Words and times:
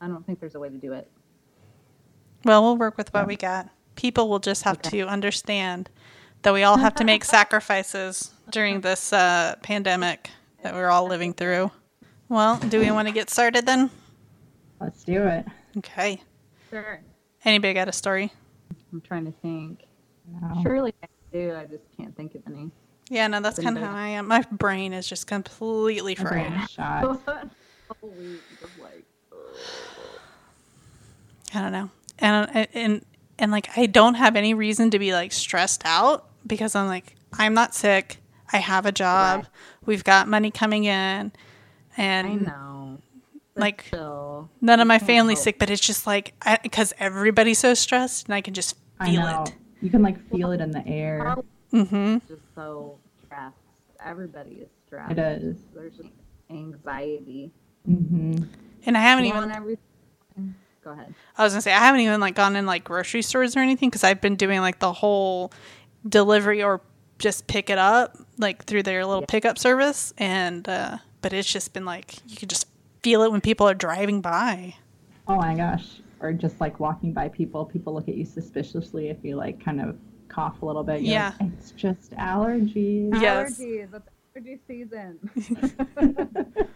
I 0.00 0.08
don't 0.08 0.24
think 0.26 0.40
there's 0.40 0.54
a 0.54 0.60
way 0.60 0.68
to 0.68 0.76
do 0.76 0.92
it. 0.92 1.10
Well, 2.44 2.62
we'll 2.62 2.76
work 2.76 2.96
with 2.96 3.12
what 3.12 3.26
we 3.26 3.36
got. 3.36 3.68
People 3.96 4.28
will 4.28 4.38
just 4.38 4.62
have 4.62 4.80
to 4.82 5.02
understand 5.02 5.90
that 6.42 6.54
we 6.54 6.62
all 6.62 6.78
have 6.78 6.94
to 6.96 7.04
make 7.04 7.24
sacrifices 7.38 8.32
during 8.50 8.80
this 8.80 9.12
uh, 9.12 9.56
pandemic 9.62 10.30
that 10.62 10.74
we're 10.74 10.88
all 10.88 11.06
living 11.06 11.34
through. 11.34 11.70
Well, 12.28 12.56
do 12.56 12.80
we 12.80 12.90
want 12.90 13.08
to 13.08 13.14
get 13.14 13.28
started 13.28 13.66
then? 13.66 13.90
Let's 14.80 15.04
do 15.04 15.22
it. 15.24 15.44
Okay. 15.78 16.22
Sure. 16.70 17.00
Anybody 17.44 17.74
got 17.74 17.88
a 17.88 17.92
story? 17.92 18.32
I'm 18.92 19.00
trying 19.00 19.26
to 19.26 19.32
think. 19.42 19.84
No. 20.40 20.62
Surely 20.62 20.94
I 21.02 21.06
do. 21.32 21.54
I 21.54 21.64
just 21.64 21.84
can't 21.96 22.16
think 22.16 22.34
of 22.34 22.42
any. 22.46 22.70
Yeah, 23.10 23.26
no, 23.26 23.40
that's 23.40 23.58
kind 23.58 23.76
of 23.76 23.82
how 23.82 23.94
I 23.94 24.08
am. 24.08 24.28
My 24.28 24.42
brain 24.52 24.92
is 24.92 25.06
just 25.06 25.26
completely 25.26 26.14
fried. 26.14 26.52
is 26.62 26.70
shot. 26.70 27.20
whole 28.00 28.10
week 28.10 28.40
of 28.62 28.70
like, 28.78 29.04
I 31.54 31.60
don't 31.60 31.72
know. 31.72 31.90
And 32.18 32.68
and 32.74 33.04
and 33.38 33.50
like 33.50 33.76
I 33.76 33.86
don't 33.86 34.14
have 34.14 34.36
any 34.36 34.54
reason 34.54 34.90
to 34.90 34.98
be 34.98 35.12
like 35.12 35.32
stressed 35.32 35.82
out 35.84 36.28
because 36.46 36.74
I'm 36.74 36.86
like 36.86 37.16
I'm 37.38 37.54
not 37.54 37.74
sick. 37.74 38.18
I 38.52 38.58
have 38.58 38.86
a 38.86 38.92
job. 38.92 39.40
Right. 39.40 39.48
We've 39.86 40.04
got 40.04 40.28
money 40.28 40.50
coming 40.50 40.84
in 40.84 41.32
and 41.96 42.26
I 42.26 42.34
know. 42.34 42.98
But 43.54 43.60
Like, 43.60 43.84
still, 43.88 44.48
none 44.60 44.80
of 44.80 44.86
my 44.86 44.98
family's 44.98 45.40
sick, 45.40 45.58
but 45.58 45.70
it's 45.70 45.84
just 45.84 46.06
like 46.06 46.34
because 46.62 46.92
everybody's 46.98 47.58
so 47.58 47.74
stressed 47.74 48.26
and 48.26 48.34
I 48.34 48.40
can 48.40 48.54
just 48.54 48.76
feel 49.04 49.26
it. 49.26 49.54
You 49.82 49.90
can 49.90 50.02
like 50.02 50.18
feel 50.30 50.52
it 50.52 50.60
in 50.60 50.70
the 50.70 50.86
air. 50.86 51.36
Mm-hmm. 51.72 52.18
Just 52.28 52.42
so 52.54 52.98
stressed. 53.24 53.56
Everybody 54.04 54.50
is 54.62 54.68
stressed. 54.86 55.12
It 55.12 55.18
is. 55.18 55.56
There's 55.74 55.96
just 55.96 56.10
anxiety. 56.48 57.50
hmm 57.84 58.36
And 58.86 58.96
I 58.96 59.00
haven't 59.00 59.24
You 59.24 59.34
even. 59.34 60.56
Go 60.94 61.00
ahead. 61.00 61.14
I 61.38 61.44
was 61.44 61.52
gonna 61.52 61.62
say 61.62 61.72
I 61.72 61.78
haven't 61.78 62.00
even 62.00 62.18
like 62.20 62.34
gone 62.34 62.56
in 62.56 62.66
like 62.66 62.82
grocery 62.84 63.22
stores 63.22 63.56
or 63.56 63.60
anything 63.60 63.88
because 63.90 64.02
I've 64.02 64.20
been 64.20 64.34
doing 64.36 64.60
like 64.60 64.80
the 64.80 64.92
whole 64.92 65.52
delivery 66.08 66.62
or 66.64 66.80
just 67.18 67.46
pick 67.46 67.70
it 67.70 67.78
up 67.78 68.16
like 68.38 68.64
through 68.64 68.82
their 68.82 69.04
little 69.06 69.22
Yeah. 69.22 69.26
pickup 69.28 69.58
service 69.58 70.12
and 70.18 70.68
uh 70.68 70.98
but 71.22 71.32
it's 71.32 71.52
just 71.52 71.72
been 71.74 71.84
like 71.84 72.14
you 72.28 72.36
can 72.36 72.48
just 72.48 72.66
feel 73.02 73.22
it 73.22 73.30
when 73.30 73.40
people 73.40 73.68
are 73.68 73.74
driving 73.74 74.20
by. 74.20 74.74
Oh 75.28 75.36
my 75.36 75.54
gosh. 75.54 76.00
Or 76.20 76.32
just 76.32 76.60
like 76.60 76.80
walking 76.80 77.12
by 77.12 77.28
people, 77.28 77.64
people 77.64 77.94
look 77.94 78.08
at 78.08 78.14
you 78.16 78.24
suspiciously 78.26 79.08
if 79.10 79.18
you 79.22 79.36
like 79.36 79.62
kind 79.64 79.80
of 79.80 79.96
cough 80.28 80.60
a 80.62 80.66
little 80.66 80.82
bit. 80.82 81.02
You're 81.02 81.12
Yeah. 81.14 81.32
like, 81.40 81.50
it's 81.58 81.70
just 81.70 82.10
allergies. 82.16 83.10
Yes. 83.20 83.60
Allergies. 83.60 83.94
It's 83.94 84.06
allergy 84.34 84.60
season. 84.66 85.30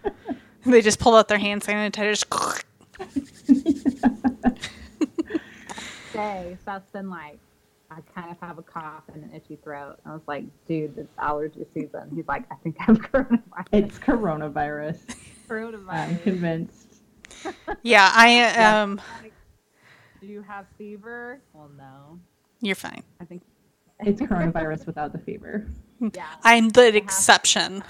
They 0.67 0.81
just 0.81 0.99
pull 0.99 1.15
out 1.15 1.29
their 1.29 1.37
hand 1.39 1.61
sanitizer. 1.63 2.25
Day. 6.13 6.57
Seth's 6.65 6.91
been 6.93 7.11
like, 7.11 7.39
I 7.91 7.99
kind 8.15 8.31
of 8.31 8.39
have 8.41 8.59
a 8.59 8.63
cough 8.63 9.03
and 9.13 9.25
an 9.25 9.33
itchy 9.35 9.57
throat. 9.63 9.97
And 10.05 10.13
I 10.13 10.15
was 10.15 10.23
like, 10.27 10.45
dude, 10.69 10.97
it's 10.97 11.13
allergy 11.19 11.65
season. 11.75 12.11
He's 12.15 12.27
like, 12.29 12.45
I 12.51 12.55
think 12.63 12.77
I 12.81 12.85
have 12.85 12.99
coronavirus. 13.13 13.67
it's 13.73 13.99
coronavirus. 13.99 14.99
I'm 15.09 15.49
coronavirus. 15.49 16.23
convinced. 16.23 16.95
yeah, 17.83 18.11
I 18.15 18.45
um 18.83 19.01
Do 20.21 20.27
you 20.27 20.43
have 20.43 20.67
fever? 20.79 21.41
Well, 21.53 21.71
no. 21.77 22.19
you're 22.61 22.75
fine. 22.77 23.03
I 23.21 23.25
think, 23.25 23.43
It's 24.01 24.21
coronavirus 24.21 24.87
without 24.87 25.13
the 25.13 25.19
fever. 25.19 25.67
yeah. 26.15 26.27
I'm 26.45 26.69
the 26.71 26.95
exception. 26.97 27.83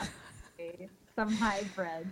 Some 1.14 1.30
hybrid 1.30 2.08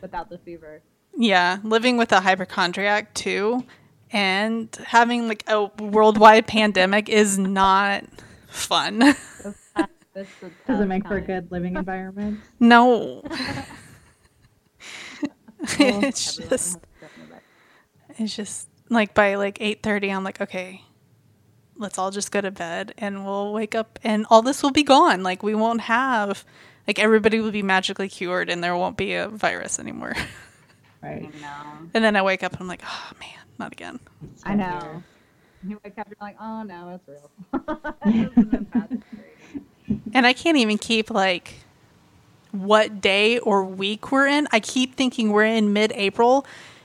without 0.00 0.30
the 0.30 0.38
fever. 0.38 0.80
Yeah, 1.14 1.58
living 1.62 1.96
with 1.96 2.12
a 2.12 2.20
hypochondriac 2.20 3.14
too 3.14 3.64
and 4.12 4.68
having 4.84 5.26
like 5.28 5.44
a 5.46 5.64
worldwide 5.78 6.46
pandemic 6.46 7.08
is 7.08 7.38
not 7.38 8.04
fun. 8.48 8.98
Does 10.14 10.26
it 10.68 10.86
make 10.86 11.06
for 11.06 11.16
a 11.16 11.20
good 11.22 11.50
living 11.50 11.76
environment? 11.76 12.40
No. 12.60 13.22
it's 15.78 16.36
just 16.36 16.78
it's 18.18 18.36
just 18.36 18.68
like 18.90 19.14
by 19.14 19.36
like 19.36 19.58
8:30 19.58 20.14
I'm 20.14 20.24
like 20.24 20.40
okay 20.40 20.82
let's 21.78 21.98
all 21.98 22.10
just 22.10 22.30
go 22.30 22.40
to 22.40 22.50
bed 22.50 22.92
and 22.98 23.24
we'll 23.24 23.52
wake 23.52 23.74
up 23.74 23.98
and 24.02 24.26
all 24.28 24.42
this 24.42 24.62
will 24.62 24.72
be 24.72 24.82
gone 24.82 25.22
like 25.22 25.42
we 25.42 25.54
won't 25.54 25.82
have 25.82 26.44
like 26.86 26.98
everybody 26.98 27.40
will 27.40 27.52
be 27.52 27.62
magically 27.62 28.08
cured 28.08 28.50
and 28.50 28.62
there 28.62 28.76
won't 28.76 28.96
be 28.96 29.14
a 29.14 29.28
virus 29.28 29.78
anymore 29.78 30.14
Right. 31.02 31.30
I 31.34 31.40
know. 31.40 31.88
and 31.94 32.04
then 32.04 32.14
I 32.16 32.22
wake 32.22 32.42
up 32.42 32.52
and 32.52 32.60
I'm 32.60 32.68
like 32.68 32.82
oh 32.86 33.10
man 33.20 33.38
not 33.58 33.72
again 33.72 33.98
It's 34.32 34.42
I 34.46 34.54
know. 34.54 34.78
weird. 34.82 35.02
You 35.64 35.80
wake 35.84 35.96
up, 35.96 36.08
you're 36.08 36.16
like, 36.20 36.36
oh 36.40 36.62
no, 36.64 36.98
it's 36.98 37.08
real. 37.08 37.30
It's 38.04 38.34
been 38.50 38.64
bad. 38.64 39.02
and 40.14 40.26
I 40.26 40.32
can't 40.32 40.56
even 40.56 40.76
keep 40.78 41.10
like 41.10 41.54
what 42.50 43.00
day 43.00 43.38
or 43.38 43.64
week 43.64 44.10
we're 44.12 44.26
in 44.26 44.46
I 44.52 44.60
keep 44.60 44.94
thinking 44.96 45.30
we're 45.32 45.44
in 45.44 45.72
mid-April 45.72 46.44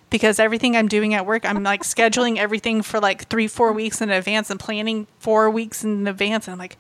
because 0.10 0.40
everything 0.40 0.78
I'm 0.78 0.88
doing 0.88 1.14
at 1.14 1.26
work, 1.26 1.44
I'm 1.46 1.62
like 1.64 1.84
scheduling 1.84 2.38
everything 2.46 2.82
for 2.82 3.00
like 3.00 3.28
three, 3.28 3.48
four 3.48 3.74
weeks 3.74 4.00
in 4.00 4.10
advance 4.10 4.50
and 4.50 4.58
planning 4.60 5.06
four 5.20 5.50
weeks 5.50 5.84
in 5.84 6.08
advance. 6.08 6.48
And 6.48 6.54
I'm 6.54 6.60
like, 6.60 6.78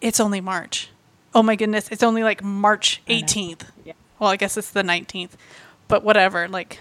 it's 0.00 0.18
only 0.18 0.40
March. 0.40 0.88
Oh 1.34 1.42
my 1.42 1.54
goodness, 1.56 1.88
it's 1.90 2.02
only 2.02 2.22
like 2.22 2.42
March 2.42 3.02
I 3.08 3.12
18th. 3.12 3.62
Yeah. 3.84 3.92
Well, 4.18 4.30
I 4.30 4.36
guess 4.36 4.56
it's 4.56 4.70
the 4.70 4.82
19th, 4.82 5.32
but 5.88 6.04
whatever. 6.04 6.48
Like, 6.48 6.80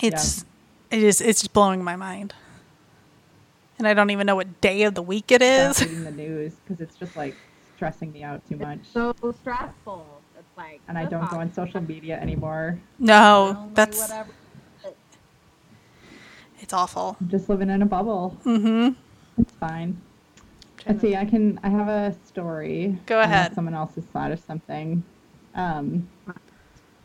it's 0.00 0.44
it 0.90 1.02
is 1.02 1.20
it's 1.20 1.42
just 1.42 1.52
blowing 1.52 1.84
my 1.84 1.96
mind, 1.96 2.34
and 3.78 3.86
I 3.86 3.94
don't 3.94 4.10
even 4.10 4.26
know 4.26 4.36
what 4.36 4.60
day 4.60 4.84
of 4.84 4.94
the 4.94 5.02
week 5.02 5.30
it 5.30 5.42
is. 5.42 5.76
Stop 5.76 5.88
reading 5.88 6.04
the 6.04 6.10
news 6.12 6.54
because 6.54 6.80
it's 6.80 6.96
just 6.96 7.16
like 7.16 7.36
stressing 7.76 8.12
me 8.12 8.22
out 8.22 8.40
too 8.48 8.56
much. 8.56 8.78
So 8.92 9.14
stressful. 9.40 10.06
It's 10.38 10.56
like, 10.56 10.80
And 10.86 10.96
I 10.96 11.04
don't 11.04 11.28
go 11.30 11.38
on 11.38 11.52
social 11.52 11.80
media 11.80 12.18
anymore. 12.20 12.78
No, 12.98 13.70
that's 13.74 13.98
whatever. 13.98 14.30
it's 16.60 16.72
awful. 16.72 17.16
I'm 17.20 17.28
just 17.28 17.48
living 17.48 17.70
in 17.70 17.82
a 17.82 17.86
bubble. 17.86 18.36
Mm-hmm. 18.44 18.90
It's 19.40 19.52
fine. 19.54 20.00
Let's 20.86 21.00
see. 21.00 21.16
I 21.16 21.24
can. 21.24 21.58
I 21.62 21.68
have 21.70 21.88
a 21.88 22.14
story. 22.26 22.98
Go 23.06 23.20
ahead. 23.20 23.54
Someone 23.54 23.74
else 23.74 23.94
has 23.96 24.04
thought 24.04 24.30
of 24.32 24.40
something. 24.40 25.02
Um, 25.54 26.08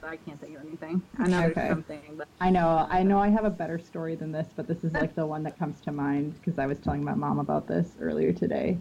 I 0.07 0.15
can't 0.15 0.39
think 0.39 0.55
of 0.57 0.63
anything. 0.63 1.01
I 1.19 1.27
know 1.27 1.45
Okay. 1.47 1.67
something, 1.69 2.15
but 2.17 2.27
I 2.39 2.49
know. 2.49 2.87
I 2.89 3.03
know. 3.03 3.19
I 3.19 3.29
have 3.29 3.45
a 3.45 3.49
better 3.49 3.77
story 3.79 4.15
than 4.15 4.31
this, 4.31 4.47
but 4.55 4.67
this 4.67 4.83
is 4.83 4.93
like 4.93 5.15
the 5.15 5.25
one 5.25 5.43
that 5.43 5.57
comes 5.57 5.81
to 5.81 5.91
mind 5.91 6.35
because 6.35 6.57
I 6.59 6.65
was 6.65 6.79
telling 6.79 7.03
my 7.03 7.13
mom 7.15 7.39
about 7.39 7.67
this 7.67 7.97
earlier 7.99 8.31
today. 8.31 8.77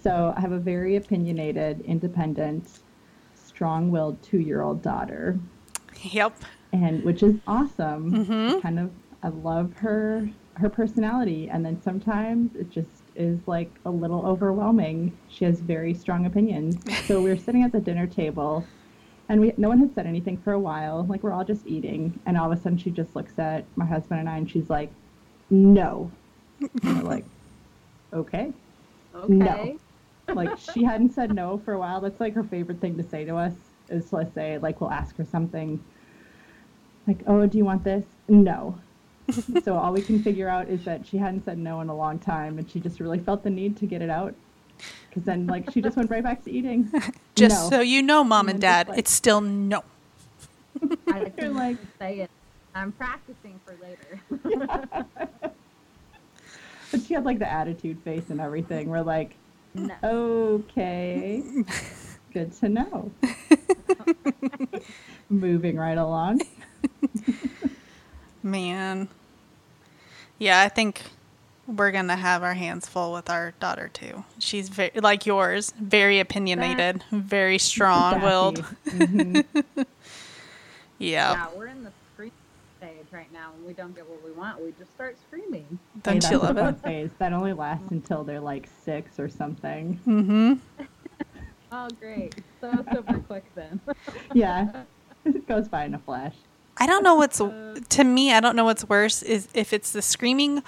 So 0.00 0.32
I 0.36 0.40
have 0.40 0.52
a 0.52 0.58
very 0.58 0.96
opinionated, 0.96 1.80
independent, 1.82 2.80
strong-willed 3.34 4.22
two-year-old 4.22 4.82
daughter, 4.82 5.38
Yep. 6.04 6.36
and 6.72 7.02
which 7.02 7.22
is 7.22 7.40
awesome. 7.46 8.12
Mhm. 8.12 8.62
Kind 8.62 8.78
of, 8.78 8.90
I 9.22 9.28
love 9.28 9.72
her 9.74 10.28
her 10.56 10.68
personality, 10.68 11.48
and 11.48 11.64
then 11.64 11.80
sometimes 11.80 12.54
it 12.56 12.68
just 12.68 13.04
is 13.14 13.40
like 13.48 13.80
a 13.86 13.90
little 13.90 14.26
overwhelming. 14.26 15.16
She 15.26 15.46
has 15.46 15.60
very 15.60 15.94
strong 15.94 16.26
opinions. 16.26 16.76
So 17.06 17.22
we 17.22 17.30
were 17.30 17.38
sitting 17.38 17.62
at 17.62 17.72
the 17.72 17.80
dinner 17.80 18.06
table, 18.06 18.68
and 19.32 19.40
we 19.40 19.54
no 19.56 19.70
one 19.70 19.78
had 19.78 19.94
said 19.94 20.06
anything 20.06 20.36
for 20.36 20.52
a 20.52 20.60
while. 20.60 21.06
Like 21.08 21.22
we're 21.22 21.32
all 21.32 21.42
just 21.42 21.66
eating, 21.66 22.20
and 22.26 22.36
all 22.36 22.52
of 22.52 22.58
a 22.58 22.60
sudden 22.60 22.76
she 22.76 22.90
just 22.90 23.16
looks 23.16 23.38
at 23.38 23.64
my 23.76 23.86
husband 23.86 24.20
and 24.20 24.28
I, 24.28 24.36
and 24.36 24.48
she's 24.48 24.68
like, 24.68 24.90
"No," 25.48 26.10
and 26.60 26.98
we're 26.98 27.02
like, 27.02 27.24
"Okay." 28.12 28.52
okay. 29.14 29.78
Like 30.28 30.58
she 30.58 30.84
hadn't 30.84 31.14
said 31.14 31.34
no 31.34 31.56
for 31.64 31.72
a 31.72 31.78
while. 31.78 32.02
That's 32.02 32.20
like 32.20 32.34
her 32.34 32.44
favorite 32.44 32.80
thing 32.82 32.98
to 32.98 33.02
say 33.02 33.24
to 33.24 33.36
us 33.36 33.54
is 33.88 34.10
to 34.10 34.16
let's 34.16 34.34
say 34.34 34.58
like 34.58 34.82
we'll 34.82 34.90
ask 34.90 35.16
her 35.16 35.24
something 35.24 35.82
like, 37.06 37.20
"Oh, 37.26 37.46
do 37.46 37.56
you 37.56 37.64
want 37.64 37.84
this?" 37.84 38.04
No. 38.28 38.78
so 39.64 39.78
all 39.78 39.94
we 39.94 40.02
can 40.02 40.22
figure 40.22 40.48
out 40.48 40.68
is 40.68 40.84
that 40.84 41.06
she 41.06 41.16
hadn't 41.16 41.46
said 41.46 41.56
no 41.56 41.80
in 41.80 41.88
a 41.88 41.96
long 41.96 42.18
time, 42.18 42.58
and 42.58 42.70
she 42.70 42.80
just 42.80 43.00
really 43.00 43.18
felt 43.18 43.44
the 43.44 43.50
need 43.50 43.78
to 43.78 43.86
get 43.86 44.02
it 44.02 44.10
out. 44.10 44.34
Because 45.08 45.22
then, 45.24 45.46
like, 45.46 45.70
she 45.70 45.80
just 45.80 45.96
went 45.96 46.10
right 46.10 46.22
back 46.22 46.44
to 46.44 46.50
eating. 46.50 46.90
Just 47.48 47.70
No. 47.70 47.76
so 47.78 47.80
you 47.80 48.02
know, 48.02 48.22
mom 48.24 48.46
and 48.48 48.54
And 48.56 48.60
dad, 48.60 48.88
like- 48.88 48.98
it's 48.98 49.10
still 49.10 49.40
no. 49.40 49.82
I 50.82 50.86
You're 51.18 51.30
can 51.30 51.54
like- 51.54 51.76
say 51.98 52.20
it. 52.20 52.30
I'm 52.74 52.92
practicing 52.92 53.60
for 53.64 53.76
later. 53.82 55.06
But 56.90 57.00
she 57.06 57.14
had 57.14 57.24
like 57.24 57.38
the 57.38 57.50
attitude 57.50 57.98
face 58.04 58.28
and 58.28 58.38
everything. 58.38 58.90
We're 58.90 59.00
like, 59.00 59.34
no. 59.74 59.94
okay, 60.02 61.42
good 62.34 62.52
to 62.60 62.68
know. 62.68 63.10
Moving 65.30 65.76
right 65.78 65.96
along. 65.96 66.42
Man. 68.42 69.08
Yeah, 70.38 70.60
I 70.60 70.68
think 70.68 71.02
we're 71.66 71.90
going 71.92 72.08
to 72.08 72.16
have 72.16 72.42
our 72.42 72.54
hands 72.54 72.88
full 72.88 73.12
with 73.12 73.30
our 73.30 73.52
daughter 73.60 73.88
too. 73.92 74.24
She's 74.38 74.68
very 74.68 74.90
like 74.96 75.26
yours, 75.26 75.72
very 75.80 76.18
opinionated, 76.20 77.04
very 77.10 77.58
strong-willed. 77.58 78.58
Sassy. 78.58 78.76
Mhm. 78.92 79.86
Yeah. 80.98 81.32
Yeah, 81.32 81.46
we're 81.56 81.66
in 81.66 81.82
the 81.82 81.90
scream 82.12 82.30
stage 82.78 83.06
right 83.10 83.32
now. 83.32 83.50
When 83.56 83.66
we 83.66 83.72
don't 83.72 83.94
get 83.94 84.08
what 84.08 84.22
we 84.24 84.30
want, 84.30 84.60
we 84.62 84.72
just 84.78 84.92
start 84.94 85.16
screaming. 85.26 85.78
Don't 86.02 86.20
that's 86.20 86.30
you 86.30 86.38
love 86.38 86.56
it? 86.58 86.80
phase. 86.82 87.10
That 87.18 87.32
only 87.32 87.52
lasts 87.52 87.90
until 87.90 88.22
they're 88.22 88.38
like 88.40 88.68
six 88.84 89.18
or 89.18 89.28
something. 89.28 89.98
Mm-hmm. 90.06 90.54
Oh, 91.74 91.88
great. 91.98 92.34
So 92.60 92.70
that's 92.70 92.94
super 92.94 93.18
quick 93.20 93.44
then. 93.54 93.80
Yeah, 94.34 94.82
it 95.24 95.46
goes 95.48 95.68
by 95.68 95.86
in 95.86 95.94
a 95.94 95.98
flash. 95.98 96.34
I 96.76 96.86
don't 96.86 97.02
know 97.02 97.14
what's 97.14 97.38
to 97.38 98.04
me. 98.04 98.30
I 98.30 98.40
don't 98.40 98.56
know 98.56 98.64
what's 98.64 98.86
worse 98.86 99.22
is 99.22 99.48
if 99.54 99.72
it's 99.72 99.90
the 99.92 100.02
screaming 100.02 100.62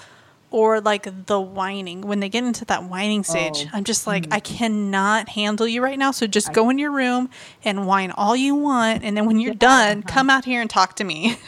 or 0.51 0.79
like 0.81 1.25
the 1.25 1.39
whining. 1.39 2.01
When 2.01 2.19
they 2.19 2.29
get 2.29 2.43
into 2.43 2.65
that 2.65 2.83
whining 2.85 3.23
stage, 3.23 3.65
Oh, 3.65 3.69
I'm 3.73 3.83
just 3.83 4.07
like, 4.07 4.27
I 4.31 4.39
cannot 4.39 5.29
handle 5.29 5.67
you 5.67 5.81
right 5.83 5.97
now. 5.99 6.11
So 6.11 6.27
just 6.27 6.53
go 6.53 6.69
in 6.69 6.77
your 6.77 6.91
room 6.91 7.29
and 7.63 7.85
whine 7.87 8.11
all 8.11 8.35
you 8.35 8.55
want, 8.55 9.03
and 9.03 9.15
then 9.17 9.25
when 9.25 9.39
you're 9.39 9.53
Yeah, 9.53 9.59
done, 9.59 9.97
uh-huh. 9.99 10.07
come 10.13 10.29
out 10.29 10.45
here 10.45 10.61
and 10.61 10.69
talk 10.69 10.95
to 10.97 11.03
me. 11.03 11.37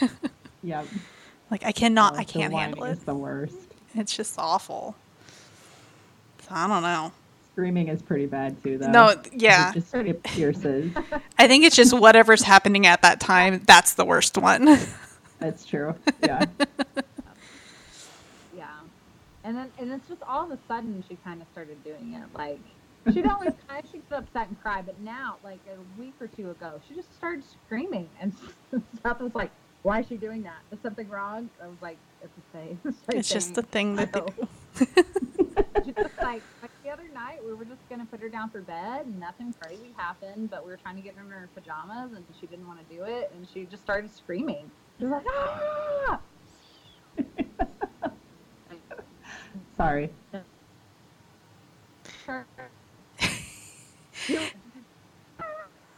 Yep. 0.64 0.86
like 1.52 1.64
I 1.64 1.70
cannot. 1.72 2.14
Oh, 2.14 2.18
I 2.18 2.24
can't 2.24 2.52
handle 2.52 2.84
it. 2.84 2.90
Is 2.90 2.98
the 3.04 3.14
worst. 3.14 3.54
It's 3.94 4.14
just 4.14 4.34
awful. 4.38 4.96
So 6.42 6.48
I 6.50 6.66
don't 6.66 6.82
know. 6.82 7.12
Screaming 7.52 7.88
is 7.88 8.02
pretty 8.02 8.26
bad 8.26 8.62
too, 8.62 8.76
though. 8.76 8.90
No, 8.90 9.14
yeah. 9.32 9.70
It 9.70 9.74
just 9.74 9.94
it 9.94 10.22
pierces. 10.24 10.92
I 11.38 11.46
think 11.46 11.64
it's 11.64 11.76
just 11.76 11.96
whatever's 11.96 12.42
happening 12.42 12.86
at 12.86 13.02
that 13.02 13.20
time. 13.20 13.62
That's 13.66 13.94
the 13.94 14.04
worst 14.04 14.36
one. 14.36 14.78
That's 15.38 15.64
true. 15.64 15.94
Yeah. 16.22 16.44
And 19.48 19.56
then 19.56 19.72
and 19.78 19.90
it's 19.90 20.06
just 20.06 20.22
all 20.28 20.44
of 20.44 20.50
a 20.50 20.58
sudden 20.68 21.02
she 21.08 21.16
kind 21.16 21.40
of 21.40 21.48
started 21.48 21.82
doing 21.82 22.12
it. 22.12 22.28
Like 22.36 22.60
she'd 23.14 23.24
always 23.24 23.54
kind 23.66 23.82
of 23.82 23.90
she'd 23.90 24.06
get 24.10 24.18
upset 24.18 24.48
and 24.48 24.60
cry, 24.60 24.82
but 24.82 25.00
now 25.00 25.38
like 25.42 25.60
a 25.74 25.80
week 25.98 26.16
or 26.20 26.26
two 26.28 26.50
ago, 26.50 26.78
she 26.86 26.94
just 26.94 27.16
started 27.16 27.42
screaming 27.42 28.10
and 28.20 28.34
Seth 29.02 29.20
was 29.20 29.34
like, 29.34 29.50
"Why 29.80 30.00
is 30.00 30.06
she 30.06 30.18
doing 30.18 30.42
that? 30.42 30.58
Is 30.70 30.82
something 30.82 31.08
wrong?" 31.08 31.48
I 31.64 31.66
was 31.66 31.80
like, 31.80 31.98
"It's 32.20 32.36
a 32.36 32.42
thing. 32.58 32.78
it's 33.08 33.30
just 33.30 33.54
the 33.54 33.62
thing 33.62 33.96
that 33.96 34.12
they, 34.12 34.20
She 35.82 35.92
just 35.92 36.18
like, 36.20 36.42
like 36.60 36.70
the 36.84 36.90
other 36.90 37.08
night, 37.10 37.38
we 37.42 37.54
were 37.54 37.64
just 37.64 37.88
gonna 37.88 38.04
put 38.04 38.20
her 38.20 38.28
down 38.28 38.50
for 38.50 38.60
bed, 38.60 39.06
and 39.06 39.18
nothing 39.18 39.54
crazy 39.62 39.94
happened. 39.96 40.50
But 40.50 40.62
we 40.62 40.70
were 40.70 40.76
trying 40.76 40.96
to 40.96 41.02
get 41.02 41.16
her 41.16 41.22
in 41.22 41.30
her 41.30 41.50
pajamas, 41.54 42.12
and 42.12 42.26
she 42.38 42.46
didn't 42.46 42.66
want 42.66 42.86
to 42.86 42.94
do 42.94 43.04
it, 43.04 43.30
and 43.34 43.48
she 43.48 43.64
just 43.64 43.82
started 43.82 44.10
screaming. 44.10 44.70
She 44.98 45.06
was 45.06 45.12
like, 45.12 45.24
"Ah!" 45.26 46.20
Sorry. 49.78 50.10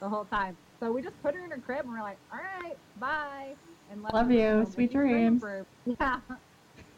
the 0.00 0.08
whole 0.08 0.26
time. 0.26 0.58
So 0.78 0.92
we 0.92 1.02
just 1.02 1.20
put 1.22 1.34
her 1.34 1.42
in 1.44 1.50
her 1.50 1.58
crib, 1.58 1.80
and 1.80 1.90
we're 1.90 2.02
like, 2.02 2.18
"All 2.30 2.38
right, 2.38 2.76
bye." 2.96 3.54
And 3.90 4.02
Love 4.12 4.30
you. 4.30 4.66
Sweet 4.70 4.92
dreams. 4.92 5.40
For, 5.40 5.66
yeah. 5.86 6.20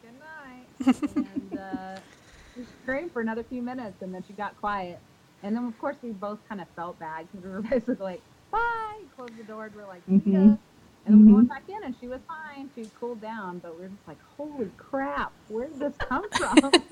Good 0.03 0.19
night. 0.19 0.69
and 1.17 1.57
uh, 1.57 2.01
she 2.55 2.65
screamed 2.83 3.13
for 3.13 3.23
another 3.23 3.45
few 3.45 3.63
minutes, 3.63 4.03
and 4.03 4.13
then 4.13 4.25
she 4.27 4.33
got 4.33 4.57
quiet. 4.57 5.01
And 5.45 5.57
then, 5.57 5.65
of 5.65 5.79
course, 5.79 5.97
we 6.03 6.11
both 6.11 6.41
kind 6.49 6.61
of 6.61 6.67
felt 6.75 6.99
bad 6.99 7.29
because 7.31 7.45
we 7.45 7.51
were 7.51 7.63
basically 7.71 7.97
like, 8.01 8.23
"Bye." 8.51 9.05
Closed 9.15 9.39
the 9.39 9.45
door, 9.45 9.67
and 9.67 9.75
we 9.75 9.83
are 9.83 9.87
like, 9.87 10.03
"See 10.07 10.33
ya." 10.33 10.57
And 11.05 11.15
then 11.15 11.27
we 11.27 11.33
went 11.33 11.49
back 11.49 11.65
in, 11.69 11.85
and 11.85 11.95
she 11.99 12.07
was 12.09 12.21
fine. 12.29 12.71
She 12.75 12.89
cooled 12.99 13.21
down, 13.21 13.59
but 13.59 13.75
we 13.77 13.83
were 13.83 13.89
just 13.89 14.07
like, 14.07 14.19
"Holy 14.37 14.71
crap! 14.77 15.33
Where 15.49 15.69
did 15.69 15.81
this 15.81 15.95
come 16.09 16.23
from?" 16.37 16.61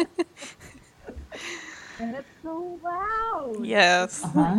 and 2.00 2.16
it's 2.16 2.28
so 2.42 2.78
loud. 2.82 3.64
yes, 3.66 4.22
Uh 4.24 4.28
huh. 4.28 4.58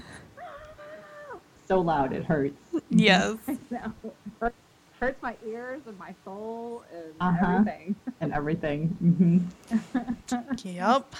So 1.67 1.79
loud 1.81 2.13
it 2.13 2.25
hurts. 2.25 2.61
yes. 2.89 3.35
I 3.47 3.57
know. 3.69 3.93
Hurts, 4.41 4.55
hurts 4.99 5.21
my 5.21 5.37
ears 5.45 5.81
and 5.87 5.97
my 5.97 6.13
soul 6.25 6.83
and 6.93 7.13
Uh-huh. 7.19 7.45
everything. 7.63 7.95
And 8.19 8.33
everything. 8.33 8.97
Mm-hmm. 9.01 10.67
Yep. 10.67 11.15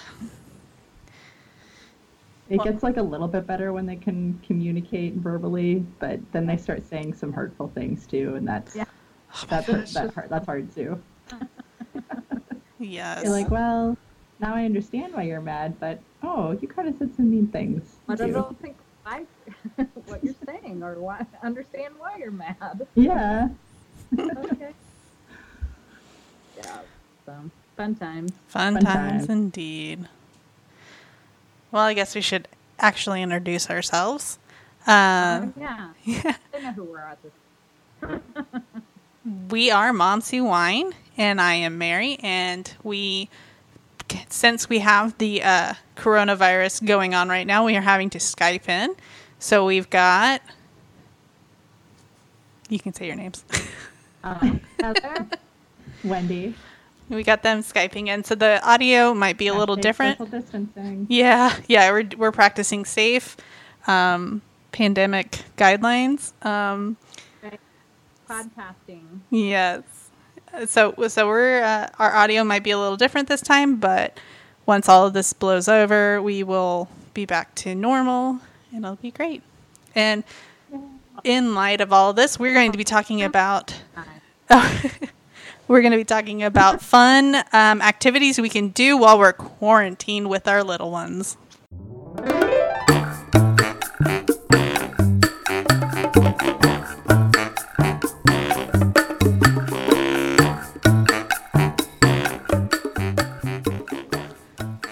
It 2.51 2.57
Well- 2.57 2.65
gets 2.65 2.83
like 2.83 2.97
a 2.97 3.01
little 3.01 3.29
bit 3.29 3.47
better 3.47 3.71
when 3.71 3.85
they 3.85 3.95
can 3.95 4.37
communicate 4.45 5.13
verbally, 5.13 5.85
but 5.99 6.19
then 6.33 6.45
they 6.45 6.57
start 6.57 6.85
saying 6.85 7.13
some 7.13 7.31
hurtful 7.31 7.69
things 7.69 8.05
too, 8.05 8.35
and 8.35 8.45
that's 8.45 8.75
Yeah. 8.75 8.83
Oh 9.33 9.45
that's 9.47 9.67
hurt, 9.67 9.87
that 9.93 10.13
hurt, 10.13 10.29
that's 10.29 10.45
hard 10.45 10.75
too. 10.75 11.01
Yes. 12.79 13.21
You're 13.23 13.31
like, 13.31 13.51
well, 13.51 13.95
now 14.39 14.55
I 14.55 14.65
understand 14.65 15.13
why 15.13 15.21
you're 15.21 15.39
mad, 15.39 15.79
but 15.79 15.99
oh, 16.23 16.51
you 16.59 16.67
kind 16.67 16.89
of 16.89 16.97
said 16.97 17.15
some 17.15 17.29
mean 17.29 17.45
things. 17.47 17.83
But 18.07 18.19
I 18.19 18.31
don't 18.31 18.59
think 18.59 18.75
I 19.05 19.25
what 20.07 20.23
you're 20.23 20.33
saying 20.47 20.81
or 20.83 20.95
why 20.95 21.25
understand 21.43 21.93
why 21.99 22.17
you're 22.17 22.31
mad. 22.31 22.87
Yeah. 22.95 23.49
Okay. 24.17 24.71
yeah. 26.57 26.79
So 27.25 27.33
fun 27.77 27.95
times. 27.95 28.31
Fun, 28.47 28.73
Fun 28.73 28.83
times 28.83 29.11
times. 29.27 29.29
indeed. 29.29 30.07
Well, 31.71 31.83
I 31.83 31.93
guess 31.93 32.15
we 32.15 32.21
should 32.21 32.47
actually 32.79 33.21
introduce 33.21 33.69
ourselves. 33.69 34.37
Um, 34.87 35.53
yeah. 35.57 35.91
yeah. 36.03 36.35
They 36.51 36.61
know 36.61 36.71
who 36.73 36.83
we're 36.83 36.99
at 36.99 37.17
this. 37.21 38.19
We 39.49 39.69
are 39.69 39.93
Moms 39.93 40.31
Wine, 40.33 40.93
and 41.15 41.39
I 41.39 41.53
am 41.53 41.77
Mary, 41.77 42.17
and 42.23 42.73
we, 42.81 43.29
since 44.29 44.67
we 44.67 44.79
have 44.79 45.15
the 45.19 45.43
uh, 45.43 45.73
coronavirus 45.95 46.83
going 46.87 47.13
on 47.13 47.29
right 47.29 47.45
now, 47.45 47.63
we 47.63 47.77
are 47.77 47.81
having 47.81 48.09
to 48.09 48.17
Skype 48.17 48.67
in. 48.67 48.95
So 49.37 49.63
we've 49.63 49.87
got, 49.91 50.41
you 52.67 52.79
can 52.79 52.93
say 52.93 53.07
your 53.07 53.15
names. 53.15 53.45
Um, 54.23 54.61
Heather, 54.79 55.25
Wendy. 56.03 56.53
We 57.11 57.23
got 57.23 57.43
them 57.43 57.61
Skyping 57.61 58.07
in, 58.07 58.23
so 58.23 58.35
the 58.35 58.61
audio 58.67 59.13
might 59.13 59.37
be 59.37 59.47
a 59.47 59.53
little 59.53 59.75
different. 59.75 60.17
Social 60.17 60.39
distancing. 60.39 61.07
Yeah, 61.09 61.55
yeah, 61.67 61.91
we're 61.91 62.09
we're 62.17 62.31
practicing 62.31 62.85
safe 62.85 63.37
um, 63.87 64.41
pandemic 64.71 65.43
guidelines. 65.57 66.33
Um, 66.45 66.97
podcasting. 68.29 69.19
yes, 69.29 69.83
so 70.67 70.93
so 71.07 71.27
we're 71.27 71.61
uh, 71.61 71.89
our 71.99 72.15
audio 72.15 72.43
might 72.43 72.63
be 72.63 72.71
a 72.71 72.77
little 72.79 72.97
different 72.97 73.27
this 73.27 73.41
time, 73.41 73.77
but 73.77 74.17
once 74.65 74.87
all 74.87 75.07
of 75.07 75.13
this 75.13 75.33
blows 75.33 75.67
over, 75.67 76.21
we 76.21 76.43
will 76.43 76.87
be 77.13 77.25
back 77.25 77.53
to 77.55 77.75
normal, 77.75 78.39
and 78.71 78.85
it'll 78.85 78.95
be 78.95 79.11
great. 79.11 79.43
And 79.93 80.23
in 81.23 81.53
light 81.53 81.81
of 81.81 81.91
all 81.91 82.11
of 82.11 82.15
this, 82.15 82.39
we're 82.39 82.53
going 82.53 82.71
to 82.71 82.77
be 82.77 82.83
talking 82.83 83.21
about 83.21 83.81
Hi. 84.49 84.91
we're 85.71 85.79
going 85.81 85.91
to 85.93 85.97
be 85.97 86.03
talking 86.03 86.43
about 86.43 86.81
fun 86.81 87.33
um, 87.53 87.81
activities 87.81 88.37
we 88.41 88.49
can 88.49 88.67
do 88.67 88.97
while 88.97 89.17
we're 89.17 89.31
quarantined 89.31 90.29
with 90.29 90.45
our 90.45 90.65
little 90.65 90.91
ones. 90.91 91.37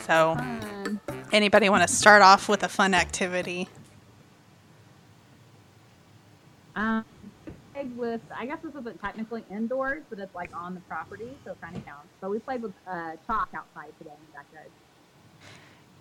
So, 0.06 0.38
anybody 1.34 1.68
want 1.68 1.86
to 1.86 1.94
start 1.94 2.22
off 2.22 2.48
with 2.48 2.64
a 2.64 2.70
fun 2.70 2.94
activity? 2.94 3.68
Um, 6.74 7.04
played 7.80 7.98
with, 7.98 8.22
I 8.36 8.46
guess 8.46 8.60
this 8.64 8.76
isn't 8.76 9.00
technically 9.02 9.44
indoors, 9.50 10.04
but 10.10 10.20
it's 10.20 10.34
like 10.36 10.56
on 10.56 10.74
the 10.74 10.82
property, 10.82 11.30
so 11.46 11.52
it 11.52 11.62
kind 11.62 11.76
of 11.76 11.86
counts. 11.86 12.08
But 12.20 12.32
we 12.32 12.40
played 12.40 12.62
with 12.62 12.74
uh, 12.88 13.12
chalk 13.26 13.50
outside 13.54 13.94
today 13.98 14.12
in 14.12 14.26
the 14.28 14.38
backyard. 14.38 14.70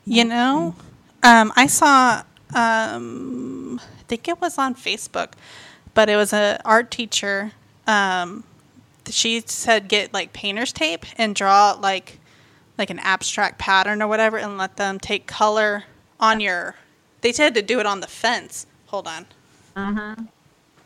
You 0.05 0.25
know, 0.25 0.75
um, 1.23 1.53
I 1.55 1.67
saw, 1.67 2.23
um, 2.55 3.81
I 3.81 4.03
think 4.09 4.27
it 4.27 4.41
was 4.41 4.59
on 4.59 4.75
Facebook, 4.75 5.33
but 5.95 6.09
it 6.09 6.17
was 6.17 6.33
an 6.33 6.59
art 6.65 6.91
teacher. 6.91 7.53
Um, 7.87 8.45
she 9.09 9.41
said 9.47 9.89
get 9.89 10.13
like 10.13 10.33
painter's 10.33 10.73
tape 10.73 11.05
and 11.17 11.35
draw 11.35 11.73
like 11.73 12.19
like 12.77 12.91
an 12.91 12.99
abstract 13.01 13.59
pattern 13.59 14.03
or 14.03 14.07
whatever, 14.07 14.39
and 14.39 14.57
let 14.59 14.77
them 14.77 14.99
take 14.99 15.27
color 15.27 15.85
on 16.21 16.41
your. 16.41 16.75
They 17.21 17.33
said 17.33 17.55
to 17.55 17.63
do 17.63 17.81
it 17.81 17.87
on 17.87 18.01
the 18.01 18.07
fence. 18.07 18.67
Hold 18.87 19.07
on, 19.07 19.27
Uh 19.77 19.93
huh. 19.93 20.15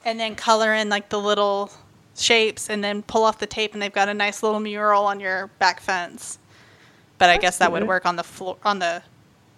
And 0.04 0.18
then 0.18 0.34
color 0.34 0.72
in 0.74 0.88
like 0.88 1.08
the 1.08 1.20
little 1.20 1.70
shapes, 2.16 2.68
and 2.68 2.82
then 2.82 3.02
pull 3.02 3.24
off 3.24 3.38
the 3.38 3.46
tape, 3.46 3.72
and 3.72 3.82
they've 3.82 3.92
got 3.92 4.08
a 4.08 4.14
nice 4.14 4.42
little 4.42 4.60
mural 4.60 5.04
on 5.04 5.20
your 5.20 5.48
back 5.58 5.80
fence. 5.80 6.38
But 7.18 7.30
I 7.30 7.34
That's 7.34 7.42
guess 7.42 7.58
that 7.58 7.72
would 7.72 7.86
work 7.86 8.04
on 8.06 8.16
the 8.16 8.24
floor, 8.24 8.56
on 8.64 8.78
the 8.78 9.02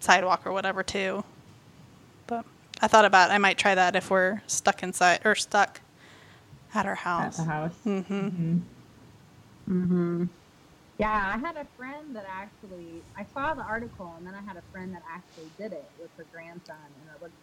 sidewalk 0.00 0.46
or 0.46 0.52
whatever 0.52 0.82
too. 0.82 1.24
But 2.26 2.44
I 2.80 2.88
thought 2.88 3.04
about 3.04 3.30
I 3.30 3.38
might 3.38 3.58
try 3.58 3.74
that 3.74 3.96
if 3.96 4.10
we're 4.10 4.42
stuck 4.46 4.82
inside 4.82 5.20
or 5.24 5.34
stuck 5.34 5.80
at 6.74 6.86
our 6.86 6.94
house. 6.94 7.38
At 7.38 7.46
the 7.46 7.50
house. 7.50 7.74
Mm-hmm. 7.86 8.28
hmm 8.28 8.58
Mm-hmm. 9.68 10.24
Yeah, 10.98 11.32
I 11.34 11.38
had 11.38 11.56
a 11.56 11.66
friend 11.76 12.14
that 12.14 12.26
actually, 12.28 13.02
I 13.16 13.24
saw 13.34 13.54
the 13.54 13.62
article, 13.62 14.14
and 14.16 14.26
then 14.26 14.34
I 14.34 14.42
had 14.42 14.56
a 14.56 14.62
friend 14.70 14.94
that 14.94 15.02
actually 15.10 15.50
did 15.58 15.72
it 15.72 15.90
with 15.98 16.10
her 16.16 16.24
grandson, 16.32 16.76
and 17.00 17.16
it 17.16 17.22
looked 17.22 17.34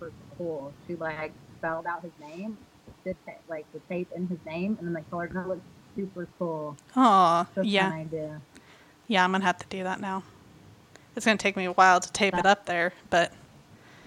super 0.00 0.12
cool. 0.38 0.72
She 0.86 0.94
like 0.96 1.32
spelled 1.58 1.86
out 1.86 2.02
his 2.02 2.12
name 2.20 2.56
did 3.04 3.16
ta- 3.24 3.32
like 3.48 3.64
the 3.72 3.78
tape 3.88 4.08
in 4.14 4.26
his 4.28 4.38
name, 4.44 4.76
and 4.78 4.86
then 4.86 4.92
the 4.94 5.00
colored 5.10 5.34
it 5.34 5.46
looked 5.48 5.62
super 5.96 6.28
cool. 6.38 6.76
Oh, 6.96 7.46
yeah. 7.62 7.88
idea. 7.90 8.40
Yeah, 9.06 9.24
I'm 9.24 9.32
gonna 9.32 9.44
have 9.44 9.58
to 9.58 9.66
do 9.68 9.84
that 9.84 10.00
now. 10.00 10.22
It's 11.16 11.24
gonna 11.24 11.38
take 11.38 11.56
me 11.56 11.64
a 11.64 11.72
while 11.72 12.00
to 12.00 12.12
tape 12.12 12.34
it 12.36 12.44
up 12.46 12.66
there, 12.66 12.92
but 13.08 13.32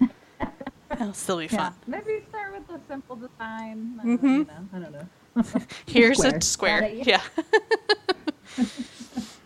it'll 0.92 1.12
still 1.12 1.38
be 1.38 1.44
Yeah, 1.46 1.70
fun. 1.70 1.74
maybe 1.86 2.22
start 2.28 2.52
with 2.52 2.68
a 2.70 2.80
simple 2.88 3.16
design. 3.16 3.98
I 4.00 4.04
Mhm. 4.06 4.20
don't, 4.20 4.46
know, 4.46 4.68
I 4.72 4.78
don't 4.78 4.92
know. 4.92 5.60
Here's 5.86 6.18
Square. 6.18 6.36
a 6.36 6.42
square. 6.42 6.82
It, 6.84 7.06
Yeah. 7.06 7.20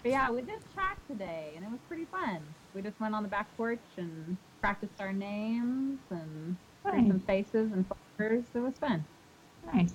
But 0.02 0.12
yeah, 0.12 0.30
we 0.30 0.42
did 0.42 0.60
track 0.74 0.96
today, 1.08 1.52
and 1.56 1.64
it 1.64 1.70
was 1.70 1.80
pretty 1.88 2.04
fun. 2.04 2.38
We 2.72 2.82
just 2.82 2.98
went 3.00 3.14
on 3.16 3.22
the 3.24 3.28
back 3.28 3.48
porch 3.56 3.80
and 3.96 4.36
practiced 4.60 5.00
our 5.00 5.12
names 5.12 6.00
and 6.10 6.56
Nice. 6.84 7.06
some 7.08 7.20
faces 7.20 7.72
and 7.72 7.86
flowers. 8.18 8.46
It 8.54 8.58
was 8.60 8.78
fun. 8.78 9.04
Nice. 9.64 9.92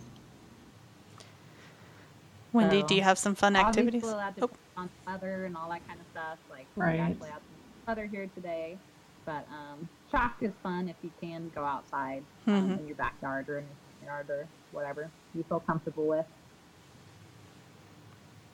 Wendy, 2.51 2.81
So, 2.81 2.87
do 2.87 2.95
you 2.95 3.01
have 3.01 3.17
some 3.17 3.33
fun 3.35 3.55
activities? 3.55 4.03
Obviously, 4.03 4.13
allowed 4.13 4.35
to 4.35 4.43
Oh, 4.43 4.47
put 4.47 4.57
on 4.77 4.89
weather 5.07 5.45
and 5.45 5.57
all 5.57 5.69
that 5.69 5.87
kind 5.87 5.99
of 5.99 6.07
stuff. 6.07 6.37
Like 6.49 6.67
Right. 6.75 6.93
we 6.93 6.99
actually 6.99 7.29
had 7.29 7.41
some 7.47 7.57
weather 7.87 8.05
here 8.05 8.29
today, 8.35 8.79
but 9.25 9.47
um, 9.49 9.89
track 10.09 10.37
is 10.41 10.53
fun 10.61 10.87
if 10.87 10.97
you 11.01 11.11
can 11.19 11.49
go 11.49 11.63
outside 11.63 12.25
um, 12.47 12.53
Mhm. 12.71 12.79
in 12.79 12.87
your 12.87 12.95
backyard 12.95 13.49
or 13.49 13.59
in 13.59 13.65
your 14.01 14.11
yard 14.11 14.29
or 14.29 14.49
whatever 14.71 15.11
you 15.33 15.43
feel 15.43 15.59
comfortable 15.59 16.07
with. 16.07 16.25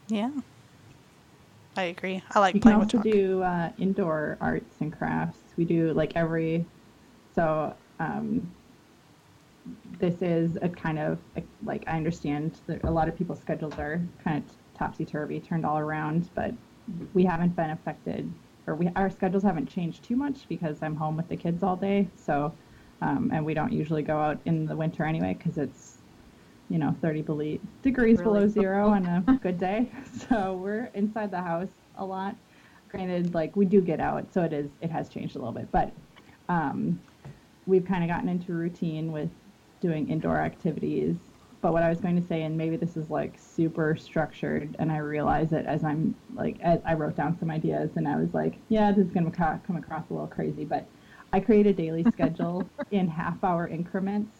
yeah. 0.07 0.31
I 1.79 1.83
agree. 1.83 2.21
I 2.31 2.39
like 2.39 2.51
can 2.51 2.61
playing 2.61 2.79
with 2.79 2.93
also 2.93 2.97
chalk. 2.97 3.13
do 3.13 3.41
uh, 3.41 3.71
indoor 3.77 4.37
arts 4.41 4.75
and 4.81 4.91
crafts. 4.91 5.39
We 5.55 5.63
do 5.63 5.93
like 5.93 6.11
every, 6.13 6.65
so 7.33 7.73
um, 8.01 8.51
this 9.97 10.21
is 10.21 10.57
a 10.61 10.67
kind 10.67 10.99
of 10.99 11.19
like 11.63 11.85
I 11.87 11.95
understand 11.95 12.59
that 12.67 12.83
a 12.83 12.91
lot 12.91 13.07
of 13.07 13.17
people's 13.17 13.39
schedules 13.39 13.79
are 13.79 14.01
kind 14.25 14.43
of 14.43 14.77
topsy 14.77 15.05
turvy, 15.05 15.39
turned 15.39 15.65
all 15.65 15.77
around, 15.77 16.29
but 16.35 16.53
we 17.13 17.23
haven't 17.23 17.55
been 17.55 17.69
affected, 17.69 18.29
or 18.67 18.75
we 18.75 18.89
our 18.97 19.09
schedules 19.09 19.43
haven't 19.43 19.67
changed 19.67 20.03
too 20.03 20.17
much 20.17 20.49
because 20.49 20.83
I'm 20.83 20.97
home 20.97 21.15
with 21.15 21.29
the 21.29 21.37
kids 21.37 21.63
all 21.63 21.77
day. 21.77 22.09
So, 22.17 22.53
um, 23.01 23.31
and 23.33 23.45
we 23.45 23.53
don't 23.53 23.71
usually 23.71 24.03
go 24.03 24.17
out 24.17 24.37
in 24.43 24.65
the 24.65 24.75
winter 24.75 25.05
anyway 25.05 25.33
because 25.37 25.57
it's 25.57 25.98
you 26.69 26.77
know 26.77 26.95
30 27.01 27.21
bele- 27.23 27.59
degrees 27.81 28.19
Really 28.19 28.23
below 28.23 28.47
zero 28.47 28.89
on 28.89 29.05
a 29.05 29.39
good 29.43 29.59
day. 29.59 29.91
So 30.29 30.53
we're 30.53 30.85
inside 30.93 31.31
the 31.31 31.41
house 31.41 31.69
a 31.97 32.05
lot. 32.05 32.35
Granted, 32.89 33.33
like 33.33 33.55
we 33.55 33.65
do 33.65 33.81
get 33.81 33.99
out, 33.99 34.33
so 34.33 34.43
it 34.43 34.53
is 34.53 34.69
it 34.81 34.89
has 34.91 35.09
changed 35.09 35.35
a 35.35 35.39
little 35.39 35.53
bit, 35.53 35.71
but 35.71 35.91
um, 36.49 36.99
we've 37.65 37.85
kind 37.85 38.03
of 38.03 38.09
gotten 38.09 38.27
into 38.29 38.53
routine 38.53 39.11
with 39.11 39.29
doing 39.79 40.09
indoor 40.09 40.37
activities. 40.37 41.15
But 41.61 41.73
what 41.73 41.83
I 41.83 41.89
was 41.89 41.99
going 41.99 42.19
to 42.19 42.27
say, 42.27 42.43
and 42.43 42.57
maybe 42.57 42.77
this 42.77 42.95
is 42.95 43.09
like 43.09 43.33
super 43.37 43.95
structured, 43.95 44.75
and 44.79 44.91
I 44.91 44.97
realize 44.97 45.51
it 45.51 45.65
as 45.65 45.83
I'm 45.83 46.15
like, 46.33 46.59
as 46.61 46.79
I 46.85 46.93
wrote 46.93 47.15
down 47.15 47.37
some 47.37 47.51
ideas, 47.51 47.91
and 47.95 48.07
I 48.07 48.15
was 48.15 48.33
like, 48.33 48.55
yeah, 48.69 48.91
this 48.91 49.05
is 49.05 49.11
going 49.11 49.29
to 49.29 49.59
come 49.65 49.75
across 49.75 50.09
a 50.09 50.13
little 50.13 50.27
crazy, 50.27 50.65
but 50.65 50.87
I 51.31 51.39
create 51.39 51.67
a 51.67 51.73
daily 51.73 52.05
schedule 52.11 52.67
in 52.91 53.07
half 53.07 53.43
hour 53.43 53.67
increments, 53.67 54.38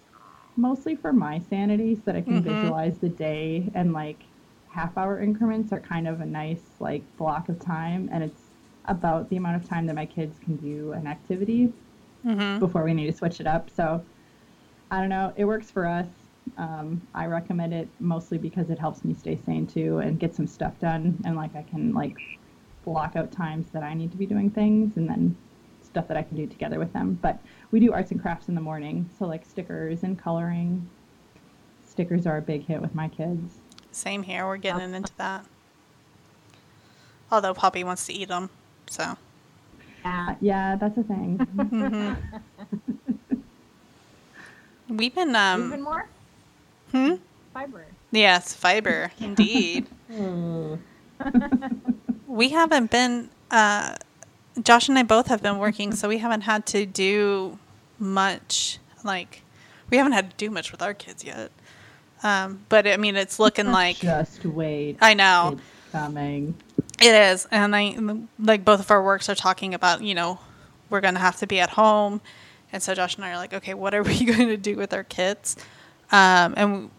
mostly 0.60 0.96
for 0.96 1.13
my 1.13 1.39
sanity, 1.39 1.96
so 1.96 2.04
that 2.06 2.16
I 2.16 2.22
can 2.22 2.42
Mhm. 2.42 2.44
visualize 2.44 3.00
the 3.00 3.10
day, 3.10 3.72
and 3.74 3.94
like 3.94 4.25
half 4.68 4.98
hour 4.98 5.20
increments 5.22 5.72
are 5.72 5.80
kind 5.80 6.08
of 6.08 6.22
a 6.22 6.25
nice 6.25 6.75
like 6.80 7.04
block 7.18 7.50
of 7.50 7.60
time, 7.60 8.10
and 8.12 8.24
it's 8.24 8.54
about 8.86 9.30
the 9.30 9.38
amount 9.38 9.56
of 9.56 9.68
time 9.68 9.86
that 9.88 9.96
my 9.96 10.06
kids 10.06 10.39
can 10.39 10.56
do 10.58 10.92
an 10.94 11.08
activity 11.08 11.74
hmm 12.24 12.60
before 12.60 12.84
we 12.84 12.94
need 12.94 13.06
to 13.08 13.13
switch 13.18 13.39
it 13.39 13.48
up. 13.48 13.70
So 13.70 14.06
I 14.92 15.00
don't 15.00 15.10
know. 15.10 15.34
It 15.36 15.46
works 15.46 15.70
for 15.72 15.86
us. 15.86 16.08
Um, 16.58 17.08
I 17.13 17.25
recommend 17.28 17.74
it 17.74 17.94
mostly 18.00 18.38
because 18.38 18.70
it 18.70 18.80
helps 18.80 19.04
me 19.06 19.13
stay 19.13 19.38
sane 19.38 19.68
too 19.68 20.00
and 20.00 20.20
get 20.20 20.34
some 20.36 20.48
stuff 20.48 20.80
done. 20.80 21.20
And 21.25 21.36
like 21.36 21.56
I 21.56 21.63
can 21.63 21.94
like 21.94 22.18
block 22.84 23.16
out 23.16 23.32
times 23.32 23.72
that 23.72 23.84
I 23.84 23.94
need 23.94 24.12
to 24.12 24.18
be 24.18 24.25
doing 24.25 24.50
things 24.50 24.98
and 24.98 25.08
then 25.08 25.38
stuff 25.84 26.08
that 26.08 26.18
I 26.18 26.24
can 26.24 26.36
do 26.36 26.48
together 26.48 26.80
with 26.80 26.92
them. 26.94 27.16
But 27.22 27.42
we 27.71 27.79
do 27.79 27.93
arts 27.93 28.11
and 28.11 28.21
crafts 28.21 28.47
in 28.49 28.55
the 28.55 28.61
morning. 28.61 29.09
So 29.17 29.25
like 29.25 29.45
stickers 29.45 30.03
and 30.03 30.17
coloring. 30.17 30.88
Stickers 31.88 32.25
are 32.25 32.38
a 32.38 32.41
big 32.41 32.65
hit 32.65 32.81
with 32.81 32.95
my 32.95 33.07
kids. 33.09 33.55
Same 33.91 34.23
here. 34.23 34.45
We're 34.45 34.57
getting 34.57 34.93
into 34.93 35.11
that. 35.17 35.45
Although 37.31 37.53
Poppy 37.53 37.83
wants 37.83 38.05
to 38.07 38.13
eat 38.13 38.29
them, 38.29 38.49
so. 38.89 39.15
Yeah. 40.05 40.35
Yeah, 40.41 40.75
that's 40.77 40.97
a 40.97 41.03
thing. 41.03 41.38
hmm 41.38 42.13
We've 44.95 45.13
been 45.13 45.29
Even 45.29 45.35
um. 45.35 45.81
more 45.81 46.07
Hmm. 46.91 47.15
fiber. 47.53 47.85
Yes, 48.11 48.55
fiber 48.55 49.11
indeed. 49.19 49.85
we 52.27 52.49
haven't 52.49 52.89
been. 52.89 53.29
Uh, 53.51 53.95
Josh 54.63 54.89
and 54.89 54.98
I 54.98 55.04
both 55.04 55.28
have 55.28 55.42
been 55.42 55.58
working, 55.58 55.94
so 55.94 56.08
we 56.08 56.20
haven't 56.20 56.42
had 56.42 56.66
to 56.68 56.86
do 56.86 57.60
much. 57.98 58.80
Like, 59.04 59.44
we 59.89 59.98
haven't 59.98 60.13
had 60.13 60.32
to 60.32 60.38
do 60.38 60.50
much 60.50 60.72
with 60.72 60.82
our 60.82 60.94
kids 60.94 61.24
yet. 61.24 61.51
Um, 62.24 62.66
but 62.70 62.88
I 62.88 62.98
mean, 62.98 63.16
it's 63.16 63.39
looking 63.39 63.72
like 63.72 63.98
Just 63.98 64.46
wait. 64.46 64.98
I 65.01 65.13
know. 65.13 65.51
It's 65.54 65.92
coming. 65.92 66.56
It 67.01 67.13
is, 67.13 67.48
and 67.50 67.75
I 67.75 67.96
like 68.38 68.66
both 68.66 68.82
of 68.82 68.92
our 68.92 69.01
works 69.01 69.30
are 69.30 69.36
talking 69.36 69.74
about 69.74 70.01
you 70.01 70.13
know 70.13 70.39
we're 70.89 71.00
gonna 71.00 71.20
have 71.20 71.38
to 71.38 71.48
be 71.48 71.62
at 71.62 71.72
home, 71.72 72.20
and 72.74 72.84
so 72.84 72.94
Josh 72.94 73.16
and 73.16 73.24
I 73.24 73.32
are 73.32 73.38
like, 73.38 73.54
okay, 73.54 73.74
what 73.74 73.94
are 73.94 74.04
we 74.04 74.25
going 74.25 74.50
to 74.50 74.58
do 74.58 74.75
with 74.75 74.94
our 74.94 75.06
kids? 75.06 75.56
Um, 76.12 76.54
and 76.58 76.92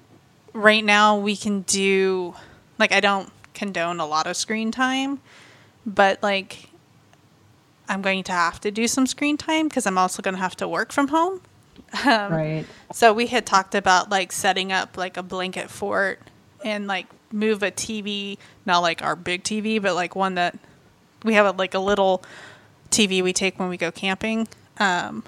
right 0.55 0.85
now 0.85 1.19
we 1.19 1.37
can 1.37 1.63
do 1.63 2.35
like 2.79 2.93
I 2.93 3.01
don't 3.01 3.31
condone 3.53 4.01
a 4.01 4.07
lot 4.07 4.27
of 4.27 4.37
screen 4.37 4.71
time, 4.71 5.21
but 5.85 6.23
like 6.23 6.70
I'm 7.91 8.03
going 8.03 8.23
to 8.25 8.33
have 8.33 8.61
to 8.61 8.71
do 8.71 8.87
some 8.89 9.07
screen 9.07 9.37
time 9.37 9.69
because 9.69 9.85
I'm 9.85 9.99
also 9.99 10.23
going 10.23 10.35
to 10.35 10.41
have 10.41 10.57
to 10.57 10.69
work 10.69 10.93
from 10.93 11.09
home. 11.09 11.41
Um, 12.07 12.33
Right. 12.33 12.67
so 12.93 13.13
we 13.13 13.27
had 13.27 13.45
talked 13.45 13.75
about 13.75 14.11
like 14.11 14.31
setting 14.31 14.71
up 14.71 14.97
like 14.97 15.17
a 15.17 15.25
blanket 15.25 15.71
fort 15.71 16.21
and 16.65 16.87
like 16.87 17.07
move 17.33 17.63
a 17.65 17.71
TV, 17.73 18.39
not 18.65 18.79
like 18.79 19.03
our 19.03 19.17
big 19.17 19.43
TV, 19.43 19.83
but 19.83 19.95
like 19.97 20.15
one 20.15 20.37
that 20.37 20.57
we 21.25 21.35
have 21.35 21.47
a, 21.47 21.51
like 21.51 21.75
a 21.75 21.81
little 21.81 22.23
TV 22.91 23.23
we 23.23 23.33
take 23.33 23.59
when 23.59 23.69
we 23.69 23.77
go 23.77 23.91
camping. 23.91 24.47
Um, 24.79 25.25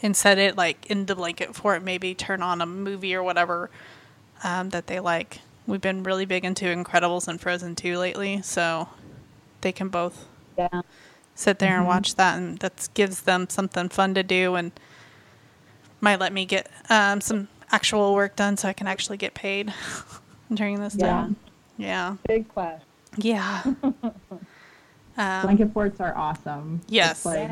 and 0.00 0.16
set 0.16 0.38
it 0.38 0.56
like 0.56 0.86
in 0.86 1.06
the 1.06 1.16
blanket 1.16 1.56
fort, 1.56 1.82
maybe 1.82 2.14
turn 2.14 2.42
on 2.42 2.60
a 2.60 2.66
movie 2.66 3.14
or 3.14 3.22
whatever 3.24 3.68
um, 4.44 4.68
that 4.70 4.86
they 4.86 5.00
like. 5.00 5.40
We've 5.66 5.80
been 5.80 6.04
really 6.04 6.24
big 6.24 6.44
into 6.44 6.66
Incredibles 6.66 7.26
and 7.26 7.40
Frozen 7.40 7.74
2 7.74 7.98
lately, 7.98 8.40
so 8.42 8.88
they 9.62 9.72
can 9.72 9.88
both 9.88 10.26
Yeah. 10.56 10.82
Sit 11.38 11.60
there 11.60 11.76
and 11.78 11.84
Mhm. 11.84 11.88
watch 11.88 12.16
that, 12.16 12.36
and 12.36 12.58
that 12.58 12.88
gives 12.94 13.22
them 13.22 13.46
something 13.48 13.88
fun 13.88 14.12
to 14.14 14.22
do, 14.24 14.56
and 14.56 14.72
might 16.00 16.18
let 16.18 16.32
me 16.32 16.44
get 16.44 16.68
um, 16.90 17.20
some 17.20 17.46
actual 17.70 18.14
work 18.14 18.34
done, 18.34 18.56
so 18.56 18.68
I 18.68 18.72
can 18.72 18.86
actually 18.88 19.18
get 19.18 19.34
paid 19.34 19.72
during 20.52 20.80
this 20.80 20.96
Yeah. 20.98 21.06
time. 21.06 21.36
Yeah, 21.76 22.16
Big 22.26 22.48
quest. 22.48 22.84
yeah. 23.16 23.62
um, 25.16 25.42
Blanket 25.42 25.72
forts 25.72 26.00
are 26.00 26.16
awesome. 26.16 26.80
Yes. 26.88 27.24
Like, 27.24 27.50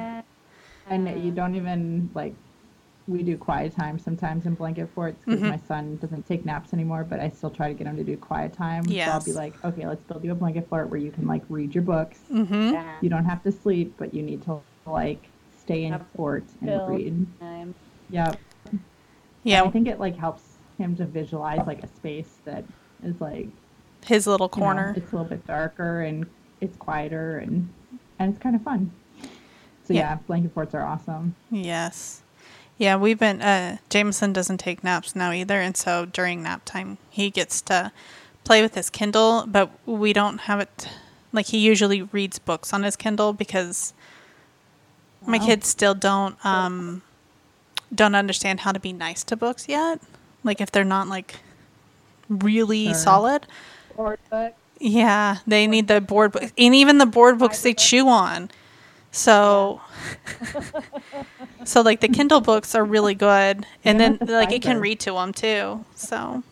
and 0.88 1.22
you 1.24 1.30
don't 1.30 1.54
even 1.54 2.10
like. 2.14 2.34
We 3.08 3.22
do 3.22 3.38
quiet 3.38 3.72
time 3.72 3.98
sometimes 4.00 4.46
in 4.46 4.54
blanket 4.54 4.88
forts 4.92 5.24
because 5.24 5.40
Mhm. 5.40 5.48
my 5.50 5.56
son 5.58 5.96
doesn't 5.98 6.26
take 6.26 6.44
naps 6.44 6.72
anymore, 6.72 7.04
but 7.04 7.20
I 7.20 7.28
still 7.30 7.50
try 7.50 7.68
to 7.68 7.74
get 7.74 7.86
him 7.86 7.96
to 7.96 8.02
do 8.04 8.16
quiet 8.16 8.52
time. 8.52 8.82
So 8.84 8.94
I'll 9.12 9.20
be 9.20 9.32
like, 9.32 9.62
okay, 9.64 9.86
let's 9.86 10.02
build 10.02 10.24
you 10.24 10.32
a 10.32 10.34
blanket 10.34 10.68
fort 10.68 10.90
where 10.90 10.98
you 10.98 11.12
can 11.12 11.26
like 11.26 11.42
read 11.48 11.72
your 11.74 11.84
books. 11.84 12.20
mhm. 12.30 13.00
You 13.00 13.08
don't 13.08 13.24
have 13.24 13.42
to 13.44 13.52
sleep, 13.52 13.94
but 13.96 14.12
you 14.12 14.22
need 14.22 14.42
to 14.42 14.60
like 14.86 15.28
stay 15.56 15.84
in 15.84 15.92
Have 15.92 16.06
fort 16.16 16.44
and 16.60 16.70
chill 16.70 16.86
read. 16.86 17.26
time. 17.40 17.74
Yep. 18.10 18.40
Yeah, 19.44 19.62
I 19.62 19.70
think 19.70 19.86
it 19.86 20.00
like 20.00 20.16
helps 20.16 20.58
him 20.78 20.96
to 20.96 21.06
visualize 21.06 21.64
like 21.66 21.84
a 21.84 21.88
space 21.88 22.40
that 22.44 22.64
is 23.04 23.20
like 23.20 23.48
his 24.04 24.26
little 24.26 24.46
you 24.46 24.60
know, 24.60 24.64
corner. 24.66 24.94
it's 24.96 25.12
a 25.12 25.16
little 25.16 25.28
bit 25.28 25.46
darker 25.46 26.02
and 26.02 26.26
it's 26.60 26.76
quieter 26.76 27.38
and 27.38 27.68
and 28.18 28.32
it's 28.32 28.42
kind 28.42 28.56
of 28.56 28.62
fun. 28.62 28.90
So 29.84 29.92
Yeah. 29.94 30.00
yeah, 30.00 30.14
blanket 30.26 30.52
forts 30.52 30.74
are 30.74 30.82
awesome. 30.84 31.36
Yes. 31.52 32.22
Yeah, 32.78 32.96
we've 32.96 33.18
been 33.18 33.40
uh 33.40 33.78
Jameson 33.88 34.32
doesn't 34.32 34.58
take 34.58 34.84
naps 34.84 35.16
now 35.16 35.32
either, 35.32 35.60
and 35.60 35.76
so 35.76 36.04
during 36.04 36.42
nap 36.42 36.62
time 36.64 36.98
he 37.10 37.30
gets 37.30 37.60
to 37.62 37.92
play 38.44 38.62
with 38.62 38.74
his 38.74 38.90
Kindle, 38.90 39.44
but 39.46 39.70
we 39.86 40.12
don't 40.12 40.38
have 40.42 40.60
it 40.60 40.88
like 41.32 41.46
he 41.46 41.58
usually 41.58 42.02
reads 42.02 42.38
books 42.38 42.72
on 42.72 42.82
his 42.82 42.96
Kindle 42.96 43.32
because 43.32 43.92
my 45.26 45.38
kids 45.38 45.66
still 45.66 45.94
don't 45.94 46.36
um 46.44 47.02
don't 47.94 48.14
understand 48.14 48.60
how 48.60 48.72
to 48.72 48.80
be 48.80 48.92
nice 48.92 49.24
to 49.24 49.36
books 49.36 49.68
yet. 49.68 50.00
Like 50.44 50.60
if 50.60 50.70
they're 50.70 50.84
not 50.84 51.08
like 51.08 51.36
really 52.28 52.92
solid. 52.94 53.46
Board 53.96 54.18
book. 54.30 54.54
Yeah, 54.78 55.38
they 55.46 55.66
need 55.66 55.88
the 55.88 56.00
board 56.02 56.32
book, 56.32 56.42
and 56.42 56.74
even 56.74 56.98
the 56.98 57.06
board 57.06 57.38
books 57.38 57.62
they 57.62 57.72
chew 57.72 58.08
on. 58.08 58.50
So, 59.16 59.80
so 61.64 61.80
like 61.80 62.00
the 62.00 62.08
Kindle 62.08 62.42
books 62.42 62.74
are 62.74 62.84
really 62.84 63.14
good, 63.14 63.64
and 63.82 63.98
Yeah, 63.98 64.10
then 64.10 64.28
like 64.28 64.52
it 64.52 64.60
can 64.60 64.78
read 64.78 65.00
to 65.00 65.12
them 65.12 65.32
too. 65.32 65.86
So, 65.94 66.42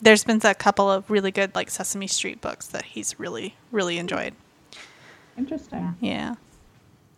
there's 0.00 0.24
been 0.24 0.40
a 0.42 0.54
couple 0.54 0.90
of 0.90 1.10
really 1.10 1.30
good 1.30 1.54
like 1.54 1.68
Sesame 1.68 2.06
Street 2.06 2.40
books 2.40 2.66
that 2.68 2.86
he's 2.86 3.20
really 3.20 3.54
really 3.70 3.98
enjoyed. 3.98 4.32
Interesting. 5.36 5.94
Yeah, 6.00 6.36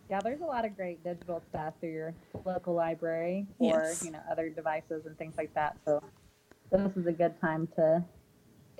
Yeah, 0.09 0.19
there's 0.19 0.41
a 0.41 0.45
lot 0.45 0.65
of 0.65 0.75
great 0.75 1.01
digital 1.01 1.41
stuff 1.49 1.75
through 1.79 1.91
your 1.93 2.13
local 2.43 2.73
library 2.73 3.47
or 3.57 3.67
Yes. 3.67 4.03
you 4.03 4.11
know 4.11 4.19
other 4.29 4.49
devices 4.49 5.05
and 5.05 5.17
things 5.17 5.35
like 5.37 5.53
that. 5.53 5.77
So 5.85 6.03
this 6.73 6.91
is 6.97 7.07
a 7.07 7.13
good 7.13 7.39
time 7.39 7.67
to 7.77 8.03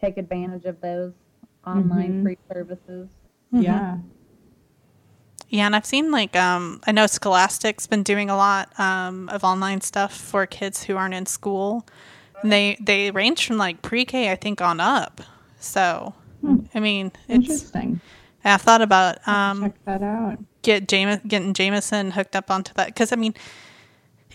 take 0.01 0.17
advantage 0.17 0.65
of 0.65 0.81
those 0.81 1.13
online 1.65 2.11
Mhm. 2.11 2.23
free 2.23 2.37
services. 2.51 3.07
Mhm. 3.53 3.63
Yeah. 3.63 3.97
Yeah, 5.49 5.65
and 5.65 5.75
I've 5.75 5.85
seen 5.85 6.11
like 6.11 6.35
um 6.35 6.79
I 6.87 6.91
know 6.91 7.07
Scholastic's 7.07 7.87
been 7.87 8.03
doing 8.03 8.29
a 8.29 8.35
lot 8.37 8.77
um 8.79 9.29
of 9.29 9.43
online 9.43 9.81
stuff 9.81 10.15
for 10.15 10.45
kids 10.45 10.83
who 10.83 10.95
aren't 10.97 11.13
in 11.15 11.25
school. 11.25 11.85
And 12.41 12.51
they 12.51 12.77
they 12.79 13.11
range 13.11 13.45
from 13.45 13.57
like 13.57 13.81
pre-K 13.81 14.31
I 14.31 14.35
think 14.35 14.61
on 14.61 14.79
up. 14.79 15.21
So, 15.59 16.13
Hmm. 16.41 16.59
I 16.73 16.79
mean, 16.79 17.11
it's 17.27 17.49
Interesting. 17.49 17.99
I've 18.45 18.61
thought 18.61 18.81
about 18.81 19.27
um 19.27 19.63
Check 19.63 19.85
that 19.85 20.01
out. 20.01 20.37
get 20.61 20.87
James 20.87 21.19
getting 21.27 21.53
Jameson 21.53 22.11
hooked 22.11 22.35
up 22.35 22.49
onto 22.49 22.73
that 22.75 22.87
because 22.87 23.11
I 23.11 23.17
mean, 23.17 23.33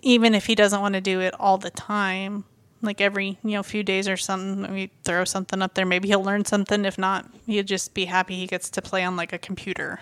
even 0.03 0.35
if 0.35 0.47
he 0.47 0.55
doesn't 0.55 0.81
want 0.81 0.95
to 0.95 1.01
do 1.01 1.21
it 1.21 1.33
all 1.41 1.57
the 1.57 1.71
time, 1.71 2.45
like 2.83 3.01
every 3.01 3.39
you 3.43 3.53
know 3.53 3.63
few 3.63 3.83
days 3.83 4.07
or 4.07 4.19
something, 4.19 4.61
maybe 4.63 4.93
throw 5.05 5.25
something 5.25 5.63
up 5.63 5.73
there. 5.75 5.87
Maybe 5.87 6.09
he'll 6.09 6.23
learn 6.23 6.45
something. 6.45 6.85
If 6.85 6.99
not, 6.99 7.27
he'll 7.47 7.65
just 7.65 7.95
be 7.95 8.05
happy 8.05 8.37
he 8.37 8.47
gets 8.47 8.69
to 8.71 8.83
play 8.83 9.03
on 9.03 9.17
like 9.17 9.33
a 9.33 9.39
computer. 9.39 10.01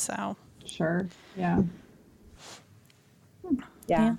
So 0.00 0.36
Sure. 0.64 1.06
Yeah. 1.36 1.62
Yeah. 3.44 3.56
Yeah. 3.88 4.14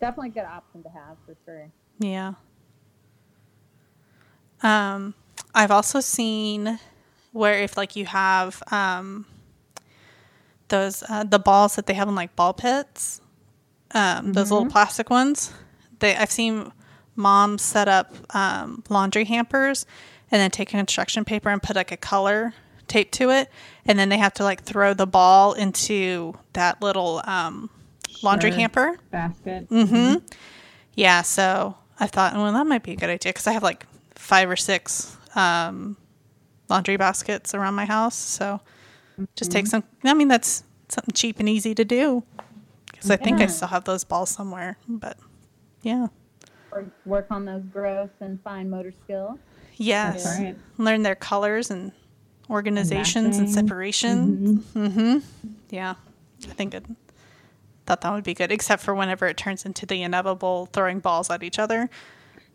Definitely 0.00 0.30
a 0.30 0.32
good 0.32 0.48
option 0.48 0.82
to 0.82 0.88
have 0.88 1.16
for 1.24 1.36
sure. 1.44 1.70
yeah. 1.98 2.34
Um, 4.62 5.14
I've 5.54 5.70
also 5.70 6.00
seen 6.00 6.78
where 7.32 7.60
if 7.62 7.76
like 7.76 7.96
you 7.96 8.06
have 8.06 8.62
um 8.70 9.26
those 10.68 11.02
uh, 11.08 11.24
the 11.24 11.38
balls 11.38 11.76
that 11.76 11.86
they 11.86 11.94
have 11.94 12.08
in 12.08 12.14
like 12.14 12.34
ball 12.34 12.54
pits, 12.54 13.20
um, 13.92 14.32
those 14.32 14.50
little 14.50 14.66
plastic 14.68 15.10
ones. 15.10 15.52
They 16.00 16.16
I've 16.16 16.30
seen 16.30 16.72
moms 17.14 17.62
set 17.62 17.88
up 17.88 18.14
um, 18.34 18.82
laundry 18.88 19.24
hampers 19.24 19.86
and 20.30 20.40
then 20.40 20.50
take 20.50 20.68
construction 20.68 21.24
paper 21.24 21.50
and 21.50 21.62
put 21.62 21.76
like 21.76 21.92
a 21.92 21.96
color 21.96 22.54
tape 22.88 23.10
to 23.12 23.30
it, 23.30 23.48
and 23.86 23.98
then 23.98 24.08
they 24.08 24.18
have 24.18 24.34
to 24.34 24.44
like 24.44 24.62
throw 24.62 24.94
the 24.94 25.06
ball 25.06 25.52
into 25.52 26.34
that 26.54 26.80
little 26.82 27.20
um, 27.24 27.70
laundry 28.22 28.50
Sure. 28.50 28.60
hamper. 28.60 28.98
Basket. 29.10 29.68
Mm-hmm. 29.68 30.24
Yeah, 30.94 31.22
so 31.22 31.76
I 31.98 32.06
thought, 32.06 32.34
well, 32.34 32.52
that 32.52 32.66
might 32.66 32.82
be 32.82 32.92
a 32.92 32.96
good 32.96 33.10
idea 33.10 33.30
because 33.32 33.46
I 33.46 33.52
have 33.52 33.62
like 33.62 33.86
five 34.14 34.48
or 34.48 34.56
six 34.56 35.16
um, 35.34 35.96
laundry 36.68 36.96
baskets 36.96 37.54
around 37.54 37.74
my 37.74 37.84
house. 37.84 38.14
So 38.16 38.60
just 39.36 39.50
take 39.52 39.66
some. 39.66 39.84
I 40.04 40.14
mean, 40.14 40.28
that's 40.28 40.64
something 40.88 41.12
cheap 41.14 41.38
and 41.40 41.48
easy 41.48 41.74
to 41.74 41.84
do 41.84 42.22
because 42.86 43.10
I 43.10 43.16
think 43.16 43.40
I 43.40 43.46
still 43.46 43.68
have 43.68 43.84
those 43.84 44.04
balls 44.04 44.30
somewhere. 44.30 44.76
But 44.88 45.18
yeah, 45.82 46.06
Or 46.72 46.86
work 47.04 47.26
on 47.30 47.44
those 47.44 47.62
gross 47.64 48.10
and 48.20 48.40
fine 48.42 48.70
motor 48.70 48.92
skills. 49.04 49.38
yes, 49.76 50.24
right. 50.38 50.56
learn 50.78 51.02
their 51.02 51.14
colors 51.16 51.70
and 51.70 51.92
organizations 52.50 53.38
and, 53.38 53.50
separations. 53.50 54.64
Mm-hmm. 54.74 55.18
Yeah, 55.70 55.94
I 56.48 56.52
think 56.52 56.74
it. 56.74 56.84
Thought 57.86 58.00
that 58.00 58.12
would 58.12 58.24
be 58.24 58.32
good, 58.34 58.50
except 58.50 58.82
for 58.82 58.94
whenever 58.94 59.26
it 59.26 59.36
turns 59.36 59.66
into 59.66 59.84
the 59.84 60.02
inevitable 60.02 60.66
throwing 60.72 61.00
balls 61.00 61.28
at 61.30 61.42
each 61.42 61.58
other. 61.58 61.90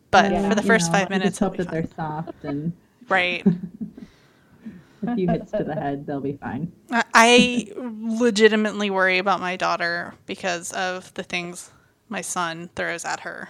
But 0.09 0.31
Yeah, 0.31 0.49
for 0.49 0.55
the 0.55 0.61
you 0.63 0.67
first 0.67 0.91
know, 0.91 0.97
five 0.99 1.09
minutes, 1.11 1.37
hope 1.37 1.57
that 1.57 1.69
they're 1.69 1.87
soft 1.95 2.43
and 2.43 2.73
right? 3.09 3.45
a 5.07 5.15
few 5.15 5.29
hits 5.29 5.51
to 5.51 5.63
the 5.63 5.75
head, 5.75 6.07
they'll 6.07 6.19
be 6.19 6.33
fine. 6.33 6.71
I- 6.91 7.03
I 7.13 7.71
legitimately 7.77 8.89
worry 8.89 9.17
about 9.19 9.39
my 9.39 9.55
daughter 9.55 10.15
because 10.25 10.71
of 10.73 11.13
the 11.13 11.23
things 11.23 11.71
my 12.07 12.21
son 12.21 12.69
throws 12.75 13.05
at 13.05 13.19
her. 13.21 13.49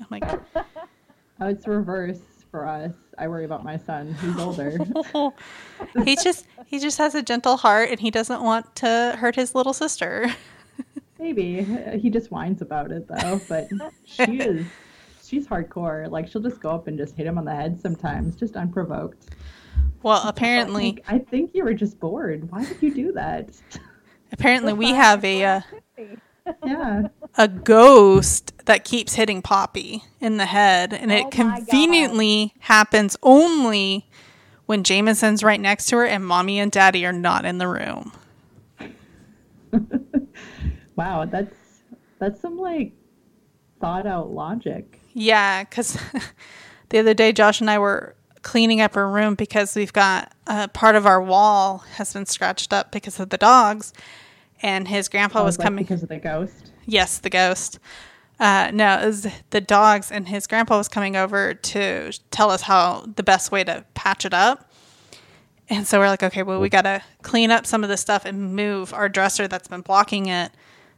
I'm 0.00 0.06
like, 0.10 0.24
Oh, 1.40 1.48
it's 1.48 1.66
reverse 1.66 2.20
for 2.50 2.66
us. 2.66 2.92
I 3.18 3.28
worry 3.28 3.44
about 3.44 3.64
my 3.64 3.76
son. 3.76 4.14
He's 4.20 4.38
older. 4.38 4.78
he 6.04 6.16
just 6.16 6.46
he 6.66 6.78
just 6.78 6.98
has 6.98 7.14
a 7.14 7.22
gentle 7.22 7.56
heart 7.56 7.90
and 7.90 8.00
he 8.00 8.10
doesn't 8.10 8.42
want 8.42 8.74
to 8.76 9.16
hurt 9.18 9.36
his 9.36 9.54
little 9.54 9.72
sister. 9.72 10.34
Maybe 11.18 11.62
he 11.98 12.10
just 12.10 12.30
whines 12.30 12.62
about 12.62 12.92
it 12.92 13.08
though. 13.08 13.40
But 13.48 13.68
she 14.04 14.22
is, 14.40 14.66
she's 15.24 15.46
hardcore. 15.46 16.10
Like 16.10 16.28
she'll 16.28 16.42
just 16.42 16.60
go 16.60 16.70
up 16.70 16.86
and 16.88 16.98
just 16.98 17.16
hit 17.16 17.26
him 17.26 17.38
on 17.38 17.44
the 17.44 17.54
head 17.54 17.80
sometimes, 17.80 18.36
just 18.36 18.56
unprovoked. 18.56 19.30
Well, 20.02 20.20
I 20.24 20.28
apparently, 20.28 20.92
think, 20.92 21.02
I 21.08 21.18
think 21.18 21.50
you 21.54 21.64
were 21.64 21.74
just 21.74 21.98
bored. 21.98 22.50
Why 22.50 22.64
did 22.64 22.82
you 22.82 22.94
do 22.94 23.12
that? 23.12 23.48
apparently 24.32 24.72
we 24.72 24.90
have 24.90 25.24
a 25.24 25.44
uh, 25.44 25.60
Yeah. 26.64 27.08
a 27.36 27.48
ghost 27.48 28.52
that 28.66 28.84
keeps 28.84 29.14
hitting 29.14 29.42
Poppy 29.42 30.04
in 30.20 30.36
the 30.36 30.46
head, 30.46 30.92
and 30.92 31.12
Oh 31.12 31.16
it 31.16 31.30
conveniently 31.30 32.54
happens 32.60 33.16
only 33.22 34.08
when 34.66 34.82
Jameson's 34.82 35.44
right 35.44 35.60
next 35.60 35.86
to 35.86 35.96
her 35.96 36.06
and 36.06 36.26
mommy 36.26 36.58
and 36.58 36.72
daddy 36.72 37.06
are 37.06 37.12
not 37.12 37.44
in 37.44 37.58
the 37.58 37.68
room. 37.68 38.12
Wow, 40.96 41.26
that's 41.26 41.54
that's 42.18 42.40
some 42.40 42.58
like 42.58 42.92
thought 43.80 44.06
out 44.06 44.30
logic. 44.30 44.98
Yeah, 45.12 45.62
because 45.62 45.98
the 46.88 46.98
other 46.98 47.14
day 47.14 47.32
Josh 47.32 47.60
and 47.60 47.70
I 47.70 47.78
were 47.78 48.16
cleaning 48.42 48.80
up 48.80 48.94
her 48.94 49.08
room 49.08 49.34
because 49.34 49.76
we've 49.76 49.92
got 49.92 50.32
uh, 50.46 50.68
part 50.68 50.96
of 50.96 51.04
our 51.06 51.20
wall 51.20 51.78
has 51.96 52.12
been 52.12 52.26
scratched 52.26 52.72
up 52.72 52.92
because 52.92 53.20
of 53.20 53.28
the 53.28 53.36
dogs, 53.36 53.92
and 54.62 54.88
his 54.88 55.08
grandpa 55.08 55.40
I 55.40 55.42
was 55.42 55.58
like, 55.58 55.64
coming. 55.66 55.84
because 55.84 56.02
of 56.02 56.08
the 56.08 56.18
ghost. 56.18 56.72
Yes, 56.86 57.18
the 57.18 57.30
ghost. 57.30 57.78
Uh, 58.38 58.70
no, 58.72 59.00
it 59.00 59.06
was 59.06 59.26
the 59.50 59.60
dogs, 59.60 60.12
and 60.12 60.28
his 60.28 60.46
grandpa 60.46 60.76
was 60.78 60.88
coming 60.88 61.16
over 61.16 61.54
to 61.54 62.12
tell 62.30 62.50
us 62.50 62.62
how 62.62 63.06
the 63.16 63.22
best 63.22 63.50
way 63.50 63.64
to 63.64 63.84
patch 63.94 64.24
it 64.24 64.34
up. 64.34 64.70
And 65.68 65.86
so 65.86 65.98
we're 65.98 66.06
like, 66.08 66.22
okay, 66.22 66.42
well, 66.42 66.60
we 66.60 66.68
got 66.68 66.82
to 66.82 67.02
clean 67.22 67.50
up 67.50 67.66
some 67.66 67.82
of 67.82 67.88
the 67.88 67.96
stuff 67.96 68.24
and 68.24 68.54
move 68.54 68.92
our 68.94 69.08
dresser 69.08 69.48
that's 69.48 69.66
been 69.68 69.80
blocking 69.80 70.26
it 70.26 70.52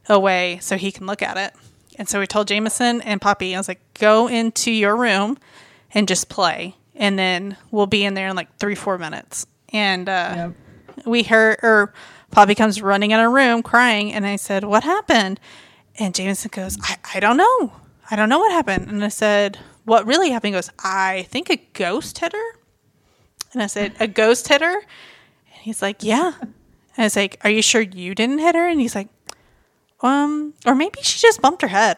away 0.07 0.59
so 0.61 0.77
he 0.77 0.91
can 0.91 1.07
look 1.07 1.21
at 1.23 1.37
it. 1.37 1.53
And 1.97 2.07
so 2.07 2.19
we 2.19 2.27
told 2.27 2.47
Jameson 2.47 3.01
and 3.01 3.19
Poppy, 3.19 3.55
I 3.55 3.59
was 3.59 3.67
like, 3.67 3.81
go 3.95 4.27
into 4.27 4.69
your 4.71 4.95
room 4.95 5.37
and 5.93 6.07
just 6.07 6.29
play. 6.29 6.75
And 6.95 7.17
then 7.17 7.57
we'll 7.71 7.87
be 7.87 8.03
in 8.05 8.13
there 8.13 8.27
in 8.27 8.35
like 8.35 8.55
three, 8.57 8.75
four 8.75 8.97
minutes. 8.97 9.45
And 9.73 10.07
uh, 10.07 10.33
Yep. 10.97 11.05
we 11.05 11.23
heard 11.23 11.57
or 11.63 11.93
Poppy 12.31 12.55
comes 12.55 12.81
running 12.81 13.11
in 13.11 13.19
our 13.19 13.29
room 13.29 13.63
crying 13.63 14.13
and 14.13 14.25
I 14.25 14.35
said, 14.35 14.63
What 14.63 14.83
happened? 14.83 15.39
And 15.97 16.13
Jameson 16.15 16.51
goes, 16.53 16.77
I, 16.81 16.97
I 17.15 17.19
don't 17.19 17.37
know. 17.37 17.73
I 18.11 18.15
don't 18.15 18.29
know 18.29 18.39
what 18.39 18.51
happened. 18.51 18.87
And 18.89 19.03
I 19.03 19.09
said, 19.09 19.57
What 19.85 20.05
really 20.05 20.29
happened? 20.31 20.53
He 20.53 20.57
goes, 20.57 20.69
I 20.83 21.23
think 21.29 21.49
a 21.49 21.57
ghost 21.73 22.19
hit 22.19 22.33
her. 22.33 22.51
And 23.53 23.61
I 23.63 23.67
said, 23.67 23.93
A 23.99 24.07
ghost 24.07 24.47
hit 24.47 24.61
her? 24.61 24.75
And 24.75 25.61
he's 25.61 25.81
like, 25.81 26.03
Yeah. 26.03 26.33
And 26.41 26.53
I 26.97 27.03
was 27.03 27.15
like, 27.15 27.39
Are 27.43 27.49
you 27.49 27.61
sure 27.61 27.81
you 27.81 28.13
didn't 28.15 28.39
hit 28.39 28.55
her? 28.55 28.67
And 28.67 28.79
he's 28.79 28.95
like, 28.95 29.09
Um, 30.01 30.53
or 30.65 30.75
maybe 30.75 30.99
she 31.01 31.19
just 31.19 31.41
bumped 31.41 31.61
her 31.63 31.67
head. 31.67 31.97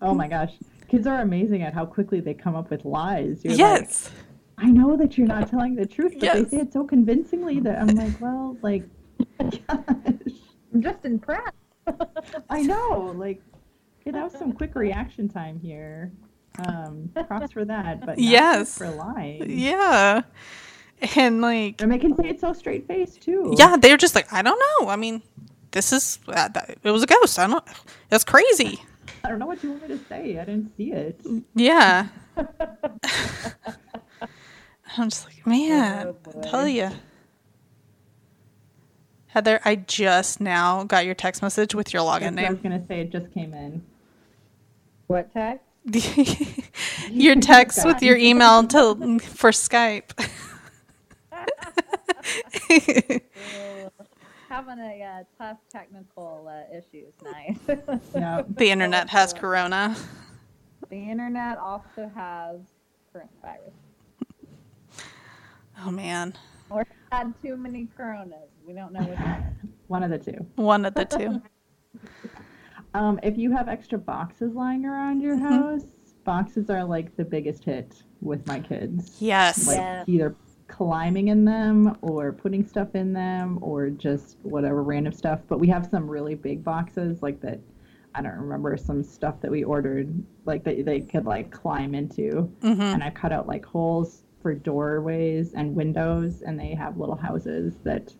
Oh 0.00 0.14
my 0.14 0.26
gosh. 0.28 0.52
Kids 0.88 1.06
are 1.06 1.20
amazing 1.22 1.62
at 1.62 1.72
how 1.72 1.86
quickly 1.86 2.20
they 2.20 2.34
come 2.34 2.54
up 2.56 2.70
with 2.70 2.84
lies. 2.84 3.40
You're 3.44 3.52
like, 3.52 3.58
yes. 3.58 4.10
I 4.58 4.66
know 4.66 4.96
that 4.96 5.16
you're 5.16 5.26
not 5.26 5.48
telling 5.48 5.74
the 5.74 5.86
truth, 5.86 6.12
but 6.14 6.22
Yes. 6.22 6.36
they 6.50 6.56
say 6.58 6.62
it 6.64 6.72
so 6.72 6.84
convincingly 6.84 7.60
that 7.60 7.80
I'm 7.80 7.88
like, 7.96 8.20
well, 8.20 8.56
like, 8.62 8.84
gosh, 9.38 9.60
I'm 9.68 10.80
just 10.82 11.04
impressed. 11.04 11.52
I 12.50 12.62
know, 12.62 13.12
like, 13.16 13.42
okay, 14.00 14.10
that 14.12 14.22
was 14.24 14.32
some 14.32 14.52
quick 14.52 14.74
reaction 14.74 15.28
time 15.28 15.58
here. 15.60 16.12
Um, 16.66 17.10
props 17.26 17.52
for 17.52 17.64
that, 17.64 18.00
but 18.00 18.08
not 18.10 18.18
Yes. 18.18 18.76
for 18.78 18.90
lying. 18.90 19.44
yeah. 19.48 20.22
And 21.16 21.40
like, 21.40 21.80
And 21.82 21.90
they 21.90 21.98
can 21.98 22.14
say 22.16 22.28
it 22.28 22.40
so 22.40 22.52
straight 22.52 22.86
faced 22.86 23.22
too. 23.22 23.54
yeah, 23.58 23.76
they're 23.76 23.96
just 23.96 24.14
like, 24.14 24.32
I 24.32 24.42
don't 24.42 24.60
know. 24.80 24.88
I 24.88 24.96
mean, 24.96 25.22
this 25.72 25.92
is, 25.92 26.18
uh, 26.28 26.48
that- 26.48 26.78
it 26.82 26.90
was 26.90 27.02
a 27.02 27.06
ghost. 27.06 27.38
I 27.38 27.46
don't, 27.46 27.64
that's 28.10 28.22
crazy. 28.24 28.80
I 29.24 29.28
don't 29.30 29.38
know 29.38 29.46
what 29.46 29.62
you 29.64 29.70
want 29.70 29.82
me 29.88 29.96
to 29.98 30.04
say. 30.08 30.38
I 30.38 30.44
didn't 30.44 30.76
see 30.76 30.92
it. 30.92 31.20
Yeah. 31.54 32.08
I'm 34.96 35.08
just 35.08 35.24
like, 35.24 35.46
man, 35.46 36.14
Oh. 36.26 36.40
I 36.40 36.42
tell 36.48 36.68
you. 36.68 36.90
Heather, 39.32 39.60
I 39.64 39.76
just 39.76 40.42
now 40.42 40.84
got 40.84 41.06
your 41.06 41.14
text 41.14 41.40
message 41.40 41.74
with 41.74 41.94
your 41.94 42.02
login 42.02 42.36
what 42.36 42.44
I 42.44 42.50
was 42.50 42.58
gonna 42.58 42.84
say. 42.86 43.00
It 43.00 43.10
just 43.10 43.32
came 43.32 43.54
in. 43.54 43.82
What 45.06 45.32
text? 45.32 45.64
your 47.10 47.36
text 47.36 47.86
with 47.86 48.02
your 48.02 48.18
email 48.18 48.62
to 48.66 49.18
for 49.20 49.50
Skype. 49.50 50.12
having 54.50 54.78
a 54.78 55.02
uh, 55.02 55.24
tough 55.38 55.56
technical 55.70 56.46
uh, 56.46 56.64
issues. 56.76 57.14
Nice. 57.24 57.56
Yeah. 58.14 58.42
The 58.46 58.70
internet 58.70 59.08
has 59.08 59.32
corona. 59.32 59.96
the 60.90 61.10
internet 61.10 61.56
also 61.56 62.10
has 62.14 62.60
coronavirus. 63.14 63.72
Oh 65.82 65.90
man, 65.90 66.34
Or 66.68 66.86
had 67.10 67.32
too 67.42 67.56
many 67.56 67.88
coronas. 67.96 68.51
We 68.66 68.72
don't 68.74 68.92
know 68.92 69.00
which 69.04 69.18
one. 69.18 69.56
One 69.88 70.02
of 70.02 70.10
the 70.10 70.18
two. 70.18 70.46
one 70.56 70.84
of 70.86 70.94
the 70.94 71.04
two. 71.04 71.42
Um, 72.94 73.18
if 73.22 73.38
you 73.38 73.50
have 73.52 73.68
extra 73.68 73.96
boxes 73.96 74.52
lying 74.54 74.84
around 74.84 75.22
your 75.22 75.34
Mm-hmm. 75.36 75.44
house, 75.46 75.84
boxes 76.24 76.68
are 76.68 76.84
like 76.84 77.16
the 77.16 77.24
biggest 77.24 77.64
hit 77.64 78.02
with 78.20 78.46
my 78.46 78.60
kids. 78.60 79.16
Yes. 79.18 79.66
Like 79.66 79.78
Yeah. 79.78 80.04
either 80.06 80.36
climbing 80.68 81.28
in 81.28 81.44
them 81.44 81.96
or 82.02 82.32
putting 82.32 82.66
stuff 82.66 82.94
in 82.94 83.14
them 83.14 83.58
or 83.62 83.88
just 83.88 84.36
whatever 84.42 84.82
random 84.82 85.12
stuff. 85.14 85.40
But 85.48 85.58
we 85.58 85.68
have 85.68 85.86
some 85.90 86.06
really 86.06 86.34
big 86.34 86.62
boxes 86.62 87.22
like 87.22 87.40
that. 87.40 87.60
I 88.14 88.20
don't 88.20 88.32
remember 88.36 88.76
some 88.76 89.02
stuff 89.02 89.40
that 89.40 89.50
we 89.50 89.64
ordered 89.64 90.12
like 90.44 90.62
that 90.64 90.84
they 90.84 91.00
could 91.00 91.24
like 91.24 91.50
climb 91.50 91.94
into. 91.94 92.42
hmm 92.60 92.80
And 92.80 93.02
I 93.02 93.08
cut 93.08 93.32
out 93.32 93.48
like 93.48 93.64
holes 93.64 94.24
for 94.42 94.52
doorways 94.52 95.54
and 95.54 95.74
windows, 95.74 96.42
and 96.42 96.60
they 96.60 96.74
have 96.74 96.98
little 96.98 97.16
houses 97.16 97.76
that 97.84 98.12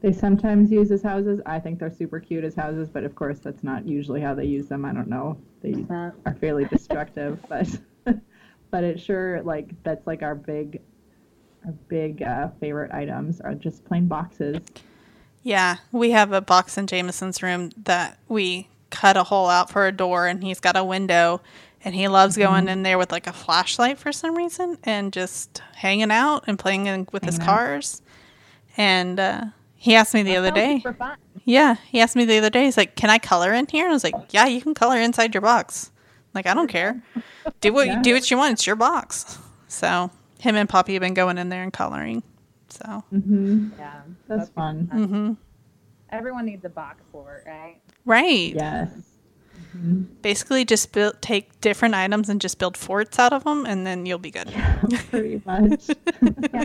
they 0.00 0.12
sometimes 0.12 0.70
use 0.70 0.90
as 0.90 1.02
houses. 1.02 1.40
I 1.46 1.58
think 1.58 1.78
they're 1.78 1.90
super 1.90 2.20
cute 2.20 2.44
as 2.44 2.54
houses, 2.54 2.88
but 2.88 3.04
of 3.04 3.14
course 3.14 3.38
that's 3.40 3.62
not 3.62 3.86
usually 3.86 4.20
how 4.20 4.34
they 4.34 4.46
use 4.46 4.66
them. 4.66 4.84
I 4.84 4.92
don't 4.92 5.08
know. 5.08 5.36
They 5.62 5.84
are 5.90 6.14
fairly 6.40 6.64
destructive, 6.64 7.38
but 7.48 7.68
but 8.70 8.84
it 8.84 9.00
sure 9.00 9.42
like 9.42 9.70
that's 9.82 10.06
like 10.06 10.22
our 10.22 10.34
big 10.34 10.80
our 11.66 11.72
big 11.88 12.22
uh, 12.22 12.48
favorite 12.60 12.92
items 12.92 13.40
are 13.40 13.54
just 13.54 13.84
plain 13.84 14.06
boxes. 14.06 14.60
Yeah, 15.42 15.76
we 15.92 16.10
have 16.10 16.32
a 16.32 16.40
box 16.40 16.76
in 16.78 16.86
Jameson's 16.86 17.42
room 17.42 17.70
that 17.84 18.18
we 18.28 18.68
cut 18.90 19.16
a 19.16 19.24
hole 19.24 19.48
out 19.48 19.70
for 19.70 19.86
a 19.86 19.92
door, 19.92 20.26
and 20.26 20.42
he's 20.42 20.60
got 20.60 20.76
a 20.76 20.84
window, 20.84 21.40
and 21.84 21.94
he 21.94 22.08
loves 22.08 22.36
going 22.36 22.68
in 22.68 22.82
there 22.82 22.98
with 22.98 23.10
like 23.12 23.26
a 23.26 23.32
flashlight 23.32 23.98
for 23.98 24.12
some 24.12 24.34
reason 24.36 24.76
and 24.84 25.12
just 25.12 25.62
hanging 25.76 26.10
out 26.10 26.44
and 26.46 26.58
playing 26.58 26.86
in, 26.86 27.08
with 27.12 27.24
his 27.24 27.36
Hanging 27.38 27.48
out. 27.50 27.56
cars. 27.56 28.02
And 28.76 29.18
uh, 29.18 29.44
he 29.80 29.94
asked 29.94 30.12
me 30.14 30.22
the 30.22 30.36
other 30.36 30.50
day. 30.50 30.80
fun. 30.80 31.16
Yeah, 31.44 31.76
he 31.88 32.00
asked 32.00 32.14
me 32.16 32.24
the 32.26 32.36
other 32.38 32.50
day. 32.50 32.64
He's 32.64 32.76
like, 32.76 32.96
"Can 32.96 33.08
I 33.10 33.18
color 33.18 33.52
in 33.52 33.66
here?" 33.66 33.84
And 33.84 33.92
I 33.92 33.94
was 33.94 34.04
like, 34.04 34.14
"Yeah, 34.32 34.46
you 34.46 34.60
can 34.60 34.74
color 34.74 34.98
inside 35.00 35.34
your 35.34 35.40
box. 35.40 35.90
Like, 36.34 36.46
I 36.46 36.52
don't 36.54 36.68
care. 36.68 37.02
Do 37.60 37.72
what 37.72 37.86
Yeah. 37.88 38.02
do 38.02 38.12
what 38.14 38.30
you 38.30 38.36
want. 38.36 38.52
It's 38.52 38.66
your 38.66 38.76
box." 38.76 39.38
So 39.68 40.10
him 40.38 40.54
and 40.56 40.68
Poppy 40.68 40.92
have 40.94 41.00
been 41.00 41.14
going 41.14 41.38
in 41.38 41.48
there 41.48 41.62
and 41.62 41.72
coloring. 41.72 42.22
So, 42.68 43.04
hmm 43.10 43.70
Yeah, 43.78 44.02
That's 44.28 44.50
fun. 44.50 44.88
hmm 44.92 45.32
Everyone 46.12 46.44
needs 46.44 46.64
a 46.64 46.68
box 46.68 47.02
for 47.10 47.36
it, 47.38 47.48
right? 47.48 47.80
right. 48.04 48.52
Yes. 48.54 48.90
Mhm. 49.76 50.06
Basically, 50.22 50.64
just 50.64 50.92
build, 50.92 51.20
take 51.22 51.60
different 51.60 51.94
items 51.94 52.28
and 52.28 52.40
just 52.40 52.58
build 52.58 52.76
forts 52.76 53.18
out 53.18 53.32
of 53.32 53.44
them, 53.44 53.64
and 53.66 53.86
then 53.86 54.06
you'll 54.06 54.18
be 54.18 54.30
good. 54.30 54.52
Pretty 55.10 55.40
much. 55.46 55.88
Yeah, 56.52 56.64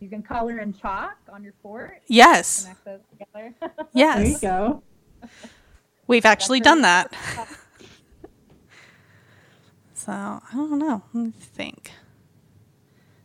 You 0.00 0.08
can 0.08 0.22
color 0.22 0.60
in 0.60 0.72
chalk 0.72 1.16
on 1.32 1.42
your 1.42 1.54
fort. 1.60 2.02
Yes, 2.06 2.62
Connect 2.62 2.84
those 2.84 3.00
together. 3.10 3.54
There 3.92 4.24
you 4.26 4.38
go. 4.38 4.82
we've 6.06 6.24
actually 6.24 6.60
done 6.60 6.82
that. 6.82 7.12
So 9.94 10.12
I 10.12 10.40
don't 10.54 10.78
know. 10.78 11.02
Let 11.12 11.24
me 11.24 11.32
think. 11.40 11.90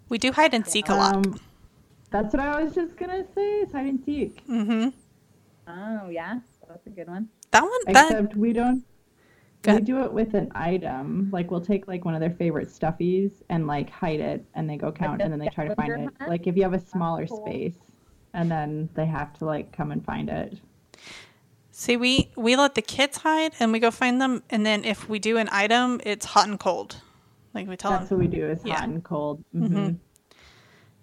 We 0.09 0.17
do 0.17 0.31
hide 0.31 0.55
and 0.55 0.65
seek 0.65 0.89
a 0.89 0.95
lot. 0.95 1.15
Um, 1.15 1.39
that's 2.09 2.33
what 2.33 2.41
I 2.41 2.61
was 2.63 2.73
just 2.73 2.97
gonna 2.97 3.23
say. 3.35 3.59
Is 3.59 3.71
hide 3.71 3.85
and 3.85 4.03
seek. 4.03 4.41
hmm 4.47 4.87
Oh 5.67 6.09
yeah, 6.09 6.39
that's 6.67 6.87
a 6.87 6.89
good 6.89 7.07
one. 7.07 7.29
That 7.53 7.61
one, 7.61 7.71
that 7.93 8.05
Except 8.11 8.35
we 8.35 8.51
don't. 8.51 8.83
We 9.65 9.79
do 9.79 10.03
it 10.03 10.11
with 10.11 10.33
an 10.33 10.51
item. 10.55 11.29
Like 11.31 11.51
we'll 11.51 11.61
take 11.61 11.87
like 11.87 12.03
one 12.03 12.15
of 12.15 12.19
their 12.19 12.31
favorite 12.31 12.67
stuffies 12.67 13.31
and 13.49 13.65
like 13.67 13.89
hide 13.89 14.19
it, 14.19 14.43
and 14.55 14.69
they 14.69 14.75
go 14.75 14.91
count, 14.91 15.21
a 15.21 15.23
and 15.23 15.31
then 15.31 15.39
they 15.39 15.47
try 15.49 15.67
to 15.67 15.75
find 15.75 15.91
it. 15.93 15.99
hunt? 15.99 16.27
Like 16.27 16.47
if 16.47 16.57
you 16.57 16.63
have 16.63 16.73
a 16.73 16.79
smaller 16.79 17.27
cool. 17.27 17.45
space, 17.45 17.75
and 18.33 18.51
then 18.51 18.89
they 18.95 19.05
have 19.05 19.37
to 19.37 19.45
like 19.45 19.71
come 19.71 19.91
and 19.91 20.03
find 20.03 20.29
it. 20.29 20.57
see 21.71 21.95
we 21.95 22.29
we 22.35 22.55
let 22.55 22.73
the 22.75 22.81
kids 22.81 23.17
hide 23.19 23.53
and 23.59 23.71
we 23.71 23.79
go 23.79 23.91
find 23.91 24.19
them, 24.19 24.43
and 24.49 24.65
then 24.65 24.83
if 24.83 25.07
we 25.07 25.19
do 25.19 25.37
an 25.37 25.47
item, 25.51 26.01
it's 26.03 26.25
hot 26.25 26.47
and 26.49 26.59
cold. 26.59 26.97
Like 27.53 27.67
we 27.67 27.77
tell 27.77 27.91
That's 27.91 28.09
them, 28.09 28.17
what 28.17 28.27
we 28.29 28.35
do. 28.35 28.47
Is 28.47 28.61
Yeah. 28.65 28.79
hot 28.79 28.89
and 28.89 29.03
cold. 29.03 29.43
Mhm. 29.55 29.67
hmm 29.69 29.89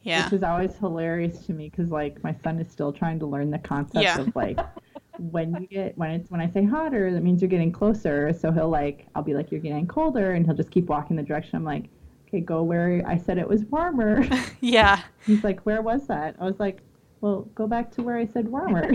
yeah, 0.03 0.25
Which 0.25 0.33
is 0.33 0.43
always 0.43 0.75
hilarious 0.77 1.45
to 1.47 1.53
me 1.53 1.69
because 1.71 1.91
like 1.91 2.23
my 2.25 2.35
son 2.43 2.59
is 2.59 2.71
still 2.71 2.93
trying 2.93 3.19
to 3.21 3.27
learn 3.27 3.51
the 3.51 3.59
concept 3.59 4.03
Yeah. 4.03 4.21
of 4.21 4.35
like 4.35 4.59
when 5.21 5.55
you 5.61 5.67
get 5.67 5.97
when 5.99 6.11
it's 6.11 6.31
when 6.31 6.41
I 6.41 6.51
say 6.51 6.65
hotter, 6.65 7.13
that 7.13 7.23
means 7.23 7.43
you're 7.43 7.49
getting 7.49 7.73
closer. 7.73 8.33
So 8.33 8.51
he'll 8.51 8.71
like 8.71 9.07
I'll 9.15 9.23
be 9.23 9.35
like 9.35 9.51
you're 9.51 9.61
getting 9.61 9.87
colder, 9.87 10.33
and 10.33 10.47
he'll 10.47 10.55
just 10.55 10.71
keep 10.71 10.87
walking 10.87 11.17
the 11.17 11.23
direction. 11.23 11.57
I'm 11.57 11.65
like, 11.65 11.85
okay, 12.29 12.41
go 12.41 12.63
where 12.63 13.03
I 13.07 13.19
said 13.19 13.39
it 13.39 13.49
was 13.49 13.65
warmer. 13.65 14.27
yeah. 14.61 15.03
He's 15.27 15.45
like, 15.45 15.61
where 15.67 15.83
was 15.83 16.07
that? 16.07 16.37
I 16.41 16.45
was 16.45 16.59
like, 16.59 16.81
well, 17.21 17.43
go 17.55 17.67
back 17.67 17.91
to 17.93 18.03
where 18.03 18.17
I 18.17 18.27
said 18.27 18.49
warmer. 18.49 18.93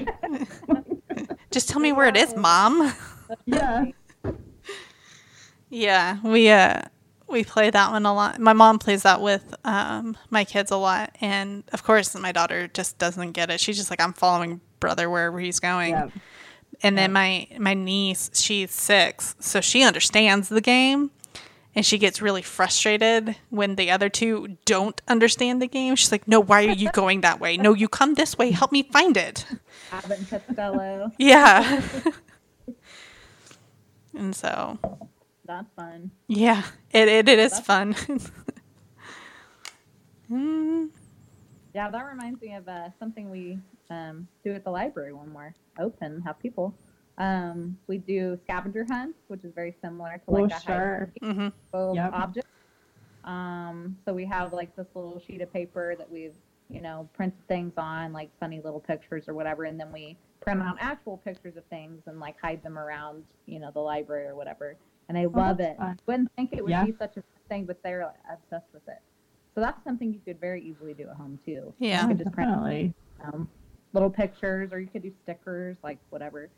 Just 1.51 1.69
tell 1.69 1.79
me 1.79 1.91
where 1.91 2.07
it 2.07 2.17
is, 2.17 2.35
mom. 2.35 2.93
yeah. 3.45 3.85
Yeah, 5.69 6.17
we 6.23 6.49
uh 6.49 6.81
we 7.27 7.43
play 7.43 7.69
that 7.69 7.91
one 7.91 8.05
a 8.05 8.13
lot. 8.13 8.39
My 8.39 8.53
mom 8.53 8.79
plays 8.79 9.03
that 9.03 9.21
with 9.21 9.53
um 9.63 10.17
my 10.29 10.43
kids 10.43 10.71
a 10.71 10.77
lot, 10.77 11.15
and 11.21 11.63
of 11.71 11.83
course 11.83 12.15
my 12.15 12.31
daughter 12.31 12.67
just 12.67 12.97
doesn't 12.97 13.33
get 13.33 13.49
it. 13.49 13.59
She's 13.59 13.77
just 13.77 13.89
like 13.89 14.01
I'm 14.01 14.13
following 14.13 14.61
brother 14.79 15.09
wherever 15.09 15.39
he's 15.39 15.59
going. 15.59 15.91
Yeah. 15.91 16.09
And 16.83 16.97
then 16.97 17.13
my 17.13 17.47
my 17.57 17.73
niece, 17.73 18.29
she's 18.33 18.71
six, 18.71 19.35
so 19.39 19.61
she 19.61 19.81
understands 19.83 20.49
the 20.49 20.59
game, 20.59 21.09
and 21.73 21.85
she 21.85 21.97
gets 21.97 22.21
really 22.21 22.41
frustrated 22.41 23.37
when 23.49 23.75
the 23.75 23.89
other 23.91 24.09
two 24.09 24.57
don't 24.65 25.01
understand 25.07 25.61
the 25.61 25.67
game. 25.67 25.95
She's 25.95 26.11
like, 26.11 26.27
"No, 26.27 26.41
why 26.41 26.65
are 26.65 26.71
you 26.73 26.91
going 26.91 27.21
that 27.21 27.39
way? 27.39 27.55
No, 27.55 27.73
you 27.73 27.87
come 27.87 28.15
this 28.15 28.37
way. 28.37 28.51
Help 28.51 28.73
me 28.73 28.83
find 28.83 29.15
it." 29.15 29.45
Abbott 29.91 30.19
Costello. 30.29 31.11
Yeah. 31.17 31.81
and 34.13 34.35
so, 34.35 34.77
That's 35.45 35.67
fun. 35.77 36.11
yeah, 36.27 36.63
it 36.91 37.07
it, 37.07 37.29
it 37.29 37.39
is 37.39 37.51
That's- 37.61 37.65
fun. 37.65 37.95
Mm, 40.31 40.89
Yeah, 41.75 41.89
that 41.91 42.05
reminds 42.05 42.41
me 42.41 42.53
of 42.55 42.65
uh, 42.69 42.87
something 42.99 43.29
we 43.29 43.59
um, 43.89 44.29
do 44.45 44.53
at 44.53 44.63
the 44.63 44.71
library 44.71 45.11
when 45.11 45.33
we're 45.33 45.53
open, 45.77 46.21
have 46.21 46.39
people. 46.39 46.73
Um, 47.17 47.77
we 47.87 47.97
do 47.97 48.39
scavenger 48.45 48.85
hunts, 48.89 49.19
which 49.27 49.43
is 49.43 49.51
very 49.53 49.75
similar 49.83 50.21
to 50.23 50.31
like 50.31 50.43
Oh, 50.43 50.45
a 50.45 50.53
hide 50.53 50.61
sure. 50.61 51.11
and 51.21 51.37
mhm. 51.37 51.51
seek 51.51 51.95
Yep. 51.97 52.13
object. 52.13 52.47
Um, 53.25 53.97
so 54.05 54.13
we 54.13 54.23
have 54.25 54.53
like 54.53 54.73
this 54.77 54.87
little 54.95 55.19
sheet 55.19 55.41
of 55.41 55.51
paper 55.51 55.95
that 55.97 56.09
we've, 56.09 56.35
you 56.69 56.79
know, 56.79 57.09
printed 57.13 57.45
things 57.49 57.73
on, 57.75 58.13
like 58.13 58.29
funny 58.39 58.61
little 58.63 58.79
pictures 58.79 59.27
or 59.27 59.33
whatever, 59.33 59.65
and 59.65 59.77
then 59.77 59.91
we 59.91 60.17
print 60.39 60.61
out 60.61 60.77
actual 60.79 61.17
pictures 61.17 61.57
of 61.57 61.65
things 61.65 62.03
and 62.05 62.21
like 62.21 62.39
hide 62.41 62.63
them 62.63 62.79
around, 62.79 63.25
you 63.47 63.59
know, 63.59 63.71
the 63.73 63.81
library 63.81 64.27
or 64.27 64.35
whatever. 64.35 64.77
And 65.09 65.17
they 65.17 65.25
love 65.25 65.57
Oh, 65.59 65.63
that's 65.63 65.73
it. 65.73 65.77
fun. 65.77 65.99
Wouldn't 66.07 66.31
think 66.37 66.53
it 66.53 66.63
would 66.63 66.69
Yeah. 66.71 66.85
be 66.85 66.93
such 66.97 67.17
a 67.17 67.23
thing, 67.49 67.65
but 67.65 67.83
they're 67.83 68.05
like, 68.05 68.15
obsessed 68.31 68.71
with 68.73 68.87
it. 68.87 68.99
So 69.55 69.61
that's 69.61 69.81
something 69.85 70.13
you 70.13 70.19
could 70.25 70.39
very 70.41 70.61
easily 70.61 70.93
do 70.93 71.07
at 71.09 71.15
home 71.15 71.39
too. 71.45 71.73
Yeah. 71.79 72.01
You 72.01 72.09
could 72.09 72.17
just 72.17 72.31
print 72.33 72.49
Definitely. 72.51 72.93
um, 73.23 73.49
little 73.93 74.09
pictures, 74.09 74.71
or 74.73 74.79
you 74.81 74.87
could 74.87 75.01
do 75.03 75.11
stickers, 75.23 75.77
like 75.81 75.97
whatever, 76.09 76.49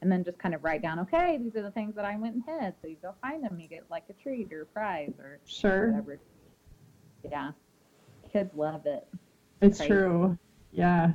and 0.00 0.10
then 0.10 0.24
just 0.24 0.38
kind 0.38 0.54
of 0.54 0.64
write 0.64 0.80
down, 0.82 0.98
okay, 1.00 1.36
these 1.38 1.54
are 1.54 1.62
the 1.62 1.70
things 1.70 1.94
that 1.96 2.06
I 2.06 2.16
went 2.16 2.34
and 2.34 2.42
hid. 2.46 2.74
So 2.80 2.88
you 2.88 2.96
go 3.02 3.14
find 3.20 3.44
them, 3.44 3.60
you 3.60 3.68
get 3.68 3.84
like 3.90 4.04
a 4.08 4.14
treat 4.14 4.50
or 4.52 4.62
a 4.62 4.66
prize 4.66 5.12
or 5.18 5.38
Sure. 5.44 5.88
whatever. 5.90 6.18
Yeah, 7.30 7.50
kids 8.32 8.50
love 8.56 8.86
it. 8.86 9.06
It's 9.60 9.78
Crazy. 9.78 9.92
true. 9.92 10.38
Yeah. 10.72 11.12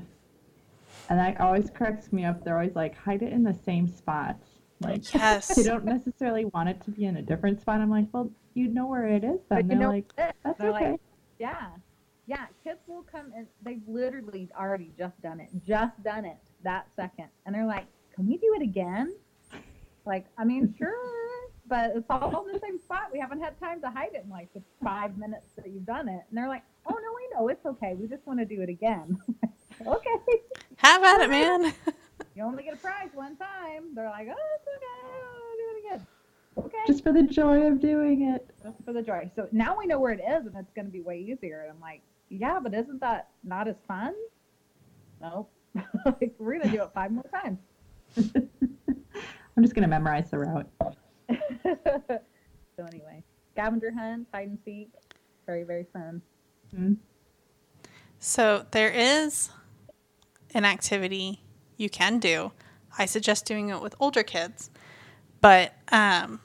And 1.09 1.19
that 1.19 1.39
always 1.41 1.69
cracks 1.71 2.11
me 2.13 2.23
up. 2.25 2.43
They're 2.43 2.57
always 2.57 2.75
like, 2.75 2.95
hide 2.95 3.21
it 3.23 3.33
in 3.33 3.43
the 3.43 3.53
same 3.53 3.87
spot. 3.87 4.37
Like, 4.79 5.11
Yes. 5.13 5.47
they 5.55 5.63
don't 5.63 5.85
necessarily 5.85 6.45
want 6.45 6.69
it 6.69 6.81
to 6.85 6.91
be 6.91 7.05
in 7.05 7.17
a 7.17 7.21
different 7.21 7.59
spot. 7.61 7.81
I'm 7.81 7.89
like, 7.89 8.07
well, 8.11 8.29
you 8.53 8.67
know 8.67 8.85
where 8.87 9.07
it 9.07 9.23
is. 9.23 9.39
But 9.49 9.55
Then 9.55 9.63
you 9.63 9.69
they're 9.69 9.79
know 9.79 9.89
like, 9.89 10.15
that's 10.15 10.59
They're 10.59 10.69
okay. 10.71 10.91
like, 10.91 11.01
yeah, 11.41 11.69
yeah. 12.27 12.45
Kids 12.63 12.79
will 12.87 13.03
come 13.11 13.33
and 13.35 13.47
they've 13.63 13.81
literally 13.87 14.47
already 14.57 14.91
just 14.97 15.19
done 15.23 15.39
it, 15.39 15.49
just 15.65 16.01
done 16.03 16.23
it 16.23 16.37
that 16.63 16.87
second, 16.95 17.29
and 17.45 17.55
they're 17.55 17.65
like, 17.65 17.87
"Can 18.13 18.27
we 18.27 18.37
do 18.37 18.53
it 18.55 18.61
again?" 18.61 19.15
Like, 20.05 20.25
I 20.37 20.45
mean, 20.45 20.73
sure, 20.77 20.93
but 21.67 21.93
it's 21.95 22.05
all 22.09 22.45
in 22.45 22.53
the 22.53 22.59
same 22.59 22.77
spot. 22.77 23.09
We 23.11 23.19
haven't 23.19 23.41
had 23.41 23.59
time 23.59 23.81
to 23.81 23.89
hide 23.89 24.13
it 24.13 24.23
in 24.23 24.29
like 24.29 24.53
the 24.53 24.61
five 24.83 25.17
minutes 25.17 25.47
that 25.55 25.67
you've 25.67 25.85
done 25.85 26.07
it, 26.07 26.23
and 26.29 26.37
they're 26.37 26.47
like, 26.47 26.63
"Oh 26.85 26.93
no, 26.93 27.09
we 27.15 27.27
know 27.33 27.47
it's 27.47 27.65
okay. 27.65 27.95
We 27.99 28.07
just 28.07 28.25
want 28.27 28.39
to 28.39 28.45
do 28.45 28.61
it 28.61 28.69
again." 28.69 29.17
okay, 29.87 30.17
Have 30.77 31.03
at 31.03 31.21
it, 31.21 31.29
man. 31.31 31.73
you 32.35 32.43
only 32.43 32.63
get 32.63 32.75
a 32.75 32.77
prize 32.77 33.09
one 33.15 33.35
time. 33.35 33.95
They're 33.95 34.09
like, 34.09 34.27
"Oh, 34.29 34.47
it's 34.57 34.67
okay. 34.77 35.07
I'll 35.07 35.57
do 35.57 35.65
it 35.73 35.95
again." 35.95 36.07
Okay. 36.57 36.77
Just 36.85 37.03
for 37.03 37.13
the 37.13 37.23
joy 37.23 37.67
of 37.67 37.79
doing 37.79 38.23
it. 38.23 38.49
Just 38.61 38.83
for 38.83 38.93
the 38.93 39.01
joy. 39.01 39.31
So 39.35 39.47
now 39.51 39.77
we 39.77 39.85
know 39.87 39.99
where 39.99 40.11
it 40.11 40.19
is, 40.19 40.45
and 40.45 40.55
it's 40.57 40.73
going 40.73 40.85
to 40.85 40.91
be 40.91 41.01
way 41.01 41.19
easier. 41.19 41.61
And 41.61 41.71
I'm 41.71 41.79
like, 41.79 42.01
yeah, 42.29 42.59
but 42.61 42.73
isn't 42.73 42.99
that 42.99 43.29
not 43.43 43.67
as 43.67 43.77
fun? 43.87 44.13
No. 45.21 45.47
like, 46.05 46.33
we're 46.37 46.57
going 46.57 46.69
to 46.69 46.77
do 46.77 46.83
it 46.83 46.91
five 46.93 47.11
more 47.11 47.25
times. 47.31 47.59
I'm 49.55 49.63
just 49.63 49.75
gonna 49.75 49.87
memorize 49.87 50.29
the 50.31 50.39
route. 50.39 50.69
so 51.63 52.85
anyway, 52.87 53.23
scavenger 53.53 53.91
hunt, 53.91 54.27
hide 54.33 54.47
and 54.47 54.57
seek, 54.65 54.89
very 55.45 55.63
very 55.63 55.85
fun. 55.93 56.21
Mhm. 56.75 56.97
So 58.19 58.65
there 58.71 58.89
is 58.89 59.49
an 60.53 60.65
activity 60.65 61.41
you 61.77 61.89
can 61.89 62.19
do. 62.19 62.51
I 62.97 63.05
suggest 63.05 63.45
doing 63.45 63.69
it 63.69 63.81
with 63.81 63.95
older 63.99 64.23
kids, 64.23 64.69
but 65.41 65.73
um, 65.91 66.39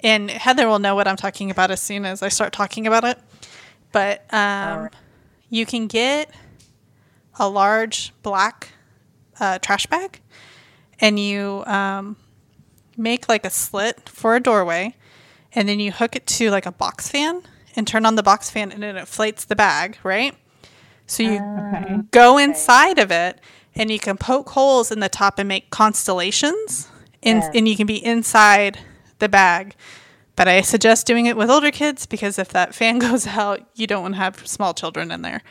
and 0.00 0.30
Heather 0.30 0.68
will 0.68 0.78
know 0.78 0.94
what 0.94 1.08
I'm 1.08 1.16
talking 1.16 1.50
about 1.50 1.70
as 1.70 1.80
soon 1.80 2.04
as 2.04 2.22
I 2.22 2.28
start 2.28 2.52
talking 2.52 2.86
about 2.86 3.04
it. 3.04 3.18
But 3.92 4.22
um, 4.32 4.78
Alright. 4.78 4.94
you 5.48 5.64
can 5.66 5.86
get 5.86 6.30
a 7.38 7.48
large 7.48 8.12
black 8.22 8.68
uh, 9.40 9.58
trash 9.58 9.86
bag, 9.86 10.20
and 11.00 11.18
you 11.18 11.64
um, 11.66 12.16
make 12.96 13.28
like 13.28 13.44
a 13.44 13.50
slit 13.50 14.08
for 14.08 14.36
a 14.36 14.40
doorway, 14.40 14.94
and 15.52 15.68
then 15.68 15.80
you 15.80 15.92
hook 15.92 16.16
it 16.16 16.26
to 16.26 16.50
like 16.50 16.66
a 16.66 16.72
box 16.72 17.08
fan 17.08 17.42
and 17.76 17.86
turn 17.86 18.04
on 18.04 18.16
the 18.16 18.22
box 18.22 18.50
fan, 18.50 18.72
and 18.72 18.84
it 18.84 18.96
inflates 18.96 19.44
the 19.44 19.56
bag, 19.56 19.98
right? 20.02 20.34
So 21.06 21.22
you 21.22 21.40
Okay. 21.72 22.00
go 22.10 22.36
inside 22.36 22.98
of 22.98 23.10
it 23.10 23.40
and 23.74 23.90
you 23.90 23.98
can 23.98 24.16
poke 24.16 24.50
holes 24.50 24.90
in 24.90 25.00
the 25.00 25.08
top 25.08 25.38
and 25.38 25.48
make 25.48 25.70
constellations 25.70 26.88
and, 27.22 27.42
Yeah. 27.42 27.50
and 27.54 27.68
you 27.68 27.76
can 27.76 27.86
be 27.86 28.04
inside 28.04 28.78
the 29.18 29.28
bag. 29.28 29.74
But 30.36 30.46
i 30.46 30.60
suggest 30.60 31.04
doing 31.06 31.26
it 31.26 31.36
with 31.36 31.50
older 31.50 31.72
kids 31.72 32.06
because 32.06 32.38
if 32.38 32.50
that 32.50 32.72
fan 32.74 32.98
goes 33.08 33.26
out 33.26 33.60
you 33.74 33.86
don't 33.88 34.02
want 34.02 34.14
to 34.14 34.20
have 34.20 34.46
small 34.46 34.72
children 34.74 35.10
in 35.10 35.22
there. 35.22 35.42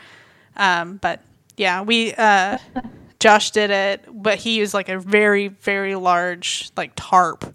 Um, 0.56 0.98
but 0.98 1.22
yeah 1.58 1.82
we 1.82 2.14
uh, 2.14 2.58
josh 3.20 3.52
did 3.52 3.70
it 3.70 4.06
but 4.12 4.38
he 4.40 4.58
used 4.58 4.74
like 4.74 4.90
a 4.90 4.98
very 5.00 5.48
very 5.50 5.96
large 5.96 6.70
like 6.78 6.92
tarp 6.96 7.54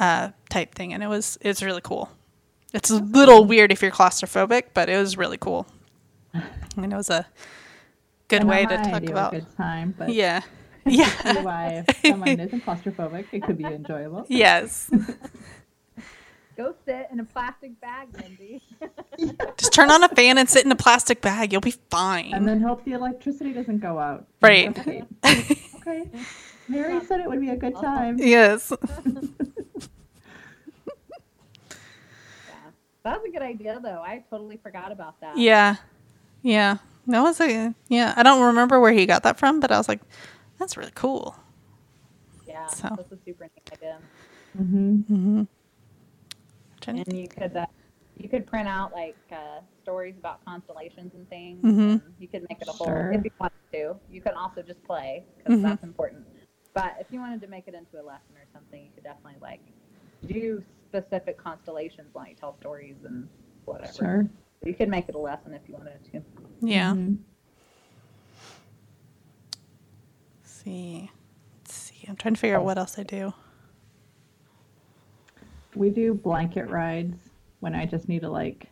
uh, 0.00 0.30
type 0.50 0.74
thing 0.74 0.92
and 0.92 1.02
it 1.02 1.06
was 1.08 1.38
it's 1.40 1.62
really 1.62 1.80
cool. 1.82 2.10
It's 2.74 2.90
a 2.90 2.96
little 2.98 3.44
weird 3.44 3.70
if 3.70 3.80
you're 3.80 3.92
claustrophobic 3.92 4.64
but 4.74 4.88
it 4.88 4.96
was 4.98 5.16
really 5.16 5.38
cool. 5.38 5.66
And 6.76 6.92
it 6.92 6.96
was 6.96 7.08
a 7.08 7.26
good 8.28 8.44
way 8.44 8.66
to 8.66 8.76
talk 8.76 9.02
about 9.04 9.30
good 9.32 9.46
time, 9.56 9.94
but 9.96 10.12
yeah 10.12 10.40
see 10.90 10.96
yeah 10.98 11.42
why 11.42 11.84
if 11.88 12.00
someone 12.06 12.28
isn't 12.40 12.64
claustrophobic, 12.64 13.26
it 13.32 13.42
could 13.42 13.58
be 13.58 13.64
enjoyable. 13.64 14.24
yes 14.28 14.90
Go 16.56 16.74
sit 16.86 17.08
in 17.12 17.20
a 17.20 17.24
plastic 17.24 17.78
bag, 17.82 18.08
Mindy. 18.18 18.62
just 19.58 19.74
turn 19.74 19.90
on 19.90 20.02
a 20.02 20.08
fan 20.08 20.38
and 20.38 20.48
sit 20.48 20.64
in 20.64 20.72
a 20.72 20.76
plastic 20.76 21.20
bag 21.20 21.52
you'll 21.52 21.60
be 21.60 21.74
fine 21.90 22.32
And 22.32 22.48
then 22.48 22.62
hope 22.62 22.82
the 22.84 22.92
electricity 22.92 23.52
doesn't 23.52 23.80
go 23.80 23.98
out. 23.98 24.26
Right. 24.40 24.70
Okay. 24.78 25.04
okay. 25.24 26.08
Mary 26.68 27.04
said 27.04 27.20
it 27.20 27.28
would 27.28 27.40
be 27.42 27.50
a 27.50 27.56
good 27.56 27.74
time. 27.76 28.16
yes 28.18 28.72
yeah. 28.72 29.20
That 33.02 33.18
was 33.18 33.28
a 33.28 33.30
good 33.30 33.42
idea, 33.42 33.78
though. 33.80 34.02
I 34.04 34.24
totally 34.30 34.56
forgot 34.56 34.90
about 34.92 35.20
that. 35.20 35.36
yeah 35.38 35.76
yeah 36.42 36.78
that 37.08 37.20
was 37.22 37.40
a 37.40 37.74
yeah 37.88 38.14
i 38.16 38.22
don't 38.22 38.40
remember 38.42 38.78
where 38.78 38.92
he 38.92 39.04
got 39.06 39.22
that 39.24 39.38
from 39.38 39.58
but 39.58 39.72
i 39.72 39.78
was 39.78 39.88
like 39.88 40.00
that's 40.58 40.76
really 40.76 40.92
cool 40.94 41.36
Yeah. 42.46 42.66
So. 42.66 42.88
That's 42.96 43.12
a 43.12 43.18
super 43.24 43.44
neat 43.44 43.72
idea. 43.72 43.98
hmm 44.56 44.96
mm-hmm. 45.02 45.42
And 46.88 47.12
you 47.12 47.26
could 47.28 47.56
uh, 47.56 47.66
you 48.16 48.28
could 48.28 48.46
print 48.46 48.68
out 48.68 48.92
like 48.92 49.16
uh, 49.32 49.60
stories 49.82 50.14
about 50.18 50.44
constellations 50.44 51.12
and 51.14 51.28
things. 51.28 51.62
Mhm. 51.64 51.92
And 51.92 52.02
you 52.18 52.28
could 52.28 52.46
make 52.48 52.62
it 52.62 52.68
a 52.68 52.72
whole 52.72 52.86
Sure. 52.86 53.10
if 53.12 53.24
you 53.24 53.30
wanted 53.40 53.58
to. 53.72 53.96
You 54.10 54.20
could 54.20 54.32
also 54.34 54.62
just 54.62 54.82
play 54.84 55.24
because 55.36 55.58
Mhm. 55.58 55.62
that's 55.62 55.82
important. 55.82 56.24
But 56.72 56.94
if 57.00 57.06
you 57.10 57.18
wanted 57.20 57.40
to 57.40 57.48
make 57.48 57.66
it 57.68 57.74
into 57.74 58.00
a 58.00 58.04
lesson 58.04 58.36
or 58.36 58.46
something, 58.52 58.84
you 58.84 58.90
could 58.94 59.02
definitely 59.04 59.40
like 59.40 59.60
do 60.26 60.62
specific 60.88 61.36
constellations 61.38 62.08
while 62.14 62.26
you 62.28 62.34
tell 62.34 62.56
stories 62.60 62.96
and 63.04 63.28
whatever. 63.64 63.92
Sure. 63.92 64.30
You 64.64 64.74
could 64.74 64.88
make 64.88 65.08
it 65.08 65.14
a 65.14 65.18
lesson 65.18 65.52
if 65.54 65.62
you 65.68 65.74
wanted 65.74 66.04
to. 66.12 66.22
yeah 66.60 66.92
Mhm. 66.94 67.18
Let's 70.42 70.55
see 70.66 71.10
Let's 71.62 71.74
see 71.76 72.04
i'm 72.08 72.16
trying 72.16 72.34
to 72.34 72.40
figure 72.40 72.56
out 72.56 72.64
what 72.64 72.76
else 72.76 72.98
i 72.98 73.04
do 73.04 73.32
We 75.76 75.90
do 75.90 76.14
blanket 76.14 76.68
rides 76.70 77.18
when 77.60 77.74
I 77.74 77.84
just 77.84 78.08
need 78.08 78.20
to 78.22 78.30
like, 78.30 78.68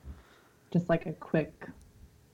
just 0.73 0.89
like 0.89 1.05
a 1.05 1.13
quick, 1.13 1.69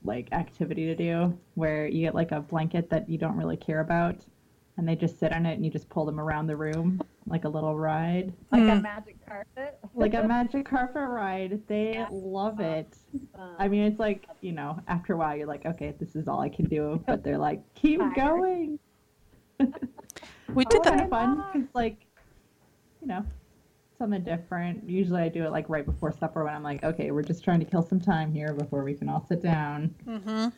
like 0.05 0.33
activity 0.33 0.87
to 0.87 0.95
do 0.95 1.37
where 1.55 1.89
you 1.89 2.03
get 2.03 2.15
like 2.15 2.31
a 2.31 2.41
blanket 2.41 2.89
that 2.91 3.09
you 3.11 3.19
don't 3.19 3.37
really 3.37 3.57
care 3.57 3.81
about, 3.81 4.25
and 4.77 4.89
they 4.89 4.95
just 4.95 5.19
sit 5.19 5.33
on 5.33 5.45
it 5.45 5.55
and 5.55 5.65
you 5.65 5.73
just 5.73 5.89
pull 5.89 6.05
them 6.05 6.21
around 6.21 6.47
the 6.47 6.55
room 6.57 7.01
like 7.27 7.45
a 7.45 7.49
little 7.49 7.77
ride, 7.77 8.33
Like 8.53 8.63
a 8.63 8.65
Mm. 8.79 8.83
magic 8.83 9.17
carpet. 9.27 9.79
like 9.95 10.15
a 10.15 10.23
magic 10.37 10.67
carpet 10.67 11.09
ride. 11.09 11.61
They 11.67 11.95
Yeah. 11.95 12.07
love 12.13 12.61
it. 12.61 12.97
Um, 13.35 13.57
I 13.59 13.67
mean, 13.67 13.83
it's 13.83 13.99
like 13.99 14.29
you 14.41 14.53
know, 14.53 14.79
after 14.87 15.15
a 15.15 15.17
while, 15.17 15.37
you're 15.37 15.49
like, 15.49 15.67
okay, 15.67 15.95
this 15.99 16.15
is 16.15 16.29
all 16.29 16.41
I 16.41 16.49
can 16.49 16.67
do, 16.67 17.03
but 17.09 17.25
they're 17.25 17.39
like, 17.39 17.61
keep 17.75 17.99
Tired. 17.99 18.15
going. 18.15 18.79
We 20.55 20.65
did 20.65 20.79
It's 20.79 20.85
that 20.85 20.85
kind 20.85 21.01
of 21.01 21.11
fun 21.11 21.45
because, 21.53 21.69
like, 21.75 22.07
you 23.01 23.09
know, 23.09 23.25
something 23.99 24.23
different. 24.25 24.89
Usually, 24.89 25.23
I 25.23 25.29
do 25.29 25.45
it 25.45 25.51
like 25.51 25.69
right 25.69 25.85
before 25.85 26.13
supper 26.13 26.45
when 26.45 26.55
I'm 26.55 26.63
like, 26.63 26.83
okay, 26.83 27.11
we're 27.11 27.23
just 27.23 27.45
trying 27.45 27.61
to 27.61 27.67
kill 27.67 27.83
some 27.83 28.01
time 28.01 28.33
here 28.33 28.53
before 28.55 28.83
we 28.83 28.95
can 28.95 29.09
all 29.09 29.25
sit 29.29 29.43
down. 29.43 29.95
mm-hmm. 30.07 30.49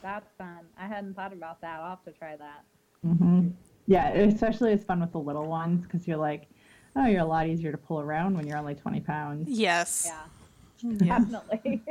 that's 0.00 0.32
fun. 0.38 0.60
I 0.78 0.86
hadn't 0.86 1.14
thought 1.14 1.32
about 1.32 1.60
that. 1.60 1.80
I'll 1.80 1.90
have 1.90 2.04
to 2.04 2.12
try 2.12 2.36
that. 2.36 2.64
Mm-hmm. 3.06 3.48
Yeah, 3.86 4.10
especially 4.10 4.72
it's 4.72 4.84
fun 4.84 5.00
with 5.00 5.12
the 5.12 5.18
little 5.18 5.46
ones 5.46 5.82
because 5.82 6.06
you're 6.06 6.18
like, 6.18 6.48
oh, 6.94 7.06
you're 7.06 7.22
a 7.22 7.26
lot 7.26 7.46
easier 7.46 7.72
to 7.72 7.78
pull 7.78 8.00
around 8.00 8.36
when 8.36 8.46
you're 8.46 8.58
only 8.58 8.74
20 8.74 9.00
pounds. 9.00 9.48
yes 9.48 10.06
Yeah, 10.06 10.92
yeah 11.00 11.18
definitely. 11.18 11.82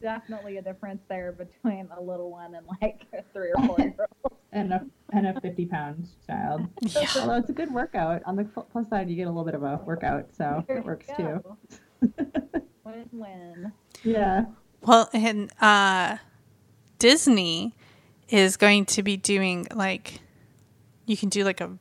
Definitely 0.00 0.56
a 0.58 0.62
difference 0.62 1.02
there 1.08 1.32
between 1.32 1.88
a 1.96 2.00
little 2.00 2.30
one 2.30 2.54
and 2.54 2.66
like 2.80 3.02
a 3.12 3.22
three 3.32 3.50
or 3.56 3.66
four 3.66 3.76
year 3.80 3.94
old. 4.24 4.32
And 4.50 4.72
a 4.72 4.86
and 5.12 5.26
a 5.26 5.38
50 5.42 5.66
pound 5.66 6.08
child. 6.26 6.66
yeah 6.80 7.06
Although 7.16 7.34
it's 7.36 7.50
a 7.50 7.52
good 7.52 7.70
workout. 7.70 8.22
On 8.24 8.34
the 8.34 8.44
plus 8.44 8.88
side, 8.88 9.10
you 9.10 9.14
get 9.14 9.24
a 9.24 9.30
little 9.30 9.44
bit 9.44 9.54
of 9.54 9.62
a 9.62 9.78
workout, 9.84 10.28
so 10.34 10.64
There 10.66 10.78
it 10.78 10.80
you 10.80 10.86
works 10.86 11.06
too. 11.18 11.42
go. 11.44 11.58
Win 12.84 13.08
win. 13.12 13.72
Yeah. 14.04 14.46
Well, 14.80 15.10
and 15.12 15.50
uh, 15.60 16.16
Disney 16.98 17.74
is 18.30 18.56
going 18.56 18.86
to 18.86 19.02
be 19.02 19.18
doing 19.18 19.66
like 19.74 20.20
you 21.04 21.16
can 21.18 21.28
do 21.28 21.44
like 21.44 21.60
a 21.60 21.76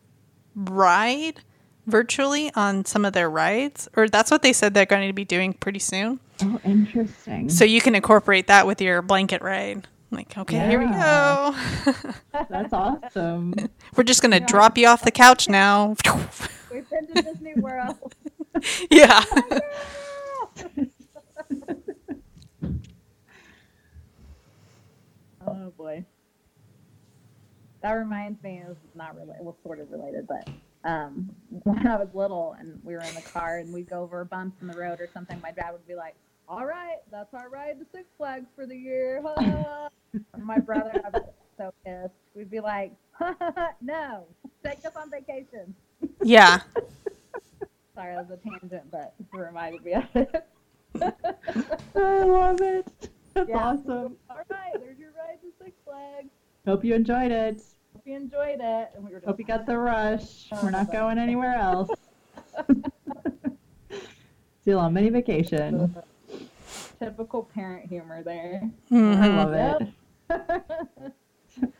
ride 0.56 1.40
virtually 1.88 2.52
on 2.54 2.86
some 2.86 3.06
of 3.06 3.14
their 3.14 3.30
rides, 3.30 3.90
or 3.96 4.08
that's 4.08 4.30
what 4.30 4.44
they 4.44 4.54
said 4.54 4.74
they're 4.74 4.86
going 4.86 5.08
to 5.08 5.14
be 5.14 5.26
doing 5.26 5.54
pretty 5.54 5.80
soon. 5.80 6.20
Oh, 6.44 6.60
interesting. 6.64 7.50
So 7.50 7.66
you 7.66 7.82
can 7.82 7.96
incorporate 7.96 8.48
that 8.48 8.68
with 8.68 8.80
your 8.80 9.02
blanket 9.02 9.42
ride. 9.42 9.88
Like, 10.12 10.38
okay, 10.38 10.70
here 10.70 10.80
we 10.80 10.86
go. 10.86 11.56
That's 12.50 12.72
awesome. 12.72 13.54
We're 13.96 14.06
just 14.06 14.22
gonna 14.22 14.40
drop 14.40 14.78
you 14.78 14.88
off 14.88 15.04
the 15.04 15.12
couch 15.12 15.50
now. 15.50 15.96
We've 16.72 16.90
been 16.90 17.08
to 17.08 17.22
Disney 17.22 17.56
World. 17.56 18.16
yeah. 18.90 19.22
oh 25.46 25.74
boy. 25.78 26.06
That 27.82 27.92
reminds 27.92 28.42
me, 28.44 28.62
it 28.64 28.68
was 28.68 28.78
not 28.96 29.16
really, 29.18 29.34
well, 29.42 29.58
sort 29.64 29.80
of 29.80 29.92
related, 29.92 30.26
but 30.26 30.48
um, 30.84 31.30
when 31.64 31.88
I 31.88 31.96
was 31.98 32.10
little 32.14 32.56
and 32.60 32.80
we 32.84 32.94
were 32.94 33.02
in 33.02 33.16
the 33.16 33.22
car 33.22 33.58
and 33.58 33.74
we'd 33.74 33.90
go 33.90 34.02
over 34.02 34.24
bumps 34.26 34.62
in 34.62 34.68
the 34.68 34.78
road 34.78 35.00
or 35.02 35.08
something, 35.14 35.40
my 35.42 35.52
dad 35.52 35.72
would 35.72 35.88
be 35.88 35.96
like, 35.96 36.16
all 36.50 36.66
right, 36.66 36.98
that's 37.12 37.34
our 37.34 37.50
ride 37.50 37.80
to 37.80 37.86
Six 37.94 38.06
Flags 38.18 38.48
for 38.56 38.66
the 38.66 38.76
year. 38.76 39.22
my 40.38 40.60
brother 40.60 40.92
and 40.94 41.06
I 41.06 41.10
would 41.10 41.24
get 41.26 41.36
so 41.58 41.74
pissed. 41.86 42.14
We'd 42.36 42.50
be 42.50 42.60
like, 42.62 42.94
no, 43.82 44.26
take 44.64 44.86
us 44.86 44.96
on 44.96 45.10
vacation. 45.12 45.74
Yeah. 46.24 46.62
Sorry, 47.96 48.16
that 48.16 48.30
was 48.30 48.40
a 48.44 48.50
tangent, 48.50 48.92
but 48.92 49.14
it 49.20 49.38
reminded 49.38 49.84
me 49.84 49.94
of 49.94 50.04
it. 50.14 50.48
I 51.02 52.24
love 52.24 52.62
it. 52.62 52.88
That's 53.34 53.50
Yeah. 53.50 53.58
awesome. 53.58 54.16
All 54.30 54.38
right, 54.50 54.74
there's 54.80 55.00
your 55.00 55.10
ride 55.18 55.40
to 55.42 55.48
Six 55.64 55.76
Flags. 55.84 56.30
Hope 56.66 56.84
you 56.86 56.94
enjoyed 56.94 57.32
it. 57.32 57.62
Hope 58.08 58.14
you 58.14 58.22
enjoyed 58.22 58.60
it. 58.62 58.90
And 58.96 59.04
we 59.04 59.12
were 59.12 59.18
just 59.20 59.26
Hope 59.26 59.38
you 59.38 59.44
got 59.46 59.66
the 59.66 59.78
rush. 59.78 60.48
We're 60.64 60.72
not 60.72 60.92
going 60.94 61.18
anywhere 61.18 61.56
else. 61.56 61.90
Still 64.62 64.80
on 64.80 64.94
mini 64.94 65.10
vacation. 65.10 65.94
typical 67.00 67.44
parent 67.54 67.86
humor 67.90 68.24
there. 68.24 68.62
I 68.92 68.94
Mhm. 68.96 69.36
love 69.36 69.54
it. 69.54 69.94
Yep. 70.30 71.14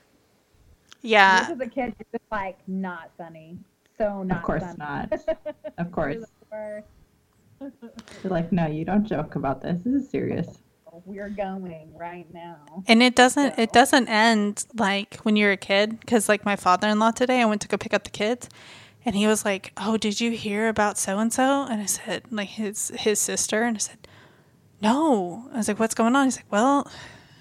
Yeah. 1.04 1.48
As 1.50 1.60
a 1.62 1.68
kid, 1.68 1.94
you're 1.98 2.08
just 2.20 2.32
like 2.32 2.58
not 2.68 3.12
funny. 3.18 3.58
so 3.98 4.24
not 4.24 4.40
Of 4.40 4.44
course 4.44 4.64
funny. 4.64 4.78
not. 4.78 5.14
Of 5.78 5.92
course. 5.94 6.16
You're 6.16 6.84
the 7.62 7.66
worst. 7.72 7.74
They're 8.22 8.32
like, 8.32 8.52
no, 8.52 8.66
you 8.68 8.84
don't 8.84 9.06
joke 9.06 9.36
about 9.36 9.62
this. 9.62 9.80
This 9.86 9.94
is 10.04 10.10
serious. 10.10 10.58
We're 11.06 11.30
going 11.30 11.92
right 11.98 12.26
now. 12.34 12.84
And 12.88 13.02
it 13.04 13.16
doesn't 13.16 13.56
So- 13.56 13.62
it 13.62 13.72
doesn't 13.74 14.08
end 14.10 14.66
like 14.76 15.18
when 15.24 15.36
you're 15.36 15.52
a 15.52 15.58
kid 15.58 16.06
cuz 16.08 16.28
like 16.30 16.46
my 16.46 16.56
father-in-law 16.56 17.12
today 17.12 17.42
I 17.42 17.46
went 17.46 17.62
to 17.62 17.68
go 17.68 17.78
pick 17.78 17.94
up 17.94 18.04
the 18.04 18.10
kids 18.10 18.50
and 19.06 19.16
he 19.16 19.28
was 19.28 19.46
like, 19.46 19.72
"Oh, 19.78 19.96
did 19.98 20.20
you 20.20 20.32
hear 20.32 20.68
about 20.68 20.98
so 20.98 21.20
and 21.20 21.32
so?" 21.32 21.64
And 21.64 21.82
I 21.82 21.86
said, 21.86 22.24
like 22.32 22.50
his 22.50 22.92
his 22.98 23.20
sister 23.20 23.64
and 23.64 23.78
I 23.78 23.80
said, 23.80 24.08
"No." 24.82 25.50
I 25.54 25.58
was 25.58 25.68
like, 25.68 25.80
"What's 25.80 25.96
going 25.96 26.16
on?" 26.16 26.26
He's 26.26 26.38
like, 26.38 26.52
"Well, 26.52 26.90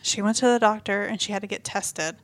she 0.02 0.22
went 0.22 0.36
to 0.38 0.46
the 0.46 0.58
doctor 0.58 1.02
and 1.04 1.20
she 1.20 1.32
had 1.32 1.42
to 1.42 1.48
get 1.48 1.64
tested." 1.64 2.16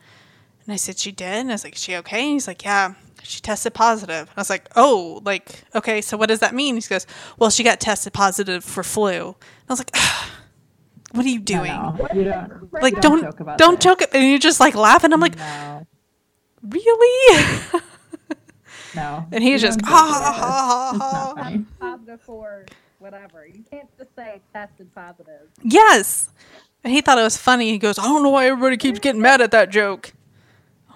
And 0.64 0.72
I 0.72 0.76
said, 0.76 0.98
"She 0.98 1.10
did?" 1.12 1.34
And 1.40 1.50
I 1.50 1.54
was 1.54 1.64
like, 1.64 1.74
"Is 1.76 1.82
she 1.82 1.96
okay?" 1.96 2.22
And 2.22 2.32
he's 2.32 2.46
like, 2.46 2.64
"Yeah." 2.64 2.94
She 3.24 3.40
tested 3.40 3.72
positive. 3.72 4.28
I 4.36 4.40
was 4.40 4.50
like, 4.50 4.68
"Oh, 4.74 5.20
like 5.24 5.62
okay, 5.76 6.00
so 6.00 6.16
what 6.16 6.28
does 6.28 6.40
that 6.40 6.54
mean?" 6.54 6.74
He 6.76 6.82
goes, 6.82 7.06
"Well, 7.38 7.50
she 7.50 7.62
got 7.62 7.78
tested 7.80 8.12
positive 8.12 8.64
for 8.64 8.82
flu." 8.82 9.26
And 9.28 9.36
I 9.68 9.72
was 9.72 9.78
like, 9.80 9.94
"What 11.12 11.24
are 11.24 11.28
you 11.28 11.38
doing?" 11.40 11.66
No, 11.72 11.96
no, 11.98 12.08
you 12.14 12.24
don't. 12.24 12.72
like 12.82 12.94
you 12.96 13.00
don't 13.00 13.22
joke 13.22 13.40
about 13.40 13.58
don't 13.58 13.76
this. 13.76 13.84
joke 13.84 14.02
and 14.12 14.28
you're 14.30 14.38
just 14.38 14.60
like 14.60 14.74
laughing 14.74 15.12
i'm 15.12 15.20
like 15.20 15.36
no, 15.36 15.86
really 16.62 17.44
no. 18.94 19.24
and 19.32 19.42
he's 19.42 19.60
just 19.60 19.78
don't 19.78 19.88
ha 19.88 20.04
joke 20.06 20.34
ha 20.34 20.94
ha 20.98 20.98
ha 20.98 21.34
ha. 21.50 21.58
Positive 21.80 22.20
for 22.22 22.64
whatever. 22.98 23.44
You 23.46 23.64
can't 23.70 23.88
just 23.98 24.14
say 24.16 24.40
tested 24.52 24.94
positive. 24.94 25.48
yes 25.62 26.30
and 26.84 26.92
he 26.92 27.00
thought 27.00 27.18
it 27.18 27.22
was 27.22 27.36
funny 27.36 27.70
he 27.70 27.78
goes 27.78 27.98
i 27.98 28.02
don't 28.04 28.22
know 28.22 28.30
why 28.30 28.46
everybody 28.46 28.76
keeps 28.76 28.98
getting 29.00 29.20
mad 29.20 29.40
at 29.40 29.50
that 29.52 29.70
joke 29.70 30.12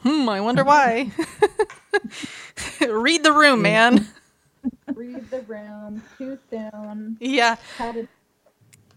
hmm 0.02 0.28
i 0.28 0.40
wonder 0.40 0.62
why 0.64 1.10
read 2.88 3.22
the 3.24 3.32
room 3.32 3.62
man 3.62 4.06
Read 4.94 5.30
the 5.30 5.42
room 5.42 6.02
too 6.18 6.38
soon. 6.50 7.16
yeah 7.20 7.56
Had 7.76 7.96
it 7.96 8.08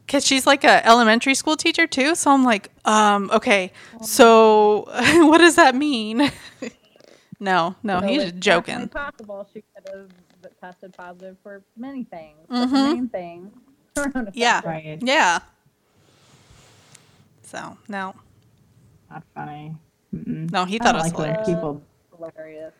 because 0.09 0.25
she's 0.25 0.47
like 0.47 0.63
a 0.63 0.83
elementary 0.87 1.35
school 1.35 1.55
teacher 1.55 1.85
too 1.85 2.15
so 2.15 2.31
i'm 2.31 2.43
like 2.43 2.71
um 2.85 3.29
okay 3.31 3.71
so 4.01 4.85
what 5.27 5.37
does 5.37 5.55
that 5.55 5.75
mean 5.75 6.31
no 7.39 7.75
no 7.83 7.99
so 8.01 8.07
he's 8.07 8.31
joking 8.33 8.87
definitely 8.87 8.99
possible 9.11 9.47
she 9.53 9.63
could 9.75 9.87
have 9.93 10.09
tested 10.59 10.91
positive 10.97 11.37
for 11.43 11.61
many 11.77 12.03
things. 12.05 12.37
But 12.47 12.69
Mhm. 12.69 12.71
the 12.71 12.93
main 12.95 13.09
thing. 13.09 13.51
Yeah. 14.33 14.61
Right. 14.65 14.97
yeah 15.01 15.39
so 17.43 17.77
no 17.87 18.15
Not 19.11 19.23
funny. 19.35 19.75
Mm-mm. 20.15 20.51
no 20.51 20.65
he 20.65 20.75
I 20.79 20.83
thought 20.83 20.93
don't 20.93 21.01
it 21.01 21.03
was 21.03 21.13
like 21.13 21.45
hilarious. 21.45 21.45
people. 21.47 21.81
Hilarious. 22.17 22.73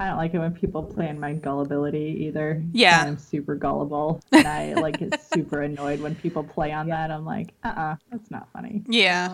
I 0.00 0.06
don't 0.06 0.16
like 0.16 0.32
it 0.32 0.38
when 0.38 0.54
people 0.54 0.82
play 0.82 1.10
on 1.10 1.20
my 1.20 1.34
gullibility 1.34 2.24
either. 2.26 2.62
Yeah. 2.72 3.04
I'm 3.06 3.18
super 3.18 3.54
gullible, 3.54 4.22
and 4.32 4.48
I 4.48 4.72
like 4.72 4.98
get 4.98 5.22
super 5.34 5.60
annoyed 5.60 6.00
when 6.00 6.14
people 6.14 6.42
play 6.42 6.72
on 6.72 6.88
that. 6.88 7.10
I'm 7.10 7.26
like, 7.26 7.52
uh, 7.62 7.68
uh 7.68 7.96
that's 8.10 8.30
not 8.30 8.48
funny. 8.50 8.82
yeah 8.88 9.28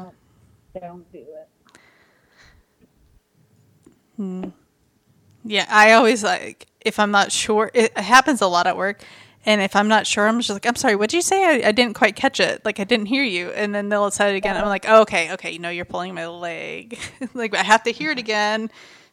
Don't, 0.74 0.82
don't 0.82 1.12
do 1.12 1.18
it. 1.18 1.48
Hmm. 4.16 4.44
Yeah, 5.44 5.66
I 5.70 5.92
always 5.92 6.24
like 6.24 6.66
if 6.80 6.98
I'm 6.98 7.12
not 7.12 7.30
sure. 7.30 7.70
It, 7.72 7.92
it 7.96 8.02
happens 8.02 8.40
a 8.40 8.48
lot 8.48 8.66
at 8.66 8.76
work, 8.76 9.04
and 9.44 9.60
if 9.60 9.76
I'm 9.76 9.86
not 9.86 10.04
sure, 10.04 10.26
I'm 10.26 10.40
just 10.40 10.50
like, 10.50 10.66
"I'm 10.66 10.74
sorry, 10.74 10.96
what 10.96 11.10
did 11.10 11.18
you 11.18 11.22
say? 11.22 11.44
I, 11.44 11.68
I 11.68 11.72
didn't 11.72 11.94
quite 11.94 12.16
catch 12.16 12.40
it. 12.40 12.64
Like 12.64 12.80
I 12.80 12.84
didn't 12.84 13.06
hear 13.06 13.22
you." 13.22 13.50
And 13.50 13.72
then 13.72 13.88
they'll 13.88 14.10
say 14.10 14.34
it 14.34 14.36
again. 14.36 14.56
I'm 14.56 14.66
like, 14.66 14.86
oh, 14.88 15.02
"Okay, 15.02 15.32
okay, 15.34 15.52
you 15.52 15.60
know, 15.60 15.70
you're 15.70 15.84
pulling 15.84 16.12
my 16.12 16.26
leg. 16.26 16.98
like 17.34 17.54
I 17.54 17.62
have 17.62 17.84
to 17.84 17.92
hear 17.92 18.10
it 18.10 18.18
again, 18.18 18.68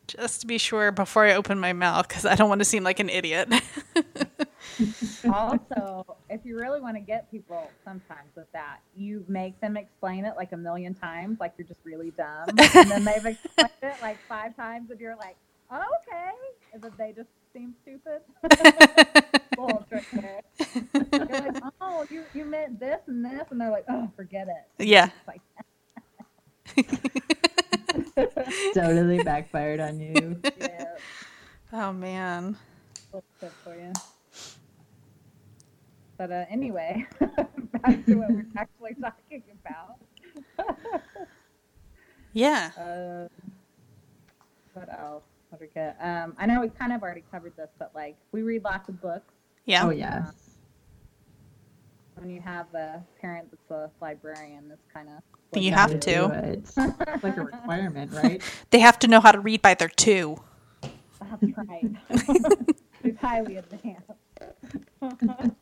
just 0.08 0.42
to 0.42 0.48
be 0.48 0.58
sure 0.58 0.92
before 0.92 1.26
I 1.26 1.34
open 1.34 1.60
my 1.60 1.74
mouth 1.74 2.08
because 2.08 2.26
I 2.26 2.36
don't 2.36 2.50
want 2.50 2.60
to 2.60 2.66
seem 2.66 2.84
like 2.84 3.00
an 3.00 3.10
idiot." 3.10 3.52
also, 5.34 6.18
if 6.30 6.42
you 6.44 6.58
really 6.58 6.82
want 6.82 6.96
to 6.96 7.02
get 7.02 7.30
people 7.32 7.70
sometimes 7.84 8.30
with 8.36 8.52
that, 8.54 8.80
you 8.96 9.24
make 9.28 9.60
them 9.62 9.78
explain 9.78 10.26
it 10.26 10.36
like 10.36 10.52
a 10.52 10.58
million 10.58 10.94
times, 10.94 11.40
like 11.40 11.54
you're 11.58 11.68
just 11.68 11.80
really 11.84 12.12
dumb. 12.12 12.46
and 12.76 12.92
then 12.92 13.04
they've 13.04 13.26
explained 13.26 13.72
it 13.82 13.96
like 14.02 14.18
five 14.28 14.56
times, 14.56 14.90
and 14.92 15.00
you're 15.00 15.16
like, 15.16 15.36
oh, 15.72 15.82
okay. 16.02 16.32
And 16.74 16.82
then 16.82 16.92
they 16.98 17.14
just 17.14 17.30
seem 17.54 17.74
stupid. 17.84 18.22
Little 19.58 19.86
trick 19.90 20.06
there. 20.14 20.42
You're 20.94 21.52
like, 21.52 21.64
oh, 21.82 22.06
you, 22.10 22.24
you 22.34 22.46
meant 22.46 22.80
this 22.80 23.00
and 23.08 23.24
this. 23.24 23.44
And 23.52 23.62
they're 23.62 23.72
like, 23.72 23.86
oh, 23.90 24.12
forget 24.16 24.48
it. 24.48 24.86
yeah. 24.86 25.10
It's 25.16 25.28
like, 25.28 25.42
Totally 28.74 29.24
backfired 29.24 29.80
on 29.80 30.00
you. 30.00 30.40
yeah, 30.60 30.86
Oh 31.72 31.94
man. 31.94 32.58
for 33.64 33.76
you. 33.76 33.92
But 36.18 36.32
uh, 36.32 36.46
anyway, 36.50 37.06
back 37.20 38.06
to 38.06 38.16
what 38.16 38.30
we're 38.32 38.46
actually 38.58 38.96
talking 39.02 39.44
about. 39.66 41.02
Yeah. 42.34 42.72
Uh, 42.78 43.28
what 44.74 44.90
else? 44.90 45.24
What 45.50 45.62
we 45.62 45.68
get? 45.74 45.96
Um, 46.02 46.36
I 46.40 46.48
know 46.48 46.62
we 46.62 46.70
kind 46.70 46.92
of 46.92 47.04
already 47.04 47.24
covered 47.32 47.56
this, 47.56 47.70
but 47.78 47.92
like 47.94 48.18
we 48.32 48.42
read 48.42 48.64
lots 48.64 48.90
of 48.90 49.00
books. 49.02 49.32
Yeah. 49.66 49.86
Oh 49.86 49.92
yes. 49.92 50.34
When 52.16 52.30
you 52.30 52.42
have 52.42 52.74
a 52.74 53.04
parent 53.22 53.50
that's 53.52 53.70
a 53.72 53.92
librarian, 54.04 54.64
it's 54.72 54.82
kind 54.94 55.10
of 55.10 55.22
You 55.62 55.72
have 55.72 56.00
to. 56.02 56.26
it. 56.32 56.70
It's 56.78 57.24
like 57.24 57.38
a 57.38 57.44
requirement, 57.44 58.12
right? 58.14 58.42
They 58.72 58.80
have 58.80 58.98
to 59.00 59.08
know 59.08 59.20
how 59.20 59.32
to 59.32 59.40
read 59.40 59.62
by 59.62 59.74
their 59.76 59.88
two. 59.90 60.38
That's 61.20 61.44
right. 61.70 61.90
it's 63.04 63.20
highly 63.20 63.58
advanced. 63.58 64.10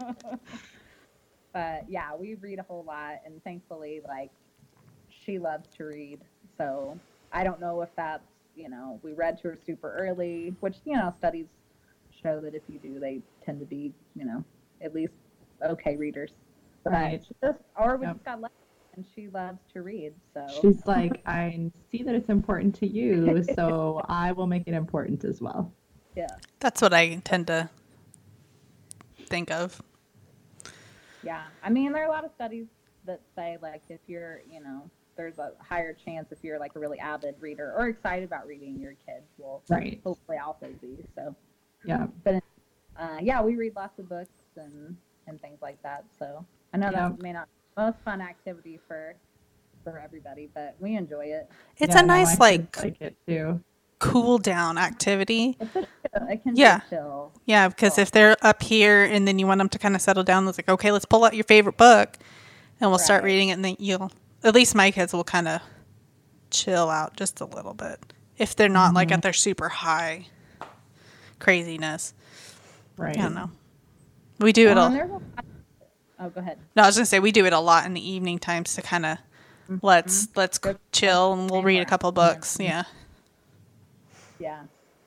but 1.53 1.85
yeah, 1.89 2.15
we 2.15 2.35
read 2.35 2.59
a 2.59 2.63
whole 2.63 2.83
lot, 2.83 3.15
and 3.25 3.43
thankfully, 3.43 4.01
like, 4.07 4.31
she 5.09 5.37
loves 5.39 5.67
to 5.77 5.85
read. 5.85 6.21
So 6.57 6.97
I 7.31 7.43
don't 7.43 7.59
know 7.59 7.81
if 7.81 7.89
that's, 7.95 8.23
you 8.55 8.69
know, 8.69 8.99
we 9.03 9.13
read 9.13 9.37
to 9.41 9.49
her 9.49 9.57
super 9.65 9.93
early, 9.93 10.53
which, 10.61 10.77
you 10.85 10.95
know, 10.95 11.13
studies 11.17 11.47
show 12.23 12.39
that 12.41 12.55
if 12.55 12.63
you 12.69 12.79
do, 12.79 12.99
they 12.99 13.21
tend 13.45 13.59
to 13.59 13.65
be, 13.65 13.93
you 14.15 14.25
know, 14.25 14.43
at 14.81 14.93
least 14.93 15.13
okay 15.63 15.95
readers. 15.95 16.31
But 16.83 16.93
Right. 16.93 17.23
she 17.23 17.33
just, 17.43 17.59
or 17.77 17.97
we 17.97 18.05
Yep. 18.07 18.15
just 18.15 18.25
got 18.25 18.41
lucky, 18.41 18.53
and 18.95 19.05
she 19.15 19.27
loves 19.29 19.59
to 19.73 19.81
read. 19.81 20.13
So 20.33 20.47
She's 20.61 20.85
like, 20.85 21.21
I 21.25 21.71
see 21.91 22.03
that 22.03 22.15
it's 22.15 22.29
important 22.29 22.75
to 22.75 22.87
you, 22.87 23.43
so 23.55 24.01
I 24.07 24.31
will 24.31 24.47
make 24.47 24.63
it 24.67 24.73
important 24.73 25.23
as 25.23 25.41
well. 25.41 25.71
yeah. 26.15 26.27
That's 26.59 26.81
what 26.81 26.93
I 26.93 27.15
tend 27.23 27.47
to 27.47 27.69
think 29.27 29.49
of. 29.51 29.81
Yeah, 31.23 31.43
I 31.63 31.69
mean, 31.69 31.91
there 31.93 32.03
are 32.03 32.07
a 32.07 32.11
lot 32.11 32.25
of 32.25 32.31
studies 32.35 32.67
that 33.05 33.21
say 33.35 33.57
like 33.61 33.81
if 33.89 33.99
you're, 34.07 34.41
you 34.49 34.59
know, 34.61 34.89
there's 35.17 35.39
a 35.39 35.51
higher 35.59 35.93
chance 35.93 36.31
if 36.31 36.39
you're 36.43 36.59
like 36.59 36.75
a 36.75 36.79
really 36.79 36.99
avid 36.99 37.35
reader 37.39 37.73
or 37.77 37.87
excited 37.87 38.25
about 38.25 38.47
reading, 38.47 38.79
your 38.79 38.93
kids 39.05 39.25
will 39.37 39.63
Right. 39.69 39.99
hopefully 40.03 40.37
also 40.37 40.67
be. 40.81 40.97
So, 41.15 41.35
Yeah. 41.83 42.07
But 42.23 42.43
uh, 42.97 43.17
yeah, 43.21 43.41
we 43.41 43.55
read 43.55 43.75
lots 43.75 43.97
of 43.99 44.09
books 44.09 44.29
and 44.55 44.95
and 45.27 45.39
things 45.41 45.59
like 45.61 45.81
that. 45.83 46.05
So 46.17 46.45
I 46.73 46.77
know 46.77 46.89
Yeah. 46.91 47.09
that 47.09 47.21
may 47.21 47.33
not 47.33 47.47
be 47.75 47.81
the 47.81 47.81
most 47.87 47.97
fun 48.03 48.21
activity 48.21 48.79
for 48.87 49.15
for 49.83 49.97
everybody, 49.97 50.47
but 50.53 50.75
we 50.79 50.95
enjoy 50.95 51.25
it. 51.25 51.49
It's 51.77 51.95
Yeah, 51.95 52.01
a 52.01 52.05
nice 52.05 52.37
my 52.37 52.45
like 52.51 52.77
like 52.83 53.01
it 53.01 53.15
too. 53.27 53.61
cool 53.99 54.37
down 54.37 54.77
activity. 54.77 55.57
It's 55.59 55.75
a 55.75 55.79
chill, 56.19 56.27
it 56.29 56.43
can 56.43 56.55
Yeah. 56.55 56.79
be 56.79 56.83
chill. 56.91 57.31
Yeah, 57.45 57.67
because 57.67 57.97
if 57.97 58.11
they're 58.11 58.37
up 58.43 58.61
here 58.61 59.03
and 59.03 59.27
then 59.27 59.39
you 59.39 59.47
want 59.47 59.57
them 59.57 59.69
to 59.69 59.79
kind 59.79 59.95
of 59.95 60.01
settle 60.01 60.23
down, 60.23 60.47
it's 60.47 60.57
like, 60.59 60.69
okay, 60.69 60.91
let's 60.91 61.05
pull 61.05 61.23
out 61.23 61.33
your 61.33 61.45
favorite 61.45 61.77
book 61.77 62.17
and 62.79 62.91
we'll 62.91 62.99
start 62.99 63.23
reading 63.23 63.49
it. 63.49 63.53
And 63.53 63.65
then 63.65 63.75
you'll, 63.79 64.11
at 64.43 64.53
least 64.53 64.75
my 64.75 64.91
kids 64.91 65.13
will 65.13 65.23
kind 65.23 65.47
of 65.47 65.61
chill 66.51 66.89
out 66.89 67.15
just 67.15 67.41
a 67.41 67.45
little 67.45 67.73
bit 67.73 68.13
if 68.37 68.55
they're 68.55 68.69
not 68.69 68.93
like 68.93 69.07
mm-hmm. 69.07 69.15
at 69.15 69.21
their 69.23 69.33
super 69.33 69.69
high 69.69 70.27
craziness. 71.39 72.13
Right. 72.97 73.17
I 73.17 73.21
don't 73.21 73.33
know. 73.33 73.49
We 74.39 74.51
do 74.53 74.67
it 74.69 74.75
Well, 74.75 74.79
all. 74.79 74.85
and 74.87 74.95
there's 74.95 75.09
a 75.09 75.13
lot- 75.13 75.45
oh, 76.21 76.29
go 76.29 76.39
ahead. 76.39 76.57
No, 76.75 76.83
I 76.83 76.85
was 76.87 76.95
gonna 76.95 77.05
say 77.05 77.19
we 77.19 77.31
do 77.31 77.45
it 77.45 77.53
a 77.53 77.59
lot 77.59 77.85
in 77.85 77.93
the 77.93 78.09
evening 78.09 78.39
times 78.39 78.75
to 78.75 78.81
kind 78.81 79.05
of 79.05 79.17
let's 79.81 80.27
let's 80.35 80.57
Good. 80.57 80.77
chill 80.91 81.33
and 81.33 81.49
we'll 81.49 81.63
read 81.63 81.81
a 81.81 81.85
couple 81.85 82.11
books. 82.11 82.57
Yeah, 82.59 82.83
Yeah, 84.39 84.63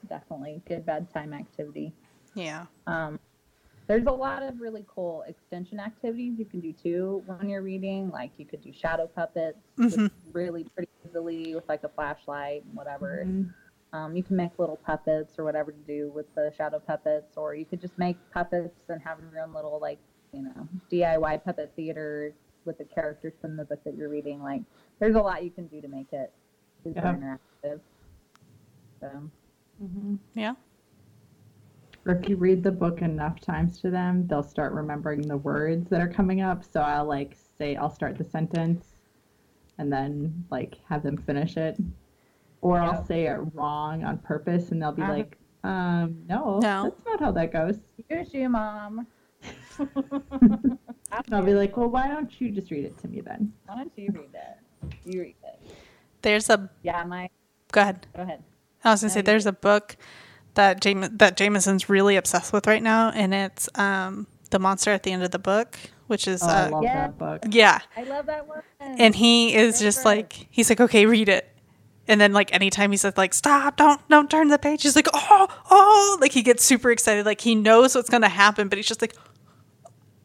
definitely 0.08 0.62
good 0.66 0.84
bedtime 0.86 1.32
activity. 1.32 1.92
yeah, 2.34 2.66
Um, 2.86 3.18
there's 3.86 4.06
a 4.06 4.10
lot 4.12 4.42
of 4.42 4.60
really 4.60 4.84
cool 4.88 5.22
extension 5.26 5.78
activities 5.78 6.38
you 6.38 6.44
can 6.46 6.60
do 6.60 6.72
too 6.72 7.22
when 7.26 7.48
you're 7.48 7.62
reading. 7.62 8.10
Like 8.10 8.30
you 8.38 8.46
could 8.46 8.62
do 8.62 8.72
shadow 8.72 9.06
puppets, 9.06 9.58
Mhm. 9.76 10.10
really 10.32 10.64
pretty 10.64 10.88
easily 11.06 11.54
with 11.54 11.68
like 11.68 11.84
a 11.84 11.88
flashlight 11.88 12.64
and 12.64 12.74
whatever. 12.74 13.24
Mhm. 13.26 13.52
Um, 13.92 14.16
you 14.16 14.22
can 14.24 14.34
make 14.36 14.58
little 14.58 14.76
puppets 14.78 15.38
or 15.38 15.44
whatever 15.44 15.70
to 15.70 15.78
do 15.78 16.10
with 16.10 16.32
the 16.34 16.52
shadow 16.56 16.80
puppets, 16.80 17.36
or 17.36 17.54
you 17.54 17.64
could 17.64 17.80
just 17.80 17.96
make 17.98 18.16
puppets 18.32 18.74
and 18.88 19.00
have 19.02 19.18
your 19.32 19.40
own 19.42 19.52
little 19.52 19.78
like 19.78 19.98
you 20.34 20.42
know 20.42 20.68
DIY 20.90 21.44
puppet 21.44 21.72
theater 21.76 22.32
with 22.64 22.78
the 22.78 22.84
characters 22.84 23.34
from 23.40 23.56
the 23.56 23.64
book 23.64 23.82
that 23.84 23.96
you're 23.96 24.08
reading. 24.08 24.42
Like 24.42 24.62
there's 24.98 25.14
a 25.16 25.20
lot 25.20 25.44
you 25.44 25.50
can 25.50 25.66
do 25.66 25.80
to 25.80 25.88
make 25.88 26.12
it 26.12 26.32
super 26.82 27.00
Yeah. 27.00 27.14
interactive. 27.14 27.80
So 29.00 29.10
Yeah. 30.34 30.54
Or 32.06 32.12
if 32.12 32.28
you 32.28 32.36
read 32.36 32.62
the 32.62 32.72
book 32.72 33.00
enough 33.00 33.40
times 33.40 33.80
to 33.80 33.90
them, 33.90 34.26
they'll 34.26 34.42
start 34.42 34.72
remembering 34.72 35.22
the 35.26 35.36
words 35.38 35.88
that 35.90 36.00
are 36.00 36.08
coming 36.08 36.40
up. 36.42 36.64
So 36.64 36.80
I'll 36.80 37.04
like 37.06 37.36
say 37.58 37.76
I'll 37.76 37.90
start 37.90 38.18
the 38.18 38.24
sentence 38.24 38.94
and 39.78 39.92
then 39.92 40.44
like 40.50 40.76
have 40.88 41.02
them 41.02 41.16
finish 41.16 41.56
it. 41.56 41.78
Or 42.60 42.76
Yeah. 42.78 42.90
I'll 42.90 43.04
say 43.04 43.26
it 43.26 43.38
wrong 43.54 44.04
on 44.04 44.18
purpose 44.18 44.70
and 44.70 44.80
they'll 44.80 44.92
be 44.92 45.02
Uh-huh. 45.02 45.12
like, 45.12 45.38
um, 45.64 46.24
no, 46.28 46.60
No. 46.60 46.84
that's 46.84 47.04
not 47.06 47.20
how 47.20 47.32
that 47.32 47.52
goes. 47.52 47.78
Here's 48.08 48.32
you, 48.34 48.48
mom. 48.48 49.06
I'll 51.32 51.42
be 51.44 51.54
like, 51.54 51.76
well, 51.76 51.88
why 51.88 52.08
don't 52.08 52.40
you 52.40 52.50
just 52.50 52.70
read 52.70 52.84
it 52.84 52.98
to 52.98 53.08
me 53.08 53.20
then? 53.20 53.52
why 53.66 53.76
don't 53.76 53.92
you 53.96 54.10
read 54.12 54.30
it? 54.34 54.92
You 55.04 55.20
read 55.20 55.36
it. 55.44 55.60
There's 56.22 56.48
a 56.50 56.70
Yeah, 56.82 57.04
my. 57.04 57.28
go 57.72 57.80
ahead. 57.82 58.06
Go 58.16 58.22
ahead. 58.22 58.42
I 58.82 58.90
was 58.92 59.00
gonna 59.00 59.10
No, 59.10 59.14
say 59.14 59.20
there's 59.22 59.46
a 59.46 59.52
book 59.52 59.96
that 60.54 60.80
Jame- 60.80 61.18
that 61.18 61.36
Jameson's 61.36 61.88
really 61.88 62.16
obsessed 62.16 62.52
with 62.52 62.66
right 62.66 62.82
now, 62.82 63.10
and 63.10 63.32
it's 63.34 63.68
um, 63.76 64.26
the 64.50 64.58
monster 64.58 64.90
at 64.90 65.02
the 65.02 65.12
end 65.12 65.22
of 65.22 65.30
the 65.30 65.38
book, 65.38 65.76
which 66.06 66.28
is 66.28 66.42
Oh, 66.42 66.46
I 66.48 66.66
uh, 66.66 66.70
love 66.70 66.82
Yeah. 66.84 66.94
that 66.94 67.18
book. 67.18 67.42
yeah, 67.50 67.78
I 67.96 68.02
love 68.04 68.26
that 68.26 68.46
one. 68.46 68.62
and 68.80 69.14
he 69.14 69.54
is 69.54 69.80
just 69.80 69.98
Sure. 70.02 70.12
like 70.16 70.46
he's 70.50 70.68
like 70.70 70.80
okay, 70.80 71.06
read 71.06 71.28
it, 71.28 71.50
and 72.08 72.20
then 72.20 72.32
like 72.32 72.52
anytime 72.54 72.90
he 72.90 72.96
says 72.96 73.14
like 73.16 73.32
stop, 73.34 73.76
don't 73.76 74.06
don't 74.08 74.30
turn 74.30 74.48
the 74.48 74.58
page, 74.58 74.82
he's 74.82 74.96
like 74.96 75.08
oh 75.12 75.48
oh, 75.70 76.18
like 76.20 76.32
he 76.32 76.42
gets 76.42 76.64
super 76.64 76.90
excited, 76.90 77.24
like 77.26 77.40
he 77.40 77.54
knows 77.54 77.94
what's 77.94 78.10
gonna 78.10 78.28
happen, 78.28 78.68
but 78.68 78.78
he's 78.78 78.86
just 78.86 79.00
like 79.02 79.14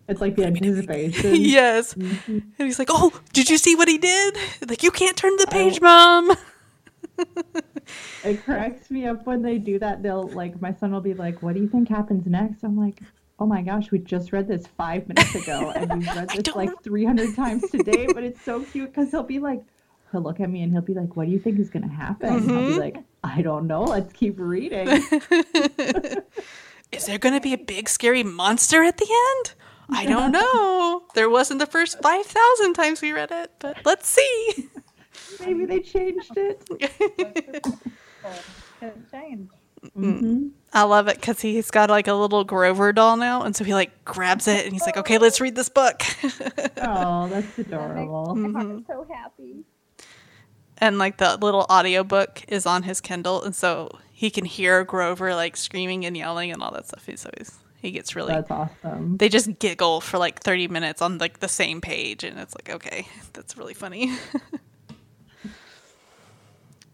It's 0.10 0.20
like 0.22 0.36
the 0.36 0.45
anticipation. 0.45 1.36
yes, 1.60 1.93
Mhm. 1.93 2.43
and 2.57 2.68
he's 2.68 2.80
like 2.80 2.89
oh, 2.91 3.12
did 3.32 3.49
you 3.49 3.57
see 3.57 3.76
what 3.76 3.88
he 3.88 3.97
did? 3.97 4.36
Like 4.68 4.84
you 4.84 4.91
can't 4.91 5.16
turn 5.16 5.36
the 5.38 5.47
page, 5.47 5.80
mom. 5.82 6.32
It 8.24 8.43
cracks 8.45 8.91
me 8.91 9.07
up 9.07 9.26
when 9.26 9.41
they 9.41 9.57
do 9.57 9.80
that. 9.80 10.03
They'll 10.03 10.28
like 10.28 10.62
my 10.62 10.74
son 10.74 10.91
will 10.91 11.01
be 11.01 11.14
like, 11.16 11.41
"What 11.41 11.55
do 11.55 11.62
you 11.62 11.68
think 11.68 11.89
happens 11.89 12.26
next?" 12.28 12.64
I'm 12.64 12.78
like, 12.78 13.01
"Oh 13.39 13.45
my 13.47 13.62
gosh, 13.64 13.89
we 13.91 13.97
just 13.99 14.32
read 14.32 14.47
this 14.47 14.68
five 14.78 15.07
minutes 15.07 15.34
ago, 15.36 15.72
and 15.76 15.91
we've 15.93 16.07
read 16.16 16.30
this 16.30 16.55
like 16.55 16.70
300 16.84 17.36
times 17.36 17.70
today." 17.72 18.07
But 18.14 18.24
it's 18.24 18.41
so 18.43 18.62
cute 18.64 18.93
because 18.93 19.10
he'll 19.12 19.24
be 19.24 19.39
like, 19.39 19.62
he'll 20.12 20.22
look 20.22 20.39
at 20.39 20.49
me 20.51 20.62
and 20.62 20.72
he'll 20.72 20.82
be 20.84 20.93
like, 20.93 21.16
"What 21.16 21.26
do 21.26 21.32
you 21.32 21.39
think 21.39 21.60
is 21.60 21.70
gonna 21.72 21.88
happen?" 21.91 22.30
I'll 22.30 22.39
Mhm. 22.39 22.68
be 22.74 22.80
like, 22.80 22.97
"I 23.24 23.41
don't 23.41 23.66
know. 23.68 23.84
Let's 23.84 24.14
keep 24.14 24.36
reading." 24.39 24.88
Is 26.91 27.05
there 27.05 27.20
going 27.20 27.36
to 27.36 27.41
be 27.41 27.53
a 27.53 27.57
big 27.57 27.88
scary 27.88 28.24
monster 28.24 28.82
at 28.84 28.97
the 28.97 29.07
end? 29.36 29.53
I 29.91 30.05
don't 30.05 30.31
know. 30.39 31.03
There 31.15 31.29
wasn't 31.29 31.59
the 31.59 31.65
first 31.65 32.01
5,000 32.01 32.73
times 32.73 33.01
we 33.01 33.11
read 33.11 33.31
it, 33.31 33.51
but 33.59 33.77
let's 33.85 34.07
see. 34.07 34.69
Maybe 35.39 35.65
they 35.65 35.79
changed 35.79 36.31
it. 36.37 36.63
Could 38.81 39.09
change. 39.11 39.49
hmm 39.93 40.47
I 40.71 40.83
love 40.83 41.07
it 41.07 41.15
because 41.15 41.41
he's 41.41 41.71
got 41.71 41.89
like 41.89 42.07
a 42.07 42.13
little 42.13 42.43
Grover 42.43 42.93
doll 42.93 43.17
now. 43.17 43.41
And 43.43 43.55
so 43.55 43.63
he 43.63 43.73
like 43.73 44.05
grabs 44.05 44.47
it 44.47 44.63
and 44.65 44.73
he's 44.73 44.85
like, 44.85 44.97
okay, 44.97 45.17
let's 45.17 45.41
read 45.41 45.55
this 45.55 45.69
book. 45.69 46.01
Oh, 46.81 47.27
that's 47.29 47.57
That 47.57 47.93
makes 47.95 48.13
adorable. 48.13 48.35
my 48.35 48.47
Mm-hmm. 48.49 48.53
heart 48.71 48.83
so 48.87 49.07
happy. 49.11 49.65
and 50.77 50.97
like 50.97 51.17
the 51.17 51.37
little 51.37 51.65
audiobook 51.69 52.43
is 52.47 52.65
on 52.65 52.83
his 52.83 53.01
Kindle. 53.01 53.43
And 53.43 53.55
so 53.55 53.89
he 54.11 54.29
can 54.29 54.45
hear 54.45 54.83
Grover 54.83 55.33
like 55.35 55.57
screaming 55.57 56.05
and 56.05 56.15
yelling 56.15 56.51
and 56.51 56.61
all 56.61 56.71
that 56.71 56.87
stuff. 56.87 57.05
He's 57.05 57.25
always, 57.25 57.57
he 57.82 57.91
gets 57.91 58.15
really, 58.15 58.34
That's 58.34 58.51
awesome. 58.51 59.17
they 59.17 59.30
just 59.30 59.59
giggle 59.59 60.01
for 60.01 60.17
like 60.17 60.41
30 60.41 60.67
minutes 60.67 61.01
on 61.01 61.17
like 61.17 61.39
the 61.39 61.47
same 61.47 61.82
page. 61.82 62.23
And 62.23 62.39
it's 62.39 62.53
like, 62.55 62.69
okay, 62.75 63.07
that's 63.34 63.57
really 63.57 63.73
funny. 63.73 64.13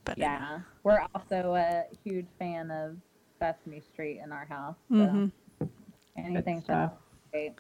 but 0.05 0.17
Yeah, 0.17 0.59
we're 0.83 1.01
also 1.15 1.55
a 1.55 1.83
huge 2.03 2.27
fan 2.39 2.71
of 2.71 2.95
Sesame 3.39 3.81
Street 3.93 4.19
in 4.23 4.31
our 4.31 4.45
house. 4.45 4.75
So 4.89 4.95
Mhm. 4.95 5.31
anything 6.17 6.57
Good 6.57 6.63
stuff. 6.65 6.91
Sesame 7.33 7.55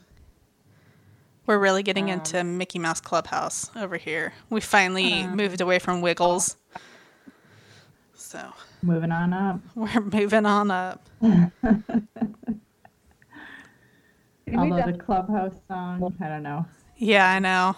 We're 1.47 1.59
really 1.59 1.83
getting 1.83 2.05
Um, 2.05 2.11
into 2.19 2.43
Mickey 2.43 2.79
Mouse 2.79 3.01
Clubhouse 3.01 3.69
over 3.75 3.97
here. 3.97 4.33
We 4.49 4.61
finally 4.61 5.23
Uh-huh. 5.23 5.35
moved 5.35 5.61
away 5.61 5.79
from 5.79 6.01
Wiggles. 6.01 6.57
So 8.13 8.51
Moving 8.81 9.11
on 9.11 9.33
up. 9.33 9.59
we're 9.75 10.01
moving 10.13 10.45
on 10.45 10.71
up. 10.71 11.07
We 14.47 14.55
Although 14.55 14.91
the 14.91 14.97
clubhouse 14.97 15.55
song, 15.67 16.15
I 16.21 16.27
don't 16.27 16.43
know. 16.43 16.65
Yeah, 16.97 17.29
I 17.29 17.39
know. 17.39 17.75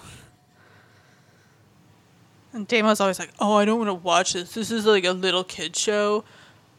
And 2.53 2.67
Damo's 2.67 2.99
always 2.99 3.19
like, 3.19 3.31
"Oh, 3.39 3.55
I 3.55 3.65
don't 3.65 3.77
want 3.77 3.89
to 3.89 3.93
watch 3.93 4.33
this. 4.33 4.53
This 4.53 4.71
is 4.71 4.85
like 4.85 5.05
a 5.05 5.11
little 5.11 5.43
kid 5.43 5.75
show." 5.75 6.23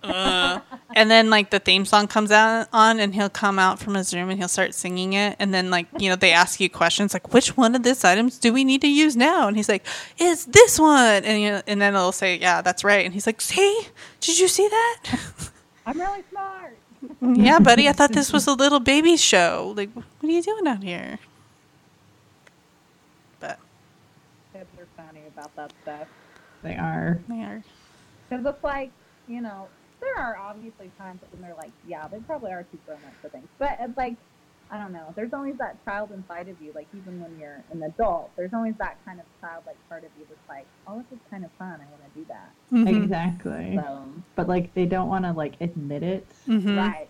Uh. 0.03 0.61
and 0.95 1.11
then 1.11 1.31
like 1.31 1.51
the 1.51 1.59
theme 1.59 1.85
song 1.85 2.07
comes 2.07 2.31
out 2.31 2.69
on, 2.73 3.01
and 3.01 3.15
he'll 3.15 3.29
come 3.31 3.59
out 3.59 3.79
from 3.79 3.95
his 3.95 4.13
room 4.15 4.29
and 4.29 4.39
he'll 4.39 4.49
start 4.49 4.75
singing 4.75 5.15
it. 5.15 5.37
And 5.39 5.55
then 5.55 5.71
like 5.71 5.87
you 5.99 6.11
know 6.11 6.17
they 6.17 6.33
ask 6.33 6.61
you 6.61 6.69
questions 6.69 7.15
like, 7.15 7.33
"Which 7.33 7.57
one 7.57 7.75
of 7.75 7.83
these 7.83 8.05
items 8.05 8.39
do 8.39 8.53
we 8.53 8.65
need 8.65 8.81
to 8.83 8.89
use 8.89 9.17
now?" 9.17 9.49
And 9.49 9.57
he's 9.57 9.69
like, 9.69 9.87
"It's 10.19 10.45
this 10.47 10.79
one." 10.79 11.25
And 11.25 11.41
you 11.41 11.51
know, 11.51 11.63
and 11.67 11.81
then 11.81 11.95
it'll 11.95 12.13
say, 12.13 12.37
"Yeah, 12.37 12.61
that's 12.61 12.85
right." 12.85 13.05
And 13.05 13.15
he's 13.15 13.27
like, 13.27 13.41
"See, 13.41 13.89
did 14.21 14.39
you 14.39 14.49
see 14.49 14.69
that?" 14.69 15.03
I'm 15.87 15.99
really 15.99 16.23
smart. 16.31 16.78
Yeah, 17.21 17.59
buddy. 17.59 17.89
I 17.89 17.93
thought 17.93 18.13
this 18.13 18.33
was 18.33 18.47
a 18.47 18.53
little 18.55 18.81
baby 18.81 19.17
show. 19.17 19.75
Like, 19.77 19.91
what 19.95 20.05
are 20.23 20.27
you 20.27 20.43
doing 20.43 20.67
out 20.67 20.83
here? 20.83 21.19
But 23.41 23.59
Kids 24.53 24.69
are 24.79 24.87
funny 24.97 25.23
about 25.27 25.55
that 25.57 25.73
stuff. 25.83 26.09
They 26.63 26.75
are. 26.77 27.21
they 27.29 27.43
are. 27.43 27.63
Because 28.29 28.45
it's 28.45 28.65
like, 28.65 28.91
you 29.29 29.41
know, 29.41 29.69
there 30.01 30.17
are 30.19 30.37
obviously 30.37 30.91
times 30.99 31.21
when 31.33 31.43
they're 31.43 31.57
like, 31.57 31.73
yeah, 31.87 32.09
they 32.09 32.19
probably 32.19 32.53
are 32.53 32.65
too 32.65 32.79
grown 32.87 32.99
up 33.07 33.15
for 33.23 33.29
things. 33.29 33.49
But 33.59 33.77
it's 33.81 33.97
like, 33.97 34.17
I 34.71 34.79
don't 34.79 34.93
know. 34.93 35.13
There's 35.17 35.33
always 35.33 35.57
that 35.59 35.83
child 35.85 36.11
inside 36.13 36.49
of 36.49 36.61
you. 36.61 36.73
Like 36.75 36.89
even 36.93 37.21
when 37.21 37.39
you're 37.39 37.65
an 37.73 37.83
adult, 37.83 38.31
there's 38.37 38.53
always 38.53 38.75
that 38.79 38.99
kind 39.05 39.19
of 39.19 39.27
childlike 39.41 39.77
part 39.89 40.05
of 40.05 40.11
you 40.19 40.27
that's 40.29 40.49
like, 40.49 40.67
oh, 40.87 40.99
this 41.11 41.19
is 41.19 41.25
kind 41.31 41.45
of 41.45 41.51
fun. 41.59 41.81
I 41.81 41.87
want 41.91 42.03
to 42.13 42.21
do 42.21 42.27
that. 42.29 42.53
Mhm. 42.73 43.05
Exactly. 43.05 43.77
So 43.77 44.23
But 44.37 44.49
like 44.49 44.75
they 44.75 44.85
don't 44.87 45.09
want 45.09 45.25
to 45.25 45.33
like 45.33 45.55
admit 45.61 46.03
it. 46.03 46.27
Mhm. 46.47 46.77
right, 46.77 47.09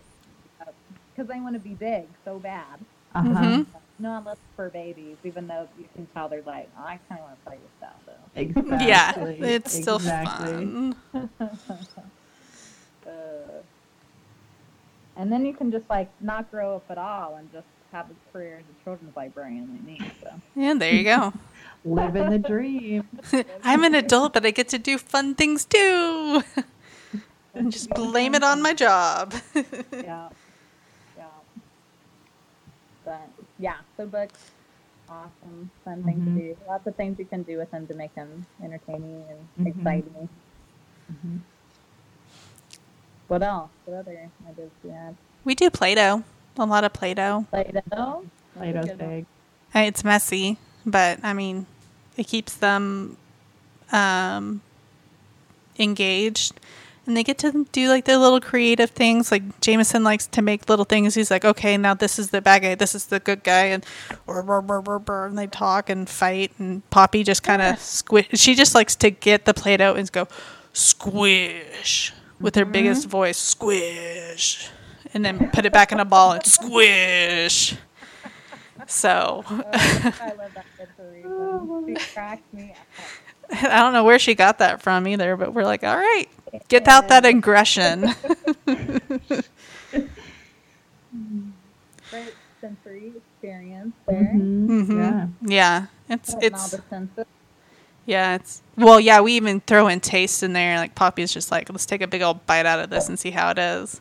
because 1.10 1.28
they 1.28 1.40
want 1.40 1.54
to 1.54 1.60
be 1.60 1.74
big 1.74 2.06
so 2.24 2.38
bad. 2.38 2.78
Uh 3.14 3.22
huh. 3.22 3.28
Mhm. 3.34 3.66
No, 3.98 4.16
unless 4.18 4.38
for 4.54 4.70
babies, 4.70 5.16
even 5.24 5.48
though 5.48 5.68
you 5.76 5.86
can 5.94 6.06
tell 6.14 6.28
they're 6.28 6.42
like, 6.42 6.70
oh, 6.78 6.84
I 6.84 7.00
kind 7.08 7.20
of 7.20 7.26
want 7.28 7.38
to 7.40 7.50
play 7.50 7.58
with 7.60 7.80
that 7.80 7.96
though. 8.06 8.40
Exactly. 8.40 9.36
Yeah, 9.40 9.46
it's 9.48 9.72
still 9.72 9.96
Exactly. 9.96 10.52
fun. 10.52 10.96
Uh, 13.06 13.62
and 15.18 15.30
then 15.32 15.44
you 15.44 15.52
can 15.52 15.70
just 15.70 15.88
like 15.90 16.10
not 16.22 16.50
grow 16.50 16.76
up 16.76 16.90
at 16.90 16.96
all 16.98 17.36
and 17.36 17.52
just 17.52 17.66
have 17.92 18.06
a 18.10 18.32
career 18.32 18.58
as 18.60 18.64
a 18.64 18.84
children's 18.84 19.14
librarian 19.16 19.68
like 19.72 19.82
me. 19.82 20.00
So 20.22 20.30
Yeah, 20.54 20.74
there 20.74 20.94
you 20.94 21.04
go. 21.04 21.32
Living 21.84 22.30
the 22.30 22.38
dream. 22.38 23.08
I'm 23.64 23.84
an 23.84 23.94
adult, 23.94 24.32
but 24.34 24.46
I 24.46 24.50
get 24.50 24.68
to 24.70 24.78
do 24.78 24.96
fun 24.98 25.34
things 25.34 25.64
too. 25.64 26.42
and 27.54 27.70
just 27.72 27.90
blame 27.90 28.34
it 28.34 28.42
on 28.44 28.62
my 28.62 28.72
job. 28.74 29.34
yeah, 29.54 30.28
yeah. 31.16 31.24
But 33.04 33.28
yeah, 33.58 33.76
so 33.96 34.06
books, 34.06 34.50
awesome, 35.08 35.70
fun 35.84 36.04
thing 36.04 36.20
Mhm. 36.20 36.24
to 36.34 36.40
do. 36.40 36.56
Lots 36.68 36.86
of 36.86 36.94
things 36.96 37.18
you 37.18 37.24
can 37.24 37.42
do 37.42 37.56
with 37.58 37.70
them 37.70 37.86
to 37.86 37.94
make 37.94 38.14
them 38.14 38.46
entertaining 38.62 39.24
and 39.56 39.66
Mhm. 39.66 39.78
exciting. 39.78 40.28
Mhm. 41.10 41.40
What 43.28 43.42
else? 43.42 43.70
What 43.84 43.98
other 43.98 44.30
ideas 44.48 44.70
do 44.82 44.88
you 44.88 44.94
have? 44.94 45.14
we 45.44 45.54
do 45.54 45.70
Play-Doh. 45.70 46.24
A 46.58 46.64
lot 46.64 46.84
of 46.84 46.92
Play-Doh. 46.92 47.46
Play-Doh. 47.50 48.24
Play-Doh's 48.56 48.90
big. 48.98 49.26
Uh, 49.74 49.78
It's 49.80 50.02
messy, 50.04 50.58
but 50.84 51.20
I 51.22 51.32
mean, 51.32 51.66
it 52.16 52.26
keeps 52.26 52.54
them 52.54 53.16
um, 53.92 54.60
engaged. 55.78 56.60
And 57.06 57.16
they 57.16 57.22
get 57.22 57.38
to 57.38 57.66
do 57.72 57.88
like 57.88 58.04
their 58.04 58.18
little 58.18 58.40
creative 58.40 58.90
things. 58.90 59.32
Like 59.32 59.60
Jameson 59.62 60.04
likes 60.04 60.26
to 60.26 60.42
make 60.42 60.68
little 60.68 60.84
things. 60.84 61.14
He's 61.14 61.30
like, 61.30 61.44
okay, 61.44 61.78
now 61.78 61.94
this 61.94 62.18
is 62.18 62.28
the 62.28 62.42
bad 62.42 62.60
guy, 62.60 62.74
this 62.74 62.94
is 62.94 63.06
the 63.06 63.20
good 63.20 63.42
guy, 63.42 63.64
and 63.66 63.86
and 64.26 65.38
they 65.38 65.46
talk 65.46 65.88
and 65.88 66.06
fight. 66.06 66.52
And 66.58 66.88
Poppy 66.90 67.24
just 67.24 67.42
kind 67.42 67.62
of 67.62 67.78
squish. 67.78 68.28
She 68.34 68.54
just 68.54 68.74
likes 68.74 68.94
to 68.96 69.10
get 69.10 69.46
the 69.46 69.54
Play-Doh 69.54 69.94
and 69.94 70.12
go 70.12 70.28
squish 70.74 72.12
with 72.40 72.54
her 72.54 72.64
biggest 72.64 73.06
voice, 73.06 73.36
squish, 73.38 74.70
and 75.14 75.24
then 75.24 75.50
put 75.50 75.64
it 75.66 75.72
back 75.72 75.92
in 75.92 76.00
a 76.00 76.04
ball 76.04 76.32
and 76.32 76.44
squish. 76.46 77.76
So 78.86 79.44
Oh, 79.48 79.62
I 79.74 80.32
love 80.38 80.52
that 80.54 80.64
for 80.96 81.04
a. 81.04 81.86
She 81.86 82.14
cracks 82.14 82.42
me 82.52 82.72
up. 82.72 82.86
I 83.50 83.78
don't 83.80 83.92
know 83.92 84.04
where 84.04 84.18
she 84.18 84.34
got 84.34 84.58
that 84.58 84.82
from 84.82 85.06
either, 85.08 85.36
but 85.36 85.54
we're 85.54 85.64
like, 85.64 85.82
all 85.82 85.96
right, 85.96 86.26
get 86.68 86.86
out 86.88 87.08
that 87.08 87.24
aggression. 87.24 88.14
Great 92.10 92.34
sensory 92.60 93.12
experience 93.16 93.94
there. 94.06 94.32
Mhm. 94.34 94.66
Mhm. 94.68 94.96
Yeah. 94.96 95.26
yeah, 95.42 95.86
it's 96.08 96.34
Hitting 96.34 96.54
all 96.54 96.60
it's 96.64 96.70
the 96.70 96.82
senses. 96.88 97.26
Yeah, 98.08 98.36
it's 98.36 98.62
well, 98.78 98.98
yeah. 98.98 99.20
We 99.20 99.34
even 99.34 99.60
throw 99.60 99.86
in 99.88 100.00
taste 100.00 100.42
in 100.42 100.54
there. 100.54 100.78
Like 100.78 100.94
Poppy's 100.94 101.30
just 101.30 101.50
like, 101.50 101.68
let's 101.68 101.84
take 101.84 102.00
a 102.00 102.06
big 102.06 102.22
old 102.22 102.46
bite 102.46 102.64
out 102.64 102.78
of 102.80 102.88
this 102.88 103.06
and 103.10 103.18
see 103.18 103.30
how 103.32 103.50
it 103.50 103.58
is. 103.58 104.00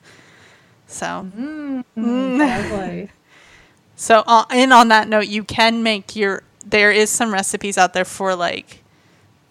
So, 0.88 1.28
Mm. 1.38 1.84
Lovely. 1.98 3.12
so 3.98 4.24
uh, 4.26 4.46
and 4.50 4.72
on 4.72 4.88
that 4.88 5.10
note, 5.10 5.28
you 5.28 5.44
can 5.44 5.84
make 5.84 6.16
your. 6.16 6.44
There 6.66 6.90
is 6.90 7.10
some 7.10 7.34
recipes 7.34 7.78
out 7.78 7.92
there 7.94 8.06
for 8.06 8.34
like, 8.34 8.82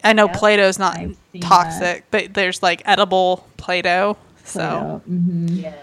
I 0.03 0.13
know 0.13 0.25
Yep. 0.25 0.33
Play-Doh's 0.37 0.79
not 0.79 0.97
I've 0.97 1.15
seen 1.31 1.41
toxic, 1.41 2.05
but 2.09 2.33
there's 2.33 2.63
like 2.63 2.81
edible 2.85 3.47
Play-Doh. 3.57 4.17
So, 4.43 5.01
hmm 5.05 5.47
Yeah. 5.49 5.73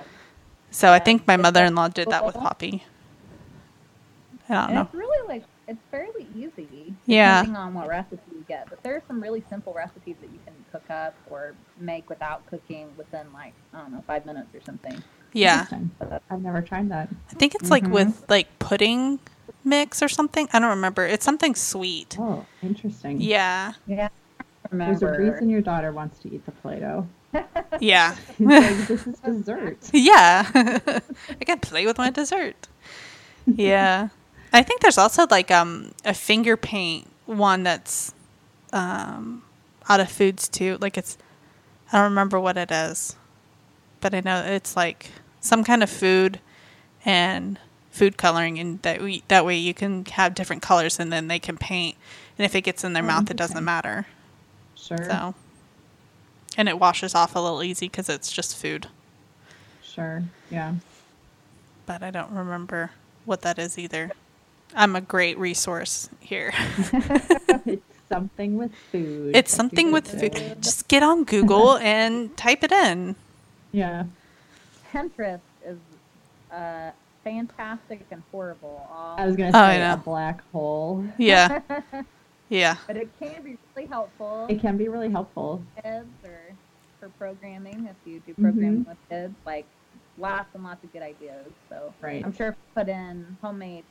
so 0.73 0.91
I 0.91 0.99
think 0.99 1.29
my 1.29 1.37
mother-in-law 1.37 1.89
did 1.89 2.09
that 2.11 2.27
with. 2.27 2.35
Poppy. 2.35 2.83
I 4.49 4.55
don't 4.55 4.65
And 4.67 4.75
know. 4.75 4.81
it's 4.83 4.95
really 4.95 5.29
like 5.29 5.45
it's 5.69 5.81
fairly 5.91 6.27
easy. 6.37 6.95
Yeah. 7.07 7.43
Depending 7.43 7.57
on 7.57 7.75
what 7.75 7.89
recipe 7.89 8.21
you 8.33 8.34
get, 8.55 8.71
but 8.71 8.83
there 8.83 8.95
are 8.95 9.03
some 9.09 9.21
really 9.23 9.43
simple 9.51 9.73
recipes 9.73 10.17
that 10.21 10.31
you 10.33 10.39
can 10.45 10.55
cook 10.73 10.89
up 10.91 11.15
or 11.31 11.55
make 11.79 12.09
without 12.09 12.47
cooking 12.47 12.89
within 12.97 13.27
like 13.33 13.53
I 13.73 13.79
don't 13.79 13.93
know 13.93 14.05
five 14.07 14.25
minutes 14.27 14.55
or 14.55 14.61
something. 14.63 15.03
Yeah, 15.33 15.67
I've 16.31 16.41
never 16.43 16.63
tried 16.63 16.89
that. 16.91 17.09
I 17.31 17.35
think 17.35 17.55
it's 17.57 17.71
like 17.71 17.85
Mhm. 17.85 17.91
with 17.91 18.25
like 18.29 18.47
pudding 18.61 19.19
mix 19.65 20.03
or 20.03 20.09
something. 20.09 20.49
I 20.53 20.59
don't 20.61 20.71
remember. 20.71 21.05
It's 21.05 21.25
something 21.25 21.55
sweet. 21.55 22.17
Oh, 22.21 22.47
interesting. 22.63 23.21
Yeah, 23.21 23.73
Yeah. 23.87 24.09
There's 24.71 25.03
a 25.03 25.09
reason 25.11 25.51
your 25.51 25.61
daughter 25.61 25.93
wants 25.93 26.19
to 26.21 26.35
eat 26.35 26.45
the 26.47 26.51
Play-Doh. 26.53 27.07
yeah, 27.81 28.17
She's 28.39 28.47
like, 28.47 28.77
this 28.89 29.07
is 29.07 29.19
dessert. 29.21 29.79
yeah. 29.93 30.47
I 30.55 31.45
can 31.45 31.59
play 31.61 31.85
with 31.87 31.99
my 31.99 32.11
dessert. 32.11 32.69
Yeah, 33.47 34.09
I 34.53 34.63
think 34.63 34.81
there's 34.81 34.99
also 34.99 35.27
like 35.31 35.51
um 35.51 35.93
a 36.05 36.15
finger 36.15 36.57
paint 36.57 37.09
one 37.27 37.63
that's 37.65 38.14
um 38.75 39.43
out 39.89 40.01
of 40.01 40.11
foods 40.11 40.49
too. 40.49 40.77
Like 40.81 40.99
it's 40.99 41.17
I 41.93 41.99
don't 41.99 42.11
remember 42.11 42.39
what 42.41 42.57
it 42.57 42.71
is, 42.71 43.17
but 44.01 44.15
I 44.15 44.21
know 44.21 44.43
it's 44.45 44.77
like 44.77 45.11
some 45.41 45.65
kind 45.65 45.83
of 45.83 45.91
food 45.91 46.41
and 47.05 47.59
food 47.91 48.17
coloring, 48.17 48.59
and 48.59 48.83
that 48.83 49.01
we 49.01 49.23
that 49.29 49.45
way 49.47 49.57
you 49.57 49.73
can 49.75 50.05
have 50.07 50.35
different 50.35 50.63
colors, 50.63 50.99
and 50.99 51.13
then 51.13 51.29
they 51.29 51.39
can 51.39 51.57
paint. 51.57 51.97
And 52.37 52.45
if 52.45 52.55
it 52.55 52.63
gets 52.63 52.83
in 52.83 52.93
their 52.95 53.05
Oh, 53.05 53.07
mouth, 53.07 53.31
it 53.31 53.37
doesn't 53.37 53.65
matter. 53.65 54.07
Sure. 54.75 54.99
So, 54.99 55.35
and 56.57 56.69
it 56.69 56.79
washes 56.81 57.15
off 57.15 57.37
a 57.37 57.39
little 57.39 57.63
easy 57.63 57.87
because 57.87 58.09
it's 58.09 58.33
just 58.33 58.57
food. 58.57 58.89
Sure. 59.83 60.25
Yeah. 60.51 60.75
But 61.87 62.03
I 62.03 62.11
don't 62.11 62.33
remember 62.33 62.91
what 63.25 63.43
that 63.43 63.59
is 63.59 63.79
either. 63.79 64.11
I'm 64.75 64.97
a 64.97 65.01
great 65.01 65.39
resource 65.39 66.09
here. 66.19 66.53
it's 68.11 68.15
something 68.17 68.57
with 68.57 68.73
food. 68.93 69.35
it's 69.37 69.53
like 69.53 69.57
something 69.57 69.93
with 69.93 70.07
said. 70.07 70.35
food. 70.39 70.63
Just 70.63 70.89
get 70.89 71.03
on 71.03 71.25
Google 71.25 71.77
and 71.83 72.37
type 72.37 72.63
it 72.65 72.73
in. 72.73 73.17
Yeah. 73.73 74.05
Pinterest 74.93 75.41
is 75.67 75.79
uh, 76.53 76.91
fantastic 77.25 78.07
and 78.11 78.23
horrible. 78.31 78.87
All. 78.91 79.17
I 79.19 79.27
was 79.27 79.37
gonna 79.37 79.51
Oh, 79.55 79.59
I 79.61 79.75
say 79.75 79.81
know. 79.81 79.95
a 79.95 79.97
black 79.97 80.43
hole. 80.53 81.05
Yeah, 81.19 81.61
yeah, 82.49 82.77
but 82.87 82.97
it 82.97 83.09
can 83.19 83.43
be 83.43 83.57
really 83.75 83.89
helpful. 83.89 84.47
It 84.49 84.61
can 84.61 84.77
be 84.77 84.89
really 84.89 85.11
helpful. 85.11 85.65
kids 85.83 86.07
or 86.25 86.55
for 87.01 87.09
programming 87.19 87.87
if 87.91 87.97
you 88.05 88.21
do 88.21 88.33
Mm-hmm. 88.33 88.43
programming 88.43 88.85
with 88.87 88.97
kids 89.11 89.35
like 89.45 89.67
lots 90.17 90.49
and 90.55 90.63
lots 90.63 90.83
of 90.85 90.93
good 90.93 91.03
ideas 91.03 91.47
so 91.69 91.93
Right. 92.01 92.25
i'm 92.25 92.33
sure 92.33 92.49
if 92.51 92.55
you 92.55 92.83
put 92.83 92.89
in 92.89 93.37
homemade 93.43 93.85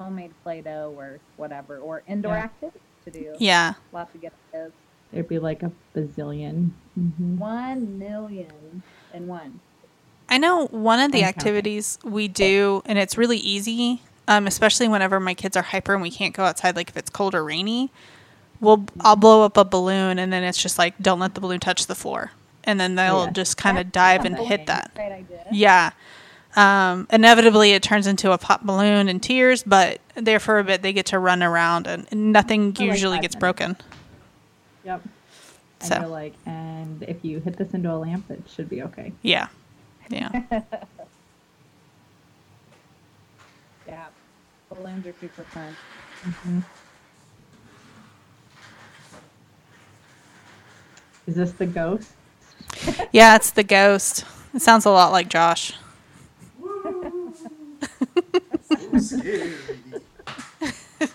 homemade 0.00 0.32
play-doh 0.42 0.92
or 0.96 1.20
whatever 1.36 1.78
or 1.78 2.02
indoor 2.08 2.34
Yeah. 2.34 2.44
activities 2.44 2.80
to 3.04 3.10
do 3.10 3.34
yeah. 3.38 3.74
lots 3.92 4.14
of 4.14 4.20
good 4.20 4.30
ideas 4.54 4.72
There'd 5.12 5.28
be 5.28 5.38
like 5.38 5.62
a 5.62 5.72
bazillion. 5.94 6.70
hmm 6.94 7.38
one 7.38 7.98
million 7.98 8.82
and 9.14 9.26
one 9.28 9.60
I 10.28 10.36
know 10.38 10.66
one 10.66 11.00
of 11.00 11.10
the 11.12 11.22
And 11.22 11.34
counting. 11.34 11.38
activities 11.40 11.98
we 12.04 12.28
do, 12.28 12.82
and 12.84 12.98
it's 12.98 13.16
really 13.16 13.38
easy, 13.38 14.02
um, 14.26 14.46
especially 14.46 14.86
whenever 14.86 15.18
my 15.18 15.32
kids 15.32 15.56
are 15.56 15.62
hyper 15.62 15.94
and 15.94 16.02
we 16.02 16.10
can't 16.10 16.34
go 16.34 16.44
outside, 16.44 16.76
like 16.76 16.90
if 16.90 16.98
it's 16.98 17.08
cold 17.08 17.34
or 17.34 17.42
rainy. 17.42 17.90
We'll 18.60 18.84
I'll 19.00 19.16
blow 19.16 19.42
up 19.44 19.56
a 19.56 19.64
balloon, 19.64 20.18
and 20.18 20.30
then 20.30 20.42
it's 20.44 20.60
just 20.60 20.78
like 20.78 20.98
don't 21.00 21.18
let 21.18 21.34
the 21.34 21.40
balloon 21.40 21.60
touch 21.60 21.86
the 21.86 21.94
floor, 21.94 22.32
and 22.64 22.78
then 22.78 22.94
they'll 22.96 23.24
Yeah. 23.24 23.30
just 23.30 23.56
kind 23.56 23.78
of 23.78 23.90
dive 23.90 24.26
and 24.26 24.36
hit 24.38 24.66
that. 24.66 24.90
great 24.94 25.12
idea 25.12 25.46
Yeah. 25.50 25.90
Um, 26.56 27.06
inevitably, 27.10 27.72
it 27.72 27.82
turns 27.82 28.06
into 28.06 28.32
a 28.32 28.36
pop 28.38 28.64
balloon 28.64 29.08
and 29.08 29.22
tears, 29.22 29.62
but 29.62 30.00
there 30.20 30.38
for 30.40 30.58
a 30.58 30.64
bit, 30.64 30.82
they 30.82 30.92
get 30.92 31.06
to 31.06 31.18
run 31.18 31.42
around 31.42 31.86
and 31.86 32.06
nothing 32.32 32.72
For 32.74 32.82
usually 32.82 33.16
five 33.16 33.22
gets 33.22 33.34
minutes. 33.34 33.40
broken. 33.40 33.76
Yep. 34.84 35.02
And 35.80 35.88
So. 35.88 35.98
you're 36.00 36.08
like, 36.08 36.34
and 36.46 37.02
if 37.04 37.24
you 37.24 37.40
hit 37.40 37.56
this 37.56 37.72
into 37.74 37.92
a 37.92 37.96
lamp, 37.96 38.30
it 38.30 38.42
should 38.48 38.68
be 38.68 38.82
okay. 38.82 39.12
Yeah. 39.22 39.48
Yeah. 40.10 40.30
yeah 43.86 44.06
balloons 44.68 45.06
are 45.06 45.14
super 45.20 45.42
fun 45.44 45.76
mm-hmm. 46.24 46.60
Is 51.26 51.34
this 51.36 51.52
the 51.52 51.66
ghost? 51.66 52.12
Yeah, 53.12 53.36
it's 53.36 53.50
the 53.50 53.64
ghost. 53.64 54.24
It 54.54 54.62
sounds 54.62 54.84
a 54.86 54.90
lot 54.90 55.12
like 55.12 55.28
Josh. 55.28 55.74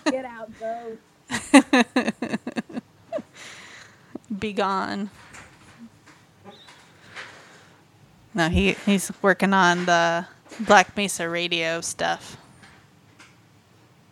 get 0.06 0.24
out 0.24 0.50
go 0.60 0.96
Be 4.44 4.52
gone. 4.52 5.08
No, 8.34 8.50
he 8.50 8.72
he's 8.84 9.10
working 9.22 9.54
on 9.54 9.86
the 9.86 10.26
Black 10.60 10.94
Mesa 10.98 11.30
radio 11.30 11.80
stuff. 11.80 12.36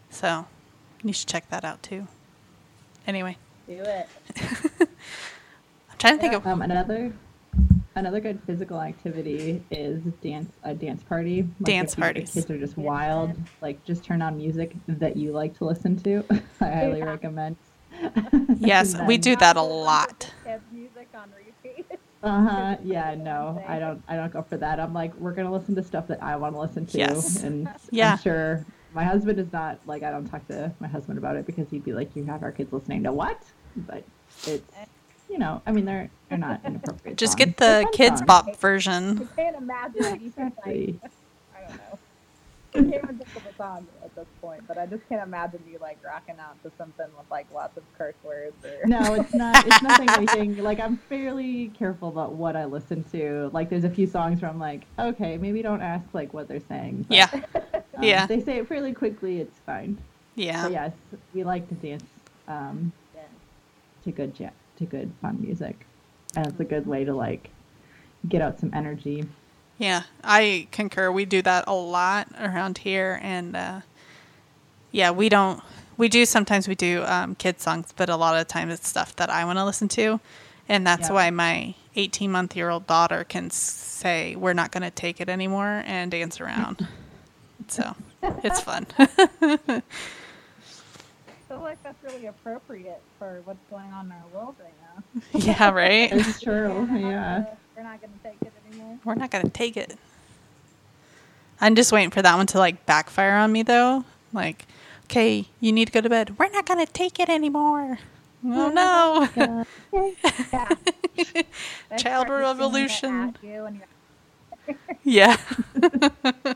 So, 0.09 0.47
you 1.03 1.13
should 1.13 1.29
check 1.29 1.51
that 1.51 1.67
out 1.67 1.83
too. 1.83 2.07
Anyway, 3.07 3.37
do 3.67 3.75
it 3.75 4.09
I'm 4.81 5.99
trying 5.99 6.17
to 6.17 6.21
think 6.23 6.33
of 6.33 6.47
Um, 6.47 6.63
another 6.63 7.13
another 7.95 8.19
good 8.21 8.41
physical 8.47 8.81
activity 8.81 9.63
is 9.71 10.01
dance 10.23 10.51
a 10.63 10.73
dance 10.73 11.03
party. 11.03 11.43
Like 11.43 11.65
Dance 11.65 11.93
if 11.93 11.99
you- 11.99 12.01
the 12.01 12.07
parties. 12.07 12.31
kids 12.33 12.51
are 12.51 12.59
just 12.59 12.79
wild. 12.79 13.37
Like 13.61 13.85
just 13.85 14.03
turn 14.03 14.23
on 14.23 14.39
music 14.39 14.73
that 14.89 15.15
you 15.15 15.33
like 15.33 15.59
to 15.59 15.67
listen 15.67 15.95
to. 16.05 16.25
I 16.63 16.71
highly 16.71 17.01
Yeah. 17.01 17.05
recommend. 17.05 17.57
Yes, 18.59 18.97
we 19.07 19.19
do 19.19 19.37
that 19.37 19.57
a 19.57 19.63
lot. 19.63 20.33
music 20.73 21.09
on 21.15 21.31
repeat 21.37 21.87
Uh 22.23 22.43
huh. 22.43 22.77
Yeah. 22.85 23.15
No, 23.15 23.63
I 23.67 23.79
don't. 23.79 24.03
I 24.09 24.17
don't 24.17 24.33
go 24.33 24.43
for 24.43 24.57
that. 24.57 24.79
I'm 24.81 24.95
like, 24.95 25.15
we're 25.17 25.33
gonna 25.33 25.53
listen 25.53 25.75
to 25.77 25.83
stuff 25.83 26.07
that 26.09 26.23
I 26.23 26.37
want 26.37 26.55
to 26.55 26.61
listen 26.61 26.87
to. 26.87 26.99
Yes. 26.99 27.43
And 27.43 27.69
Yeah. 27.91 28.13
I'm 28.13 28.19
sure 28.19 28.65
my 28.95 29.05
husband 29.05 29.39
is 29.39 29.53
not 29.53 29.79
like. 29.87 30.03
I 30.03 30.11
don't 30.11 30.27
talk 30.27 30.47
to 30.49 30.73
my 30.81 30.89
husband 30.89 31.19
about 31.19 31.37
it 31.37 31.47
because 31.47 31.69
he'd 31.71 31.85
be 31.85 31.93
like, 31.93 32.15
"You 32.15 32.25
have 32.27 32.43
our 32.43 32.53
kids 32.53 32.73
listening 32.73 33.03
to 33.05 33.13
what?" 33.13 33.43
But 33.77 34.05
it's, 34.47 34.71
you 35.31 35.39
know, 35.39 35.63
I 35.67 35.73
mean, 35.73 35.85
they're 35.87 36.11
they're 36.29 36.39
not 36.39 36.61
inappropriate. 36.65 37.17
Just 37.19 37.33
songs. 37.33 37.45
get 37.47 37.57
the 37.57 37.89
kids 37.93 38.19
songs. 38.19 38.27
bop 38.27 38.57
version. 38.57 39.29
I 39.33 39.37
can't 39.37 39.57
imagine 39.57 40.21
you 40.21 40.31
can 40.31 40.53
like 40.65 40.77
Exactly. 40.77 41.01
I 41.57 41.61
don't 41.69 41.77
know. 41.77 41.99
I 42.75 42.79
can't 42.79 42.95
even 42.95 43.19
think 43.19 43.37
of 43.37 43.47
a 43.47 43.55
song 43.57 43.87
at 44.03 44.15
this 44.15 44.27
point, 44.41 44.63
but 44.67 44.79
I 44.79 44.87
just 44.87 45.07
can't 45.09 45.23
imagine 45.23 45.61
you 45.71 45.79
like 45.79 45.99
rocking 46.05 46.37
out 46.39 46.63
to 46.63 46.73
something 46.79 47.07
with 47.19 47.31
like 47.31 47.47
lots 47.53 47.77
of 47.77 47.83
curse 47.99 48.15
words 48.25 48.55
or 48.65 48.87
No, 48.87 49.15
it's 49.15 49.35
not. 49.35 49.67
It's 49.67 49.83
nothing. 49.83 50.09
Anything 50.11 50.57
like 50.63 50.81
I'm 50.81 50.97
fairly 50.97 51.69
careful 51.79 52.09
about 52.09 52.33
what 52.33 52.57
I 52.57 52.65
listen 52.65 53.05
to. 53.13 53.51
Like, 53.53 53.69
there's 53.69 53.85
a 53.85 53.91
few 53.91 54.07
songs 54.07 54.41
where 54.41 54.51
I'm 54.51 54.59
like, 54.59 54.83
okay, 54.99 55.37
maybe 55.37 55.61
don't 55.63 55.83
ask 55.83 56.05
like 56.15 56.33
what 56.33 56.49
they're 56.49 56.61
saying. 56.69 57.05
but, 57.09 57.17
Yeah. 57.17 57.29
um, 57.75 58.03
Yeah. 58.03 58.27
they 58.27 58.41
say 58.41 58.59
it 58.59 58.69
fairly 58.69 58.93
quickly. 58.95 59.41
It's 59.41 59.59
fine. 59.67 59.99
Yeah. 60.35 60.63
But 60.63 60.73
yes, 60.73 60.93
we 61.35 61.45
like 61.45 61.69
to 61.69 61.75
dance 61.75 62.05
um, 62.49 62.93
Yeah. 63.15 63.21
to 64.05 64.11
good 64.13 64.39
ja- 64.41 64.49
to 64.79 64.87
good 64.87 65.13
fun 65.21 65.39
music, 65.43 65.87
and 66.37 66.47
it's 66.47 66.59
a 66.59 66.65
good 66.65 66.87
way 66.87 67.05
to 67.05 67.13
like 67.15 67.51
get 68.29 68.41
out 68.41 68.59
some 68.59 68.71
energy. 68.73 69.27
Yeah, 69.83 70.05
I 70.23 70.69
concur. 70.71 71.11
We 71.11 71.25
do 71.25 71.43
that 71.43 71.65
a 71.67 71.75
lot 71.75 72.29
around 72.41 72.79
here, 72.79 73.19
and 73.21 73.57
uh, 73.57 73.81
yeah, 74.93 75.11
we 75.11 75.29
don't. 75.29 75.61
We 75.97 76.09
do 76.09 76.25
sometimes 76.25 76.69
we 76.69 76.77
do 76.77 77.03
um, 77.05 77.35
kid 77.35 77.61
songs, 77.61 77.93
but 77.97 78.09
a 78.09 78.15
lot 78.15 78.41
of 78.41 78.47
times 78.47 78.73
it's 78.75 78.89
stuff 78.89 79.17
that 79.17 79.29
I 79.29 79.45
want 79.45 79.59
to 79.59 79.65
listen 79.65 79.89
to, 79.89 80.21
and 80.69 80.87
that's 80.87 81.09
Yeah. 81.09 81.15
why 81.15 81.31
my 81.31 81.75
18 81.97 82.31
month 82.31 82.55
year 82.57 82.71
old 82.71 82.87
daughter 82.87 83.25
can 83.25 83.51
say 83.51 84.37
we're 84.37 84.53
not 84.53 84.71
going 84.71 84.85
to 84.85 84.91
take 84.91 85.21
it 85.21 85.29
anymore 85.29 85.83
and 85.85 86.13
dance 86.13 86.41
around. 86.41 86.87
so 87.67 87.97
it's 88.23 88.61
fun. 88.61 88.87
I 88.99 89.83
feel 91.49 91.61
like 91.61 91.83
that's 91.83 92.03
really 92.05 92.27
appropriate 92.27 93.01
for 93.19 93.41
what's 93.45 93.59
going 93.69 93.91
on 93.93 94.07
in 94.07 94.13
our 94.13 94.23
world 94.33 94.55
right 94.61 94.73
now. 94.81 95.03
yeah, 95.41 95.71
right. 95.71 96.11
It's 96.13 96.41
true. 96.41 96.87
We're 96.89 96.99
Yeah. 96.99 97.11
gonna- 97.41 97.57
We're 97.77 97.83
not 97.83 98.01
gonna 98.01 98.13
take 98.23 98.35
it 98.43 98.47
anymore. 98.47 98.62
We're 99.05 99.15
not 99.15 99.31
going 99.31 99.45
to 99.45 99.51
take 99.51 99.77
it. 99.77 99.97
I'm 101.61 101.75
just 101.77 101.93
waiting 101.93 102.11
for 102.11 102.23
that 102.23 102.37
one 102.37 102.47
to 102.49 102.59
like 102.59 102.87
backfire 102.87 103.33
on 103.37 103.53
me 103.53 103.63
though. 103.63 104.05
Like, 104.33 104.67
okay, 105.05 105.47
you 105.61 105.73
need 105.73 105.87
to 105.87 105.93
go 105.93 106.01
to 106.01 106.09
bed. 106.09 106.39
We're 106.39 106.51
not 106.51 106.67
going 106.67 106.85
to 106.85 106.93
take 106.93 107.19
it 107.21 107.29
anymore. 107.29 107.99
Oh 108.45 108.71
no. 108.71 109.65
Yeah. 110.53 110.69
Child 111.99 112.27
start 112.27 112.29
just 112.29 112.29
singing 112.29 112.29
it 112.29 112.41
revolution. 112.41 113.23
at 113.29 113.45
you 113.45 113.65
and 113.67 113.77
you're 114.67 114.77
Yeah. 115.05 115.37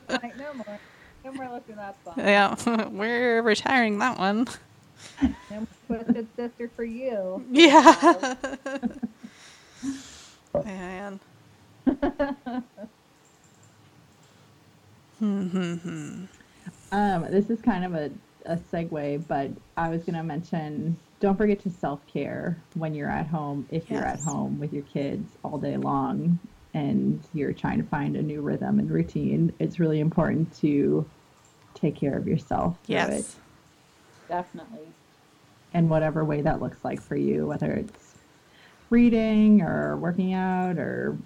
like, 0.08 0.36
no 0.38 0.54
more. 0.54 0.78
No 1.24 1.32
more 1.32 1.48
looking 1.52 1.76
that 1.76 1.96
song. 2.04 2.14
yeah. 2.18 2.88
We're 2.88 3.42
retiring 3.42 3.98
that 3.98 4.18
one. 4.18 4.48
No 5.50 5.66
Twisted 5.86 6.26
Sister 6.36 6.68
for 6.74 6.84
you. 6.84 7.44
Yeah. 7.50 8.34
Man. 10.64 11.20
Hmm. 15.18 16.24
Um, 16.92 17.26
this 17.30 17.50
is 17.50 17.60
kind 17.60 17.84
of 17.84 17.94
a, 17.94 18.10
a 18.44 18.56
segue, 18.56 19.26
but 19.26 19.50
I 19.76 19.88
was 19.88 20.04
going 20.04 20.14
to 20.14 20.22
mention 20.22 20.96
don't 21.20 21.36
forget 21.36 21.58
to 21.60 21.70
self 21.70 22.06
care 22.06 22.62
when 22.74 22.94
you're 22.94 23.10
at 23.10 23.26
home, 23.26 23.66
if 23.70 23.90
you're 23.90 24.04
at 24.04 24.20
home 24.20 24.58
with 24.58 24.72
your 24.72 24.84
kids 24.84 25.36
all 25.42 25.58
day 25.58 25.76
long 25.76 26.38
and 26.74 27.26
you're 27.32 27.52
trying 27.52 27.82
to 27.82 27.88
find 27.88 28.16
a 28.16 28.22
new 28.22 28.40
rhythm 28.42 28.78
and 28.78 28.90
routine. 28.90 29.52
It's 29.58 29.80
really 29.80 30.00
important 30.00 30.54
to 30.60 31.10
take 31.74 31.96
care 31.96 32.16
of 32.16 32.28
yourself 32.28 32.78
through 32.84 32.96
it 32.96 33.08
Yes. 33.10 33.36
Definitely. 34.28 34.88
in 35.72 35.88
whatever 35.88 36.24
way 36.24 36.42
that 36.42 36.60
looks 36.60 36.84
like 36.84 37.00
for 37.00 37.16
you, 37.16 37.46
whether 37.46 37.72
it's 37.72 38.14
reading 38.90 39.62
or 39.62 39.96
working 39.96 40.34
out 40.34 40.78
or 40.78 41.16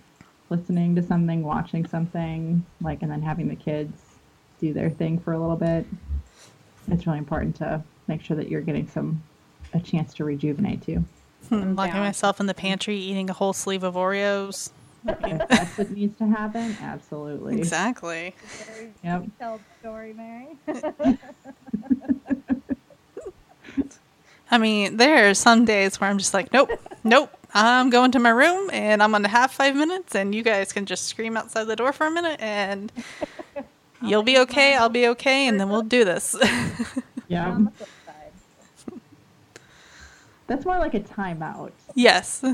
listening 0.50 0.94
to 0.96 1.02
something, 1.02 1.42
watching 1.42 1.86
something, 1.86 2.64
like, 2.82 3.02
and 3.02 3.10
then 3.10 3.22
having 3.22 3.48
the 3.48 3.56
kids 3.56 4.02
do 4.60 4.72
their 4.74 4.90
thing 4.90 5.18
for 5.18 5.32
a 5.32 5.38
little 5.38 5.56
bit. 5.56 5.86
It's 6.90 7.06
really 7.06 7.18
important 7.18 7.56
to 7.56 7.82
make 8.08 8.20
sure 8.20 8.36
that 8.36 8.48
you're 8.48 8.60
getting 8.60 8.88
some 8.88 9.22
a 9.72 9.80
chance 9.80 10.12
to 10.14 10.24
rejuvenate 10.24 10.82
too. 10.82 11.04
Hmm, 11.48 11.74
Locking 11.74 11.92
down. 11.94 12.00
myself 12.00 12.40
in 12.40 12.46
the 12.46 12.54
pantry, 12.54 12.96
eating 12.96 13.30
a 13.30 13.32
whole 13.32 13.52
sleeve 13.52 13.84
of 13.84 13.94
Oreos. 13.94 14.70
If 15.06 15.48
that's 15.48 15.78
what 15.78 15.90
needs 15.92 16.18
to 16.18 16.26
happen, 16.26 16.76
absolutely. 16.82 17.56
Exactly. 17.56 18.34
Very 18.66 18.92
Yep. 19.02 19.22
detailed 19.24 19.60
story, 19.78 20.12
Mary. 20.12 20.58
I 24.50 24.58
mean, 24.58 24.96
there 24.96 25.30
are 25.30 25.34
some 25.34 25.64
days 25.64 26.00
where 26.00 26.10
I'm 26.10 26.18
just 26.18 26.34
like, 26.34 26.52
nope, 26.52 26.70
nope. 27.04 27.30
I'm 27.54 27.90
going 27.90 28.12
to 28.12 28.18
my 28.18 28.30
room 28.30 28.70
and 28.72 29.02
I'm 29.02 29.10
going 29.10 29.22
to 29.22 29.28
have 29.28 29.50
five 29.50 29.74
minutes, 29.74 30.14
and 30.14 30.34
you 30.34 30.42
guys 30.42 30.72
can 30.72 30.86
just 30.86 31.06
scream 31.06 31.36
outside 31.36 31.64
the 31.64 31.76
door 31.76 31.92
for 31.92 32.06
a 32.06 32.10
minute, 32.10 32.40
and 32.40 32.92
you'll 34.02 34.22
be 34.22 34.38
okay. 34.38 34.74
I'll 34.76 34.88
be 34.88 35.08
okay, 35.08 35.46
and 35.46 35.58
then 35.58 35.68
we'll 35.68 35.82
do 35.82 36.04
this. 36.04 36.36
Yeah. 37.30 37.48
On 37.48 37.64
the 37.66 37.70
flip 37.70 37.88
side. 38.04 39.00
That's 40.48 40.64
more 40.64 40.78
like 40.78 40.94
a 40.94 41.00
timeout, 41.00 41.70
yes. 41.94 42.44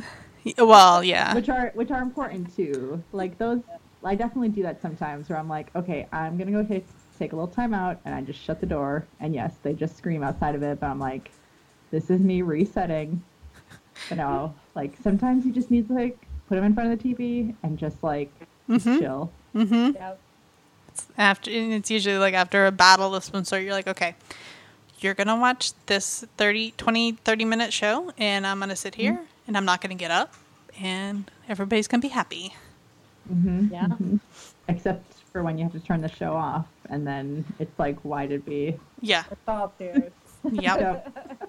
Well, 0.58 1.02
yeah. 1.02 1.34
which 1.34 1.48
are 1.48 1.72
which 1.74 1.90
are 1.90 2.02
important 2.02 2.54
too. 2.54 3.02
Like 3.12 3.38
those, 3.38 3.62
I 4.04 4.14
definitely 4.14 4.50
do 4.50 4.62
that 4.64 4.82
sometimes 4.82 5.30
where 5.30 5.38
I'm 5.38 5.48
like, 5.48 5.74
okay, 5.74 6.06
I'm 6.12 6.36
gonna 6.36 6.52
go 6.52 6.62
take 6.62 6.86
take 7.18 7.32
a 7.32 7.36
little 7.36 7.50
timeout, 7.50 7.96
and 8.04 8.14
I 8.14 8.20
just 8.20 8.38
shut 8.38 8.60
the 8.60 8.66
door. 8.66 9.06
And 9.18 9.34
yes, 9.34 9.54
they 9.62 9.72
just 9.72 9.96
scream 9.96 10.22
outside 10.22 10.54
of 10.54 10.62
it, 10.62 10.78
but 10.78 10.88
I'm 10.88 11.00
like, 11.00 11.30
this 11.90 12.10
is 12.10 12.20
me 12.20 12.42
resetting. 12.42 13.22
You 14.10 14.16
know, 14.16 14.54
like 14.74 14.94
sometimes 15.02 15.44
you 15.44 15.52
just 15.52 15.70
need 15.70 15.88
to 15.88 15.94
like 15.94 16.18
put 16.48 16.54
them 16.56 16.64
in 16.64 16.74
front 16.74 16.92
of 16.92 16.98
the 17.02 17.14
TV 17.14 17.54
and 17.62 17.78
just 17.78 18.02
like 18.02 18.30
Mhm. 18.68 18.98
chill. 18.98 19.32
Mm-hmm. 19.54 19.92
Yep. 19.96 20.20
After, 21.18 21.50
and 21.50 21.72
it's 21.72 21.90
usually 21.90 22.18
like 22.18 22.34
after 22.34 22.66
a 22.66 22.72
battle 22.72 23.14
of 23.14 23.24
some 23.24 23.44
sort, 23.44 23.62
you're 23.62 23.72
like, 23.72 23.86
okay, 23.86 24.14
you're 25.00 25.14
going 25.14 25.26
to 25.28 25.36
watch 25.36 25.72
this 25.86 26.24
30, 26.36 26.72
20, 26.78 27.12
30 27.12 27.44
minute 27.44 27.72
show, 27.72 28.12
and 28.18 28.46
I'm 28.46 28.58
going 28.58 28.70
to 28.70 28.76
sit 28.76 28.94
here, 28.94 29.20
and 29.46 29.56
I'm 29.56 29.64
not 29.66 29.80
going 29.82 29.96
to 29.96 30.00
get 30.00 30.10
up, 30.10 30.32
and 30.80 31.30
everybody's 31.48 31.86
going 31.86 32.00
to 32.00 32.06
be 32.08 32.12
happy. 32.12 32.54
hmm 33.28 33.68
Yeah. 33.70 33.88
Except 34.68 35.04
for 35.32 35.42
when 35.42 35.58
you 35.58 35.64
have 35.64 35.72
to 35.74 35.80
turn 35.80 36.00
the 36.00 36.08
show 36.08 36.32
off, 36.34 36.66
and 36.88 37.06
then 37.06 37.44
it's 37.58 37.78
like, 37.78 37.98
why 38.02 38.26
did 38.26 38.46
we? 38.46 38.76
Yeah. 39.00 39.24
It's 39.30 39.40
all 39.46 39.72
tears. 39.78 40.12
Yep. 40.50 41.12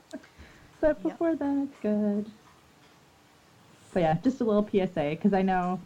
Yep. 0.81 0.97
But 0.97 1.03
Yep. 1.03 1.13
before 1.13 1.35
then, 1.35 1.69
it's 1.71 1.81
good. 1.81 2.31
But 3.93 3.99
yeah, 4.01 4.17
just 4.23 4.41
a 4.41 4.43
little 4.43 4.63
PSA 4.69 5.11
because 5.11 5.33
I 5.33 5.41
know 5.41 5.79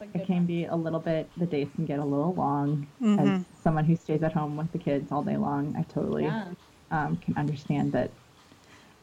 it 0.00 0.26
can 0.26 0.36
one. 0.36 0.46
be 0.46 0.64
a 0.64 0.76
little 0.76 1.00
bit. 1.00 1.28
The 1.36 1.46
days 1.46 1.68
can 1.74 1.86
get 1.86 1.98
a 1.98 2.04
little 2.04 2.34
long. 2.34 2.86
Mhm. 3.00 3.18
As 3.40 3.46
someone 3.62 3.84
who 3.84 3.96
stays 3.96 4.22
at 4.22 4.32
home 4.32 4.56
with 4.56 4.70
the 4.72 4.78
kids 4.78 5.10
all 5.10 5.22
day 5.22 5.36
long, 5.36 5.74
I 5.76 5.82
totally 5.82 6.24
Yeah. 6.24 6.44
um, 6.90 7.16
can 7.18 7.36
understand 7.36 7.92
that 7.92 8.10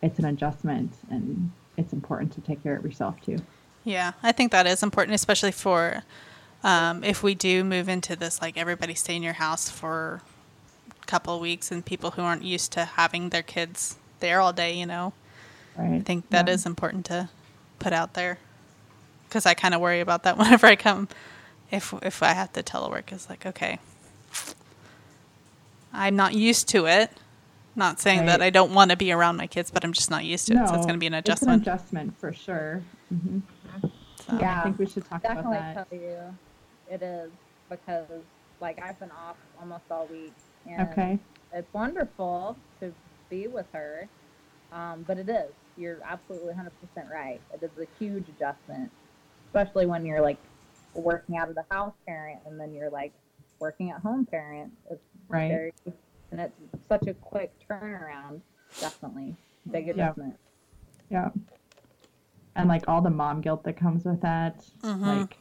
it's 0.01 0.17
an 0.19 0.25
adjustment 0.25 0.91
and 1.11 1.51
it's 1.77 1.93
important 1.93 2.31
to 2.33 2.41
take 2.41 2.63
care 2.63 2.75
of 2.75 2.83
yourself 2.83 3.21
too. 3.21 3.38
Yeah, 3.83 4.13
I 4.23 4.31
think 4.31 4.51
that 4.53 4.65
is 4.65 4.81
important, 4.81 5.13
especially 5.15 5.51
for 5.51 6.03
um, 6.63 7.03
if 7.03 7.21
we 7.21 7.36
do 7.36 7.63
move 7.63 7.88
into 7.88 8.15
this, 8.15 8.41
like 8.41 8.57
everybody 8.57 8.95
stay 8.95 9.15
in 9.15 9.21
your 9.21 9.33
house 9.33 9.69
for 9.69 10.21
a 10.99 11.05
couple 11.05 11.36
of 11.36 11.39
weeks, 11.41 11.71
and 11.71 11.86
people 11.86 12.11
who 12.11 12.23
aren't 12.23 12.41
used 12.41 12.71
to 12.71 12.86
having 12.86 13.29
their 13.29 13.43
kids 13.43 13.97
there 14.19 14.41
all 14.41 14.51
day, 14.51 14.73
you 14.73 14.88
know, 14.88 15.13
Right. 15.78 15.93
I 15.95 15.99
think 16.01 16.30
that 16.30 16.47
Yeah. 16.47 16.53
is 16.53 16.65
important 16.65 17.05
to 17.07 17.30
put 17.80 17.91
out 17.93 18.13
there 18.13 18.38
because 19.28 19.45
I 19.45 19.53
kind 19.53 19.73
of 19.73 19.82
worry 19.82 19.99
about 19.99 20.23
that 20.23 20.38
whenever 20.39 20.67
I 20.67 20.76
come. 20.76 21.07
If 21.71 21.93
if 22.03 22.21
I 22.23 22.34
have 22.34 22.53
to 22.53 22.63
telework, 22.63 23.11
it's 23.11 23.30
like 23.30 23.45
okay, 23.45 23.80
I'm 25.93 26.15
not 26.15 26.34
used 26.34 26.67
to 26.69 26.86
it. 26.86 27.11
Not 27.78 27.99
saying 27.99 28.26
that 28.28 28.41
I 28.41 28.49
don't 28.51 28.73
want 28.73 28.91
to 28.91 28.97
be 28.97 29.11
around 29.11 29.36
my 29.36 29.47
kids, 29.47 29.69
but 29.69 29.84
I'm 29.84 29.91
just 29.91 30.09
not 30.09 30.23
used 30.23 30.47
to 30.47 30.53
it, 30.53 30.67
so 30.67 30.76
it's 30.76 30.86
going 30.86 30.93
to 30.95 30.99
be 30.99 31.07
an 31.07 31.13
adjustment. 31.13 31.59
It's 31.61 31.67
an 31.67 31.73
adjustment 31.73 32.17
for 32.19 32.32
sure. 32.32 32.82
hmm 33.09 33.39
So- 34.26 34.38
Yeah, 34.39 34.61
I 34.61 34.63
think 34.63 34.80
we 34.80 34.86
should 34.86 35.05
talk 35.09 35.21
Definitely 35.21 35.57
about 35.57 35.76
that. 35.76 35.89
tell 35.89 35.99
you 35.99 36.17
it 36.89 37.01
is 37.01 37.32
because 37.69 38.05
like 38.61 38.82
I've 38.82 38.97
been 38.99 39.11
off 39.11 39.36
almost 39.59 39.84
all 39.91 40.05
week 40.07 40.32
and 40.65 40.88
Okay. 40.89 41.19
it's 41.51 41.73
wonderful 41.73 42.55
to 42.80 42.93
be 43.30 43.47
with 43.47 43.65
her. 43.73 44.07
Um, 44.71 45.03
but 45.05 45.17
it 45.17 45.28
is. 45.28 45.51
You're 45.78 45.99
absolutely 46.03 46.53
100% 46.53 46.69
right. 47.11 47.41
It 47.53 47.63
is 47.63 47.71
a 47.78 47.88
huge 47.99 48.30
adjustment, 48.30 48.91
especially 49.47 49.86
when 49.86 50.05
you're 50.05 50.21
like 50.21 50.38
working 50.93 51.38
out 51.38 51.49
of 51.49 51.55
the 51.55 51.65
house 51.69 51.93
parent 52.07 52.39
and 52.45 52.59
then 52.59 52.73
you're 52.73 52.89
like 52.89 53.13
working 53.59 53.91
at 53.91 54.01
home 54.01 54.26
parent. 54.26 54.71
It's 54.89 55.01
Right. 55.28 55.49
very, 55.49 55.73
and 56.32 56.39
it's 56.39 56.53
such 56.88 57.07
a 57.07 57.13
quick 57.15 57.51
turnaround. 57.69 58.41
Definitely. 58.80 59.36
Big 59.71 59.89
adjustment. 59.89 60.38
Yeah. 61.09 61.30
And 62.55 62.69
like 62.69 62.88
all 62.88 63.01
the 63.01 63.09
mom 63.09 63.41
guilt 63.41 63.63
that 63.63 63.76
comes 63.76 64.05
with 64.05 64.21
that. 64.21 64.63
Mhm. 64.82 65.01
Like 65.01 65.38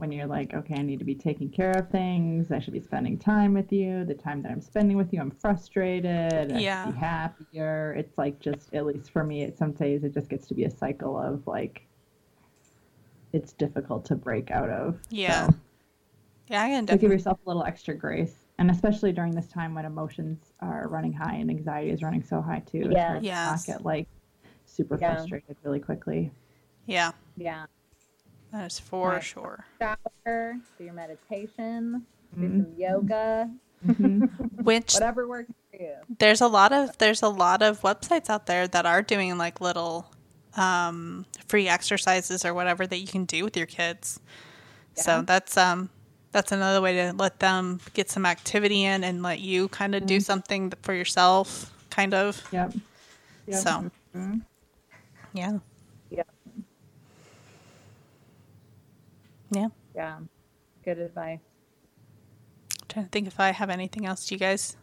when 0.00 0.10
you're 0.10 0.26
like, 0.26 0.54
okay, 0.54 0.74
I 0.76 0.82
need 0.82 0.98
to 0.98 1.04
be 1.04 1.14
taking 1.14 1.50
care 1.50 1.72
of 1.72 1.90
things. 1.90 2.50
I 2.50 2.58
should 2.58 2.72
be 2.72 2.80
spending 2.80 3.18
time 3.18 3.52
with 3.52 3.70
you. 3.70 4.04
The 4.06 4.14
time 4.14 4.42
that 4.42 4.50
I'm 4.50 4.62
spending 4.62 4.96
with 4.96 5.12
you, 5.12 5.20
I'm 5.20 5.30
frustrated. 5.30 6.50
I 6.52 6.58
Yeah. 6.58 6.86
should 6.86 6.94
be 6.94 6.98
happier. 6.98 7.92
It's 7.98 8.16
like 8.16 8.40
just, 8.40 8.72
at 8.74 8.86
least 8.86 9.10
for 9.10 9.22
me, 9.22 9.42
it 9.42 9.58
some 9.58 9.72
days 9.72 10.02
it 10.02 10.14
just 10.14 10.30
gets 10.30 10.46
to 10.48 10.54
be 10.54 10.64
a 10.64 10.70
cycle 10.70 11.18
of 11.18 11.46
like, 11.46 11.86
it's 13.34 13.52
difficult 13.52 14.06
to 14.06 14.16
break 14.16 14.50
out 14.50 14.70
of. 14.70 14.98
Yeah. 15.10 15.46
So, 15.48 15.54
Yeah, 16.48 16.62
I 16.64 16.68
can 16.70 16.88
so 16.88 16.96
give 16.96 17.12
yourself 17.12 17.38
a 17.46 17.48
little 17.48 17.62
extra 17.64 17.94
grace. 17.94 18.46
And 18.58 18.70
especially 18.70 19.12
during 19.12 19.34
this 19.34 19.48
time 19.48 19.74
when 19.74 19.84
emotions 19.84 20.52
are 20.60 20.88
running 20.88 21.12
high 21.12 21.34
and 21.36 21.50
anxiety 21.50 21.90
is 21.90 22.02
running 22.02 22.22
so 22.24 22.40
high 22.40 22.60
too. 22.60 22.84
It's 22.86 22.94
Yeah. 22.94 23.08
hard 23.08 23.22
to 23.22 23.28
not 23.30 23.64
get 23.66 23.84
like 23.84 24.08
super 24.64 24.98
Yeah. 25.00 25.14
frustrated 25.16 25.56
really 25.62 25.78
quickly. 25.78 26.32
Yeah, 26.86 27.12
Yeah. 27.36 27.66
That 28.52 28.66
is 28.72 28.78
for 28.78 29.10
Right. 29.10 29.22
sure. 29.22 29.64
Shower, 29.80 30.56
do 30.78 30.84
your 30.84 30.92
meditation, 30.92 32.06
do 32.34 32.40
Mhm. 32.48 32.64
some 32.64 32.74
yoga, 32.78 33.50
Mhm. 33.86 34.28
Which 34.64 34.92
whatever 34.94 35.26
works 35.26 35.52
for 35.70 35.82
you. 35.82 35.94
there's 36.18 36.40
a 36.40 36.48
lot 36.48 36.72
of 36.72 36.96
there's 36.98 37.22
a 37.22 37.28
lot 37.28 37.62
of 37.62 37.80
websites 37.80 38.28
out 38.28 38.46
there 38.46 38.68
that 38.68 38.84
are 38.86 39.02
doing 39.02 39.38
like 39.38 39.60
little 39.60 40.10
um, 40.56 41.24
free 41.46 41.68
exercises 41.68 42.44
or 42.44 42.52
whatever 42.52 42.86
that 42.86 42.98
you 42.98 43.06
can 43.06 43.24
do 43.24 43.44
with 43.44 43.56
your 43.56 43.66
kids. 43.66 44.18
So 44.94 45.22
that's 45.22 45.56
um 45.56 45.88
that's 46.32 46.52
another 46.52 46.80
way 46.80 46.94
to 46.94 47.12
let 47.12 47.38
them 47.38 47.80
get 47.94 48.10
some 48.10 48.26
activity 48.26 48.84
in 48.84 49.02
and 49.04 49.22
let 49.22 49.40
you 49.40 49.68
kind 49.68 49.94
of 49.94 50.06
do 50.06 50.20
something 50.20 50.72
for 50.82 50.92
yourself, 50.92 51.72
kind 51.90 52.12
of. 52.14 52.42
Yep. 52.52 52.74
Yep. 53.46 53.56
So 53.62 53.90
Mhm. 54.14 54.42
yeah, 55.32 55.52
Yeah. 55.52 55.58
Yeah. 59.50 59.68
Yeah. 59.94 60.18
Good 60.84 60.98
advice. 60.98 61.40
trying 62.88 63.04
to 63.06 63.10
think 63.10 63.26
if 63.26 63.38
I 63.38 63.50
have 63.52 63.70
anything 63.70 64.06
else. 64.06 64.26
Do 64.26 64.34
you 64.34 64.38
guys? 64.38 64.76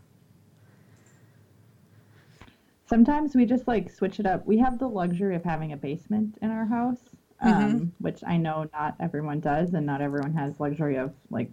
Sometimes 2.85 3.35
we 3.35 3.45
just 3.45 3.67
like 3.67 3.89
switch 3.91 4.19
it 4.19 4.25
up. 4.25 4.45
We 4.45 4.57
have 4.59 4.79
the 4.79 4.87
luxury 4.87 5.35
of 5.35 5.43
having 5.43 5.73
a 5.73 5.77
basement 5.77 6.37
in 6.41 6.49
our 6.51 6.65
house, 6.65 7.01
um, 7.41 7.91
which 7.99 8.21
I 8.25 8.37
know 8.37 8.65
not 8.71 8.95
everyone 8.99 9.41
does, 9.41 9.73
and 9.73 9.85
not 9.85 10.01
everyone 10.01 10.33
has 10.33 10.59
luxury 10.59 10.95
of 10.95 11.13
like 11.29 11.49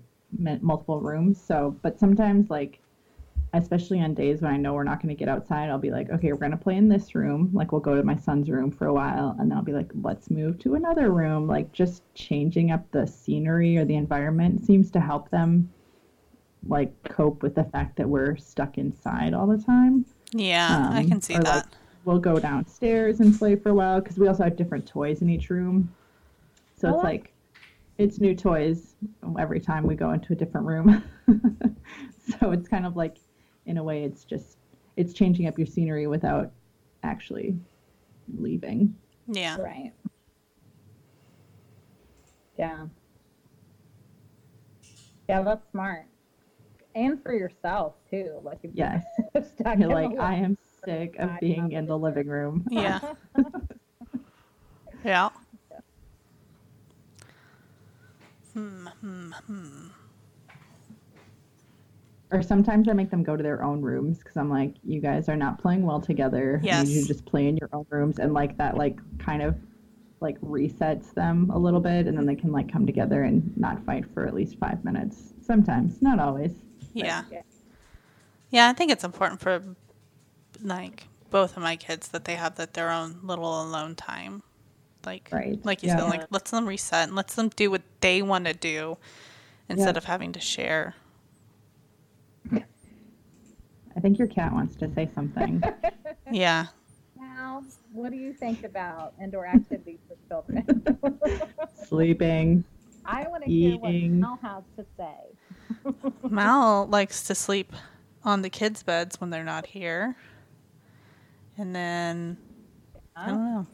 m- 0.47 0.61
multiple 0.63 1.01
rooms. 1.01 1.41
So, 1.43 1.77
but 1.83 1.99
sometimes 1.99 2.51
like 2.51 2.79
especially 3.59 4.01
on 4.01 4.15
days 4.15 4.43
when 4.43 4.53
I 4.53 4.57
know 4.57 4.75
we're 4.75 4.85
not 4.85 5.01
going 5.03 5.15
to 5.15 5.19
get 5.19 5.29
outside, 5.29 5.71
I'll 5.71 5.79
be 5.79 5.91
like, 5.91 6.11
okay, 6.11 6.33
we're 6.33 6.39
going 6.39 6.51
to 6.51 6.57
play 6.57 6.77
in 6.77 6.89
this 6.89 7.15
room. 7.15 7.51
Like, 7.53 7.73
we'll 7.73 7.81
go 7.81 7.95
to 7.95 8.03
my 8.03 8.17
son's 8.17 8.49
room 8.51 8.71
for 8.71 8.87
a 8.87 8.93
while, 8.95 9.37
and 9.39 9.51
then 9.51 9.57
I'll 9.57 9.65
be 9.65 9.73
like, 9.73 9.91
let's 10.03 10.31
move 10.31 10.59
to 10.61 10.75
another 10.75 11.11
room. 11.11 11.47
Like, 11.47 11.73
just 11.73 12.03
changing 12.15 12.71
up 12.71 12.91
the 12.91 13.07
scenery 13.07 13.77
or 13.77 13.85
the 13.85 13.97
environment 13.97 14.65
seems 14.65 14.91
to 14.93 15.01
help 15.01 15.31
them, 15.31 15.71
like, 16.67 16.93
cope 17.05 17.43
with 17.43 17.55
the 17.55 17.65
fact 17.65 17.97
that 17.97 18.09
we're 18.09 18.37
stuck 18.37 18.79
inside 18.79 19.35
all 19.35 19.47
the 19.47 19.59
time. 19.63 20.05
Yeah, 20.33 20.89
I 20.93 21.03
Um, 21.03 21.09
can 21.09 21.21
see 21.21 21.35
that. 21.35 21.45
like, 21.45 21.65
we'll 22.05 22.19
go 22.19 22.39
downstairs 22.39 23.21
and 23.21 23.39
play 23.39 23.57
for 23.57 23.71
a 23.71 23.75
while 23.75 24.01
because 24.01 24.19
we 24.19 24.29
also 24.29 24.45
have 24.45 24.57
different 24.57 24.87
toys 24.87 25.23
in 25.23 25.31
each 25.31 25.49
room. 25.51 25.95
So 26.77 26.89
Oh, 26.89 26.95
it's 26.97 27.05
like 27.05 27.31
it's 27.97 28.19
new 28.19 28.35
toys 28.35 28.97
every 29.39 29.61
time 29.61 29.87
we 29.87 29.95
go 29.95 30.13
into 30.13 30.33
a 30.33 30.37
different 30.37 30.67
room. 30.67 31.03
so 32.41 32.51
it's 32.51 32.67
kind 32.69 32.85
of 32.85 32.97
like 32.97 33.17
in 33.67 33.79
a 33.79 33.83
way 33.83 34.05
it's 34.05 34.25
just 34.25 34.59
it's 34.97 35.13
changing 35.13 35.47
up 35.47 35.59
your 35.59 35.67
scenery 35.67 36.07
without 36.07 36.53
actually 37.03 37.57
leaving. 38.39 38.95
yeah. 39.27 39.57
Right. 39.59 39.93
Yeah. 42.59 42.87
Yeah, 45.29 45.43
that's 45.43 45.69
smart. 45.71 46.07
And 46.95 47.21
for 47.23 47.35
yourself 47.35 47.95
too. 48.11 48.41
Like 48.43 48.59
if 48.63 48.71
Yes. 48.75 49.05
you're 49.35 49.43
stuck 49.61 49.79
You're 49.79 49.89
like 49.89 50.19
I 50.19 50.35
am 50.37 50.57
sick 50.85 51.17
of 51.19 51.31
being 51.41 51.73
in 51.73 51.87
the 51.87 51.99
living 51.99 52.29
room. 52.29 52.67
Yeah. 52.71 53.01
yeah. 55.05 55.31
Hmm, 58.53 58.87
hmm, 59.01 59.31
hmm. 59.47 59.87
Or 62.35 62.43
sometimes 62.43 62.89
I 62.89 62.93
make 62.95 63.11
them 63.11 63.23
go 63.23 63.37
to 63.37 63.43
their 63.45 63.63
own 63.63 63.81
rooms 63.81 64.19
because 64.19 64.37
I'm 64.37 64.51
like, 64.51 64.75
you 64.83 65.01
guys 65.01 65.29
are 65.29 65.37
not 65.37 65.59
playing 65.61 65.87
well 65.87 66.01
together. 66.01 66.61
Need 66.85 66.89
you 66.89 67.07
just 67.07 67.25
play 67.25 67.47
in 67.47 67.57
your 67.57 67.71
own 67.73 67.87
rooms, 67.91 68.19
and 68.19 68.35
like 68.35 68.59
that, 68.59 68.77
like 68.77 68.99
kind 69.19 69.41
of 69.41 69.57
like 70.21 70.41
resets 70.41 71.15
them 71.15 71.51
a 71.51 71.59
little 71.59 71.79
bit, 71.81 72.07
and 72.09 72.19
then 72.19 72.27
they 72.27 72.35
can 72.35 72.51
like 72.51 72.71
come 72.73 72.87
together 72.87 73.23
and 73.23 73.57
not 73.57 73.85
fight 73.85 74.05
for 74.13 74.27
at 74.27 74.35
least 74.35 74.59
five 74.59 74.85
minutes. 74.85 75.33
Sometimes, 75.43 76.03
not 76.03 76.19
always. 76.19 76.53
Yeah. 76.93 77.23
Yeah. 77.31 77.43
Yeah, 78.51 78.69
I 78.69 78.73
think 78.73 78.91
it's 78.91 79.05
important 79.05 79.41
for 79.41 79.63
like 80.63 81.07
both 81.31 81.57
of 81.57 81.63
my 81.63 81.77
kids 81.77 82.09
that 82.09 82.25
they 82.25 82.35
have 82.35 82.57
that 82.57 82.75
their 82.75 82.91
own 82.91 83.21
little 83.23 83.63
alone 83.63 83.95
time. 83.95 84.43
Like 85.07 85.29
Right, 85.31 85.65
like 85.65 85.83
you 85.85 85.89
yeah. 85.91 85.99
said, 85.99 86.09
like 86.09 86.27
lets 86.33 86.51
them 86.51 86.67
reset 86.67 87.07
and 87.09 87.17
lets 87.17 87.35
them 87.35 87.51
do 87.55 87.71
what 87.71 87.83
they 88.01 88.23
want 88.23 88.47
to 88.47 88.55
do 88.55 88.97
instead 89.69 89.95
Yeah. 89.95 89.99
of 89.99 90.05
having 90.05 90.33
to 90.33 90.41
share. 90.41 90.95
I 92.53 94.01
think 94.01 94.19
your 94.19 94.29
cat 94.29 94.53
wants 94.53 94.77
to 94.77 94.93
say 94.95 95.09
something. 95.15 95.63
Yeah. 96.33 96.67
Now, 97.17 97.63
what 97.93 98.11
do 98.11 98.17
you 98.17 98.33
think 98.33 98.65
about 98.65 99.13
indoor 99.23 99.47
activities 99.47 99.99
for 100.09 100.17
children? 100.27 100.83
Sleeping. 101.87 102.65
I 103.05 103.29
want 103.29 103.45
to 103.45 103.51
hear 103.51 103.77
what 103.77 103.91
Eating. 103.93 104.21
Mel 104.21 104.39
has 104.43 104.65
to 104.77 104.87
say. 104.97 106.01
Mal 106.29 106.87
likes 106.87 107.23
to 107.25 107.35
sleep 107.35 107.73
on 108.25 108.43
the 108.43 108.51
kids' 108.51 108.83
beds 108.83 109.21
when 109.21 109.31
they're 109.31 109.45
not 109.45 109.67
here. 109.67 110.17
And 111.59 111.77
then 111.77 112.39
I 113.15 113.27
don't 113.29 113.45
know. 113.45 113.67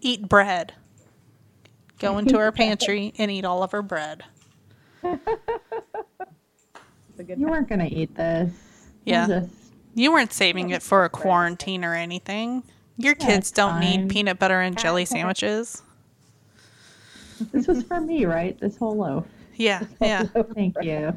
Eat 0.00 0.28
bread. 0.28 0.72
Go 1.98 2.18
into 2.18 2.38
our 2.38 2.50
pantry 2.52 3.12
and 3.18 3.30
eat 3.30 3.44
all 3.44 3.62
of 3.62 3.74
our 3.74 3.82
bread. 3.82 4.24
It's 7.18 7.24
a 7.24 7.32
good 7.32 7.40
You 7.40 7.46
time. 7.46 7.50
weren't 7.52 7.68
gonna 7.68 7.88
eat 7.90 8.14
this. 8.14 8.52
We'll 9.04 9.14
Yeah. 9.14 9.26
just- 9.26 9.50
You 9.96 10.12
weren't 10.12 10.32
saving 10.32 10.70
it 10.70 10.82
for 10.82 11.04
a 11.04 11.08
quarantine 11.08 11.84
or 11.84 11.94
anything. 11.94 12.62
Your 12.96 13.16
Yeah, 13.18 13.26
kids 13.26 13.50
don't 13.50 13.80
need 13.80 14.08
peanut 14.08 14.38
butter 14.38 14.60
and 14.60 14.78
jelly 14.78 15.04
sandwiches. 15.04 15.82
this 17.52 17.66
was 17.66 17.82
for 17.82 18.00
me, 18.00 18.24
right? 18.24 18.56
This 18.60 18.76
whole 18.76 18.94
loaf. 18.94 19.24
Yeah, 19.56 19.82
yeah. 20.00 20.22
Thank 20.54 20.76
you. 20.80 21.12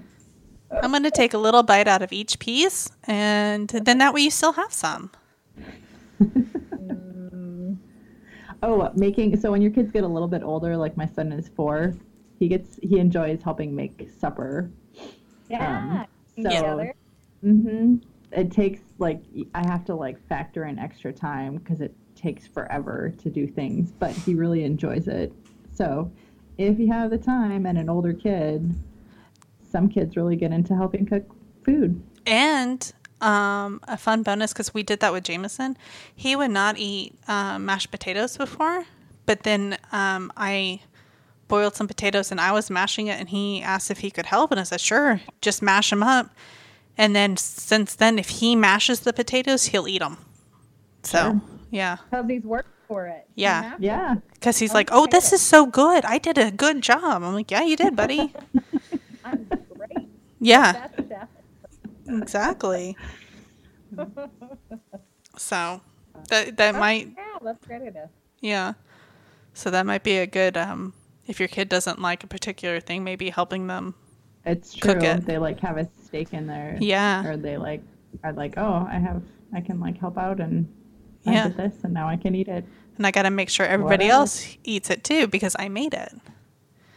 I'm 0.71 0.89
going 0.89 1.03
to 1.03 1.11
take 1.11 1.35
a 1.35 1.37
little 1.37 1.61
bite 1.61 1.87
out 1.87 2.01
of 2.01 2.11
each 2.11 2.39
piece, 2.39 2.89
and 3.03 3.67
then 3.69 3.99
that 3.99 4.11
way 4.15 4.21
you 4.21 4.31
still 4.31 4.53
have 4.53 4.73
some. 4.73 5.11
Oh, 8.63 8.91
making 8.95 9.35
so 9.37 9.49
when 9.51 9.59
your 9.63 9.71
kids 9.71 9.91
get 9.91 10.03
a 10.03 10.07
little 10.07 10.27
bit 10.27 10.43
older, 10.43 10.77
like 10.77 10.95
my 10.95 11.07
son 11.07 11.31
is 11.31 11.47
four, 11.49 11.95
he 12.37 12.47
gets 12.47 12.77
he 12.83 12.99
enjoys 12.99 13.41
helping 13.41 13.75
make 13.75 14.07
supper. 14.19 14.69
Yeah. 15.51 16.05
so- 16.35 16.43
together. 16.43 16.93
hmm 17.41 17.95
It 18.31 18.51
takes 18.51 18.81
like 18.97 19.21
I 19.53 19.65
have 19.65 19.85
to 19.85 19.95
like 19.95 20.25
factor 20.27 20.65
in 20.65 20.79
extra 20.79 21.11
time 21.11 21.57
because 21.57 21.81
it 21.81 21.93
takes 22.15 22.47
forever 22.47 23.13
to 23.21 23.29
do 23.29 23.47
things, 23.47 23.91
but 23.91 24.11
he 24.11 24.35
really 24.35 24.63
enjoys 24.63 25.07
it. 25.07 25.33
So, 25.73 26.11
if 26.57 26.79
you 26.79 26.87
have 26.87 27.09
the 27.09 27.17
time 27.17 27.65
and 27.65 27.77
an 27.77 27.89
older 27.89 28.13
kid, 28.13 28.73
some 29.63 29.89
kids 29.89 30.15
really 30.15 30.35
get 30.35 30.51
into 30.51 30.75
helping 30.75 31.05
cook 31.05 31.23
food. 31.63 32.01
And 32.25 32.91
um, 33.21 33.79
a 33.87 33.97
fun 33.97 34.23
bonus 34.23 34.53
because 34.53 34.73
we 34.73 34.83
did 34.83 34.99
that 34.99 35.13
with 35.13 35.23
Jameson. 35.23 35.77
He 36.15 36.35
would 36.35 36.51
not 36.51 36.77
eat 36.77 37.15
um, 37.27 37.65
mashed 37.65 37.91
potatoes 37.91 38.37
before, 38.37 38.85
but 39.25 39.43
then 39.43 39.77
um, 39.91 40.31
I 40.35 40.81
boiled 41.51 41.75
some 41.75 41.87
potatoes 41.87 42.31
and 42.31 42.39
I 42.41 42.51
was 42.51 42.69
mashing 42.69 43.07
it, 43.07 43.19
and 43.19 43.29
he 43.29 43.61
asked 43.61 43.91
if 43.91 43.99
he 43.99 44.09
could 44.09 44.25
help, 44.25 44.51
and 44.51 44.59
I 44.59 44.63
said, 44.63 44.81
"Sure, 44.81 45.21
just 45.41 45.61
mash 45.61 45.89
them 45.91 46.01
up." 46.01 46.27
And 46.97 47.15
then 47.15 47.37
since 47.37 47.95
then, 47.95 48.17
if 48.19 48.29
he 48.39 48.55
mashes 48.55 49.01
the 49.01 49.13
potatoes, 49.13 49.65
he'll 49.71 49.87
eat 49.87 49.99
them. 49.99 50.17
So 51.03 51.17
Sure. 51.17 51.41
yeah, 51.69 51.97
Because 52.09 52.25
he's 52.29 52.43
worked 52.43 52.75
for 52.87 53.07
it. 53.07 53.27
Yeah. 53.35 53.75
Yeah, 53.79 54.15
because 54.33 54.57
he's 54.59 54.73
like, 54.73 54.89
"Oh, 54.91 55.07
this 55.07 55.33
is 55.33 55.41
so 55.41 55.65
good! 55.65 56.05
I 56.05 56.17
did 56.17 56.37
a 56.37 56.51
good 56.51 56.81
job." 56.81 57.23
I'm 57.23 57.33
like, 57.33 57.51
"Yeah, 57.51 57.63
you 57.63 57.75
did, 57.75 57.95
buddy." 57.95 58.33
I'm 59.23 59.45
great. 59.77 60.09
yeah, 60.39 60.87
Best 61.07 61.29
exactly. 62.07 62.97
So 65.37 65.81
that 66.29 66.57
that 66.57 66.75
might 66.75 67.07
Yeah, 67.17 67.37
that's 67.41 67.63
a 67.63 67.67
great 67.67 67.81
idea. 67.87 68.09
Yeah. 68.41 68.73
So 69.53 69.69
that 69.71 69.85
might 69.85 70.03
be 70.03 70.17
a 70.17 70.27
good 70.27 70.55
um 70.57 70.93
if 71.31 71.39
your 71.39 71.47
kid 71.47 71.69
doesn't 71.69 71.99
like 72.01 72.23
a 72.23 72.27
particular 72.27 72.79
thing, 72.79 73.03
maybe 73.03 73.29
helping 73.31 73.65
them. 73.67 73.95
it's 74.45 74.73
true. 74.73 74.93
Cook 74.93 75.03
it. 75.03 75.25
They 75.25 75.37
like 75.37 75.59
have 75.61 75.77
a 75.77 75.87
stake 76.03 76.33
in 76.33 76.45
there. 76.45 76.77
Yeah. 76.79 77.25
Or 77.25 77.37
they 77.37 77.57
like 77.57 77.81
are 78.23 78.33
like, 78.33 78.55
oh, 78.57 78.87
I 78.89 78.99
have 78.99 79.23
I 79.53 79.61
can 79.61 79.79
like 79.79 79.97
help 79.97 80.17
out 80.17 80.39
and 80.39 80.67
I 81.25 81.31
Yeah. 81.33 81.47
did 81.47 81.57
this 81.57 81.83
and 81.83 81.93
now 81.93 82.07
I 82.09 82.17
can 82.17 82.35
eat 82.35 82.47
it. 82.49 82.65
And 82.97 83.07
I 83.07 83.11
got 83.11 83.23
to 83.23 83.29
make 83.31 83.49
sure 83.49 83.65
everybody 83.65 84.05
Whatever. 84.05 84.19
else 84.21 84.57
eats 84.63 84.89
it 84.89 85.03
too 85.03 85.27
because 85.27 85.55
I 85.57 85.69
made 85.69 85.93
it. 85.93 86.13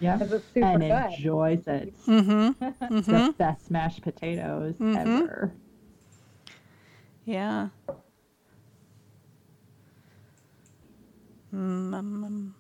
Yeah. 0.01 0.19
'Cause 0.19 0.33
it's 0.33 0.45
super 0.53 0.67
and 0.67 0.81
good. 0.83 1.13
enjoys 1.19 1.63
it. 1.69 1.95
Mm-hmm. 2.07 2.65
the 2.95 3.01
Mhm. 3.03 3.37
best 3.39 3.71
mashed 3.71 4.03
potatoes 4.03 4.75
Mhm. 4.79 4.97
ever. 4.97 5.53
Yeah. 7.25 7.69
Mm, 11.55 11.95
um, 11.95 12.25
um, 12.25 12.55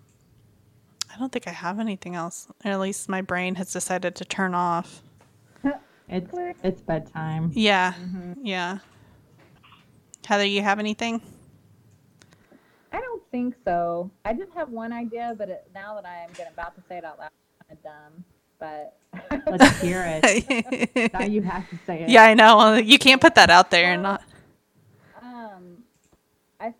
I 1.14 1.18
don't 1.18 1.30
think 1.30 1.46
I 1.46 1.52
have 1.52 1.78
anything 1.78 2.14
else. 2.16 2.48
Or 2.64 2.70
at 2.72 2.80
least 2.80 3.08
my 3.08 3.20
brain 3.20 3.54
has 3.54 3.72
decided 3.72 4.14
to 4.16 4.24
turn 4.24 4.54
off. 4.54 5.02
It's 6.08 6.30
it's 6.62 6.80
bedtime. 6.82 7.50
Yeah. 7.54 7.94
Mm-hmm. 7.94 8.44
Yeah. 8.44 8.78
Heather, 10.26 10.44
you 10.44 10.60
have 10.62 10.78
anything? 10.78 11.22
I 12.92 13.00
don't 13.00 13.22
think 13.30 13.54
so. 13.64 14.10
I 14.24 14.32
did 14.34 14.48
have 14.54 14.68
one 14.70 14.92
idea, 14.92 15.34
but 15.36 15.48
it, 15.48 15.70
now 15.74 15.94
that 15.94 16.04
I 16.06 16.16
am 16.18 16.30
getting 16.30 16.52
about 16.52 16.74
to 16.76 16.82
say 16.88 16.98
it 16.98 17.04
out 17.04 17.18
loud, 17.18 17.30
I'm 17.70 17.76
dumb. 17.82 18.24
But 18.58 18.96
Let's 19.46 19.80
hear 19.80 20.04
it. 20.22 21.12
now 21.12 21.22
you 21.22 21.42
have 21.42 21.68
to 21.70 21.78
say 21.86 22.02
it. 22.02 22.08
yeah, 22.10 22.24
I 22.24 22.34
know. 22.34 22.74
You 22.74 22.98
can't 22.98 23.20
put 23.20 23.34
that 23.36 23.48
out 23.50 23.70
there 23.70 23.92
and 23.94 24.02
not. 24.02 24.22
um, 25.22 25.78
I 26.60 26.74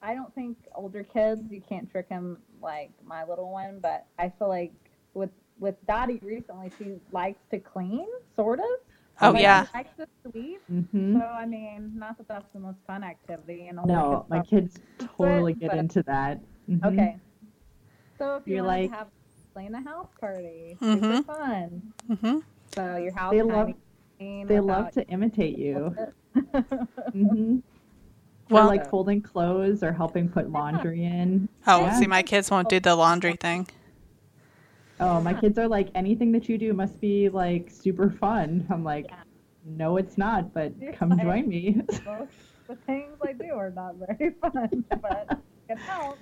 I 0.00 0.14
don't 0.14 0.32
think 0.34 0.56
older 0.74 1.02
kids 1.02 1.42
you 1.50 1.60
can't 1.68 1.90
trick 1.90 2.08
them 2.08 2.38
like 2.62 2.90
my 3.04 3.24
little 3.24 3.50
one, 3.50 3.78
but 3.80 4.06
I 4.18 4.30
feel 4.38 4.48
like 4.48 4.72
with 5.14 5.30
with 5.58 5.74
Dottie 5.86 6.20
recently 6.22 6.70
she 6.78 6.96
likes 7.12 7.40
to 7.50 7.58
clean, 7.58 8.06
sort 8.36 8.58
of. 8.60 8.64
Oh 9.20 9.32
But 9.32 9.40
yeah. 9.42 9.66
She 9.66 9.70
likes 9.74 9.96
to 9.96 10.06
sweep. 10.30 10.60
hmm 10.68 11.18
So 11.18 11.24
I 11.26 11.44
mean, 11.46 11.92
not 11.96 12.16
that 12.18 12.28
that's 12.28 12.46
the 12.52 12.60
most 12.60 12.78
fun 12.86 13.02
activity, 13.02 13.66
and 13.68 13.78
No, 13.86 14.24
my 14.28 14.40
kids 14.42 14.78
totally 15.16 15.54
get 15.54 15.70
but- 15.70 15.78
into 15.78 16.02
that. 16.04 16.40
Mhm. 16.70 16.84
Okay. 16.84 17.16
So 18.18 18.36
if 18.36 18.46
you 18.46 18.56
You're 18.56 18.64
want 18.64 18.80
like- 18.82 18.90
to 18.92 18.96
have 18.96 19.08
clean 19.54 19.74
a 19.74 19.80
house 19.82 20.08
party, 20.20 20.76
Mhm. 20.80 20.94
super 21.16 21.22
fun. 21.24 21.92
Mhm. 22.08 22.42
So 22.74 22.96
your 22.96 23.12
house 23.14 23.32
They 23.32 23.42
love- 23.42 23.74
They 24.20 24.60
love 24.60 24.90
to 24.92 25.06
imitate 25.08 25.56
you. 25.58 25.94
hmm 27.12 27.58
Well- 28.50 28.64
or 28.64 28.68
like 28.68 28.88
folding 28.88 29.20
clothes 29.22 29.82
or 29.82 29.92
helping 29.92 30.28
put 30.28 30.50
laundry 30.50 31.04
in. 31.04 31.48
Oh, 31.66 31.82
Yeah. 31.82 31.98
see, 31.98 32.06
my 32.06 32.22
kids 32.22 32.50
won't 32.50 32.68
do 32.68 32.80
the 32.80 32.94
laundry 32.94 33.34
thing. 33.34 33.68
Oh, 35.00 35.20
my 35.20 35.32
kids 35.34 35.58
are 35.58 35.68
like 35.68 35.90
anything 35.94 36.32
that 36.32 36.48
you 36.48 36.58
do 36.58 36.72
must 36.72 37.00
be 37.00 37.28
like 37.28 37.70
super 37.70 38.10
fun. 38.10 38.66
I'm 38.70 38.82
like, 38.84 39.06
Yeah. 39.08 39.16
no, 39.64 39.96
it's 39.96 40.18
not, 40.18 40.52
but 40.52 40.72
You're 40.80 40.92
come 40.92 41.10
like- 41.10 41.22
join 41.22 41.48
me. 41.48 41.82
Most 42.04 42.32
the 42.66 42.76
things 42.86 43.16
I 43.26 43.32
do 43.32 43.52
are 43.54 43.70
not 43.70 43.94
very 43.96 44.30
fun, 44.42 44.84
but 45.00 45.38
it 45.68 45.78
helps. 45.78 46.18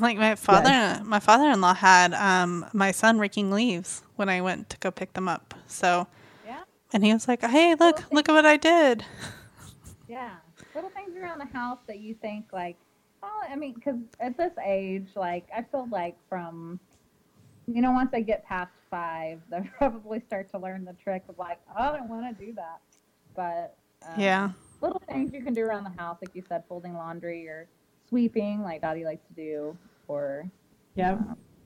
Like 0.00 0.16
my 0.16 0.34
father, 0.34 1.04
my 1.04 1.20
father-in-law 1.20 1.74
had 1.74 2.14
um, 2.14 2.64
my 2.72 2.90
son 2.92 3.18
raking 3.18 3.50
leaves 3.50 4.02
when 4.16 4.30
I 4.30 4.40
went 4.40 4.70
to 4.70 4.78
go 4.78 4.90
pick 4.90 5.12
them 5.12 5.28
up. 5.28 5.54
So, 5.66 6.06
Yeah, 6.46 6.62
and 6.94 7.04
he 7.04 7.12
was 7.12 7.28
like, 7.28 7.42
"Hey, 7.44 7.74
look, 7.74 8.02
look 8.10 8.26
at 8.28 8.32
what 8.32 8.46
I 8.46 8.56
did." 8.56 9.04
yeah. 10.08 10.36
Little 10.74 10.90
things 10.90 11.16
around 11.16 11.38
the 11.38 11.56
house 11.56 11.78
that 11.86 12.00
you 12.00 12.14
think 12.14 12.46
like, 12.52 12.76
oh, 13.22 13.42
I 13.48 13.56
mean, 13.56 13.74
because 13.74 13.96
at 14.20 14.36
this 14.36 14.52
age, 14.64 15.10
like 15.16 15.46
I 15.54 15.62
feel 15.62 15.88
like 15.90 16.16
from, 16.28 16.80
you 17.66 17.82
know, 17.82 17.92
once 17.92 18.10
they 18.10 18.22
get 18.22 18.44
past 18.46 18.72
five, 18.90 19.40
they 19.50 19.60
probably 19.78 20.20
start 20.20 20.50
to 20.52 20.58
learn 20.58 20.84
the 20.84 20.94
trick 20.94 21.24
of 21.28 21.38
like, 21.38 21.58
oh, 21.78 21.92
I 21.92 21.96
don't 21.96 22.08
want 22.08 22.38
to 22.38 22.46
do 22.46 22.52
that. 22.54 22.80
But 23.34 23.76
um, 24.06 24.20
Yeah, 24.20 24.50
little 24.80 25.02
things 25.08 25.32
you 25.32 25.42
can 25.42 25.54
do 25.54 25.62
around 25.62 25.84
the 25.84 26.02
house, 26.02 26.18
like 26.20 26.34
you 26.34 26.42
said, 26.48 26.64
folding 26.68 26.94
laundry 26.94 27.48
or 27.48 27.68
sweeping, 28.08 28.62
like 28.62 28.82
Dottie 28.82 29.04
likes 29.04 29.26
to 29.28 29.34
do, 29.34 29.76
or 30.08 30.50
yep. 30.94 31.18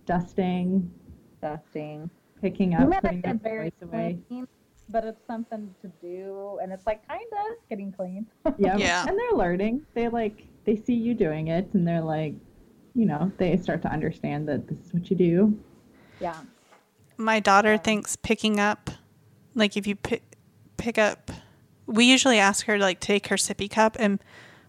Dusting, 0.05 0.89
dusting. 1.43 2.09
picking 2.41 2.75
up, 2.75 2.89
might 2.89 3.03
putting 3.03 3.21
not 3.21 3.25
their 3.25 3.35
get 3.35 3.43
very 3.43 3.71
toys 3.73 3.89
away. 3.89 4.19
clean, 4.29 4.47
but 4.89 5.05
it's 5.05 5.27
something 5.27 5.75
to 5.83 5.89
do, 6.01 6.59
and 6.63 6.73
it's 6.73 6.87
like 6.87 7.07
kind 7.09 7.27
of 7.33 7.69
getting 7.69 7.93
clean. 7.93 8.27
Yep. 8.59 8.79
Yeah. 8.79 9.05
And 9.07 9.19
they're 9.19 9.37
learning. 9.37 9.83
They 9.95 10.09
like 10.09 10.47
they 10.65 10.77
see 10.77 10.95
you 10.95 11.15
doing 11.15 11.49
it 11.49 11.69
and 11.75 11.87
they're 11.87 12.01
like, 12.01 12.35
you 12.95 13.07
know, 13.07 13.31
they 13.39 13.57
start 13.57 13.83
to 13.83 13.89
understand 13.89 14.49
that 14.49 14.67
this 14.67 14.79
is 14.87 14.93
what 14.93 15.11
you 15.11 15.17
do. 15.17 15.59
yeah. 16.21 16.41
my 17.17 17.41
daughter 17.41 17.77
thinks 17.77 18.17
picking 18.17 18.59
up, 18.61 18.91
like 19.55 19.77
if 19.77 19.87
you 19.87 19.97
pick 19.97 20.23
pick 20.77 20.99
up, 20.99 21.31
we 21.87 22.05
usually 22.05 22.39
ask 22.39 22.67
her 22.67 22.79
to 22.79 22.83
like 22.83 23.01
take 23.01 23.29
her 23.29 23.37
sippy 23.37 23.71
cup 23.71 23.97
and 23.99 24.21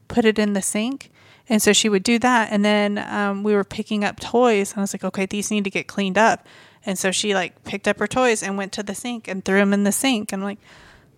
put 0.07 0.25
it 0.25 0.39
in 0.39 0.53
the 0.53 0.61
sink. 0.61 1.11
And 1.49 1.61
so 1.61 1.71
she 1.71 1.87
would 1.87 2.03
do 2.03 2.19
that. 2.19 2.49
And 2.51 2.65
then 2.65 2.97
um, 2.97 3.43
we 3.43 3.53
were 3.53 3.63
picking 3.63 4.03
up 4.03 4.19
toys. 4.19 4.71
And 4.71 4.79
I 4.79 4.81
was 4.81 4.93
like, 4.93 5.03
okay, 5.03 5.25
these 5.25 5.49
need 5.49 5.63
to 5.63 5.69
get 5.69 5.87
cleaned 5.87 6.17
up. 6.17 6.45
And 6.87 6.97
so 6.97 7.11
she 7.11 7.35
like 7.35 7.63
picked 7.65 7.87
up 7.87 7.99
her 7.99 8.07
toys 8.07 8.41
and 8.41 8.57
went 8.57 8.71
to 8.73 8.81
the 8.81 8.95
sink 8.95 9.27
and 9.27 9.43
threw 9.45 9.57
them 9.59 9.73
in 9.73 9.83
the 9.83 9.91
sink. 9.91 10.31
And 10.31 10.41
I'm 10.41 10.47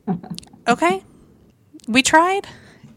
like, 0.08 0.20
okay, 0.68 1.04
we 1.88 2.02
tried. 2.02 2.48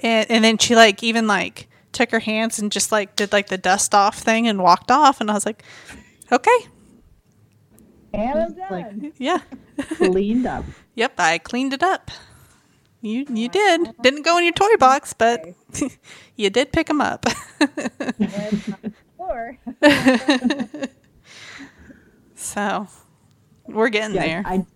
And, 0.00 0.28
and 0.30 0.42
then 0.42 0.58
she 0.58 0.74
like 0.74 1.02
even 1.04 1.26
like 1.28 1.68
took 1.92 2.10
her 2.10 2.20
hands 2.20 2.58
and 2.58 2.72
just 2.72 2.90
like 2.90 3.14
did 3.14 3.30
like 3.30 3.48
the 3.48 3.58
dust 3.58 3.94
off 3.94 4.18
thing 4.18 4.48
and 4.48 4.60
walked 4.62 4.90
off. 4.90 5.20
And 5.20 5.30
I 5.30 5.34
was 5.34 5.44
like, 5.46 5.62
okay, 6.32 6.58
And 8.14 8.56
like- 8.70 9.12
yeah. 9.18 9.40
Cleaned 9.96 10.46
up. 10.46 10.64
Yep, 10.94 11.14
I 11.18 11.38
cleaned 11.38 11.72
it 11.72 11.82
up. 11.82 12.10
You 13.00 13.24
you 13.32 13.48
did. 13.48 13.94
Didn't 14.02 14.24
go 14.26 14.36
in 14.36 14.44
your 14.44 14.52
toy 14.52 14.76
box, 14.78 15.14
but 15.14 15.42
you 16.36 16.50
did 16.50 16.70
pick 16.70 16.86
them 16.86 17.00
up. 17.00 17.24
It's 17.58 18.68
on 18.68 18.76
the 18.82 18.92
floor. 19.16 19.58
So 22.52 22.86
we're 23.66 23.88
getting 23.88 24.14
Yes, 24.14 24.24
there. 24.24 24.42
I 24.46 24.66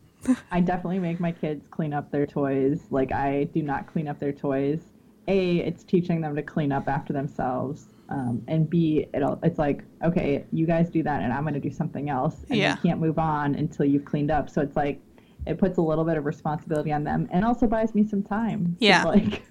I 0.50 0.60
definitely 0.60 0.98
make 0.98 1.20
my 1.20 1.32
kids 1.32 1.66
clean 1.70 1.92
up 1.92 2.10
their 2.10 2.26
toys. 2.26 2.80
Like 2.90 3.12
I 3.12 3.44
do 3.54 3.62
not 3.62 3.86
clean 3.86 4.08
up 4.08 4.18
their 4.18 4.32
toys. 4.32 4.80
A, 5.28 5.56
it's 5.58 5.82
teaching 5.84 6.20
them 6.20 6.36
to 6.36 6.42
clean 6.42 6.70
up 6.72 6.88
after 6.88 7.12
themselves. 7.12 7.86
Um, 8.08 8.42
and 8.46 8.70
B, 8.70 9.06
it'll, 9.12 9.40
it's 9.42 9.58
like, 9.58 9.82
okay, 10.04 10.44
you 10.52 10.64
guys 10.66 10.88
do 10.88 11.02
that, 11.02 11.22
and 11.22 11.32
I'm 11.32 11.42
going 11.42 11.54
to 11.54 11.60
do 11.60 11.72
something 11.72 12.08
else, 12.08 12.44
and 12.48 12.56
Yeah. 12.56 12.76
you 12.76 12.80
can't 12.80 13.00
move 13.00 13.18
on 13.18 13.56
until 13.56 13.84
you've 13.86 14.04
cleaned 14.04 14.30
up. 14.30 14.48
So 14.48 14.60
it's 14.60 14.76
like, 14.76 15.00
it 15.44 15.58
puts 15.58 15.78
a 15.78 15.82
little 15.82 16.04
bit 16.04 16.16
of 16.16 16.24
responsibility 16.24 16.92
on 16.92 17.02
them, 17.02 17.28
and 17.32 17.44
also 17.44 17.66
buys 17.66 17.92
me 17.96 18.04
some 18.04 18.22
time. 18.22 18.76
to, 18.80 18.84
Yeah. 18.86 19.02
like 19.02 19.42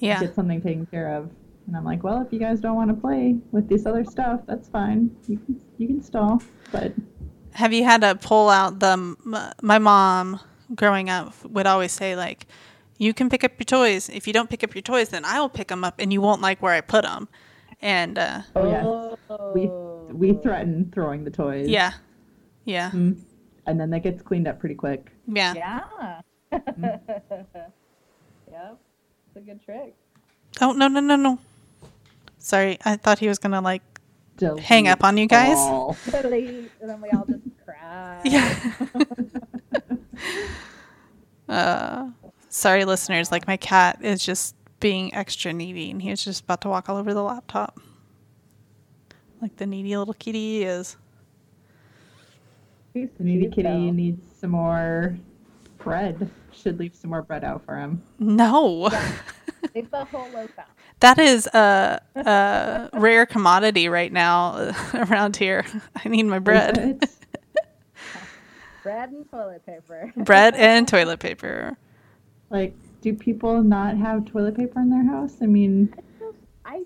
yeah. 0.00 0.18
get 0.20 0.34
something 0.34 0.60
taken 0.60 0.86
care 0.86 1.14
of. 1.14 1.30
And 1.66 1.76
I'm 1.76 1.84
like, 1.84 2.04
well, 2.04 2.22
if 2.22 2.32
you 2.32 2.38
guys 2.38 2.60
don't 2.60 2.76
want 2.76 2.90
to 2.90 2.94
play 2.94 3.36
with 3.50 3.68
this 3.68 3.86
other 3.86 4.04
stuff, 4.04 4.40
that's 4.46 4.68
fine. 4.68 5.10
You 5.26 5.38
can 5.38 5.60
you 5.78 5.86
can 5.88 6.02
stall, 6.02 6.40
but 6.70 6.92
Have 7.52 7.72
you 7.72 7.82
had 7.84 8.02
to 8.02 8.14
pull 8.14 8.48
out 8.48 8.78
the? 8.78 9.16
My 9.62 9.78
mom, 9.78 10.38
growing 10.74 11.10
up, 11.10 11.34
would 11.44 11.66
always 11.66 11.90
say 11.92 12.14
like, 12.14 12.46
"You 12.98 13.12
can 13.12 13.28
pick 13.28 13.42
up 13.42 13.52
your 13.58 13.64
toys. 13.64 14.08
If 14.08 14.26
you 14.28 14.32
don't 14.32 14.48
pick 14.48 14.62
up 14.62 14.74
your 14.74 14.82
toys, 14.82 15.08
then 15.08 15.24
I 15.24 15.40
will 15.40 15.48
pick 15.48 15.68
them 15.68 15.82
up, 15.82 15.96
and 15.98 16.12
you 16.12 16.20
won't 16.20 16.40
like 16.40 16.62
where 16.62 16.72
I 16.74 16.80
put 16.82 17.02
them." 17.04 17.28
And 17.82 18.16
uh, 18.16 18.42
oh 18.54 18.70
yes, 18.70 19.18
we 19.54 19.66
we 20.14 20.38
threaten 20.42 20.90
throwing 20.94 21.24
the 21.24 21.30
toys. 21.32 21.68
yeah, 21.68 21.92
yeah, 22.64 22.90
Mhm. 22.92 23.18
and 23.66 23.80
then 23.80 23.90
that 23.90 24.00
gets 24.04 24.22
cleaned 24.22 24.46
up 24.46 24.60
pretty 24.60 24.76
quick. 24.76 25.10
yeah. 25.26 25.52
Yeah. 25.54 26.20
yep. 28.50 28.78
It's 29.26 29.36
a 29.36 29.40
good 29.40 29.62
trick. 29.64 29.94
Oh 30.60 30.72
no 30.72 30.88
no 30.88 31.00
no 31.00 31.16
no. 31.16 31.38
Sorry, 32.46 32.78
I 32.84 32.94
thought 32.94 33.18
he 33.18 33.26
was 33.26 33.40
gonna 33.40 33.60
like 33.60 33.82
Delete 34.36 34.62
hang 34.62 34.86
up 34.86 35.02
on 35.02 35.16
you 35.18 35.26
guys. 35.26 35.56
all. 35.58 35.96
Delete, 36.10 36.70
and 36.80 36.88
then 36.88 37.00
we 37.00 37.08
all 37.10 37.24
just 37.26 37.42
cry. 37.64 38.20
Yeah. 38.24 38.72
uh, 41.48 42.10
sorry, 42.48 42.84
listeners. 42.84 43.32
Like 43.32 43.48
my 43.48 43.56
cat 43.56 43.98
is 44.00 44.24
just 44.24 44.54
being 44.78 45.12
extra 45.12 45.52
needy, 45.52 45.90
and 45.90 46.00
he 46.00 46.10
was 46.10 46.22
just 46.24 46.44
about 46.44 46.60
to 46.60 46.68
walk 46.68 46.88
all 46.88 46.96
over 46.96 47.12
the 47.12 47.22
laptop, 47.24 47.80
like 49.42 49.56
the 49.56 49.66
needy 49.66 49.96
little 49.96 50.14
kitty 50.14 50.58
he 50.58 50.62
is. 50.62 50.96
He's 52.94 53.08
The 53.18 53.24
needy 53.24 53.40
cute, 53.46 53.54
kitty 53.56 53.68
though. 53.68 53.90
needs 53.90 54.22
some 54.40 54.50
more 54.52 55.18
bread. 55.78 56.30
Should 56.52 56.78
leave 56.78 56.94
some 56.94 57.10
more 57.10 57.22
bread 57.22 57.42
out 57.42 57.64
for 57.66 57.76
him. 57.76 58.02
No, 58.20 58.88
Leave 59.74 59.90
the 59.90 60.04
whole 60.04 60.28
loaf 60.30 60.50
out. 60.58 60.66
that 61.00 61.18
is 61.18 61.46
a, 61.48 62.00
a 62.14 62.90
rare 62.94 63.26
commodity 63.26 63.88
right 63.88 64.12
now 64.12 64.72
around 64.94 65.36
here. 65.36 65.64
I 66.04 66.08
need 66.08 66.24
my 66.24 66.38
bread, 66.38 67.02
Bread 68.82 69.10
and 69.10 69.28
toilet 69.30 69.66
paper. 69.66 70.12
bread 70.16 70.54
and 70.54 70.86
toilet 70.86 71.18
paper. 71.18 71.76
like, 72.50 72.74
do 73.00 73.12
people 73.14 73.62
not 73.62 73.96
have 73.96 74.24
toilet 74.26 74.56
paper 74.56 74.80
in 74.80 74.90
their 74.90 75.04
house? 75.04 75.36
I 75.42 75.46
mean, 75.46 75.92
I, 76.64 76.84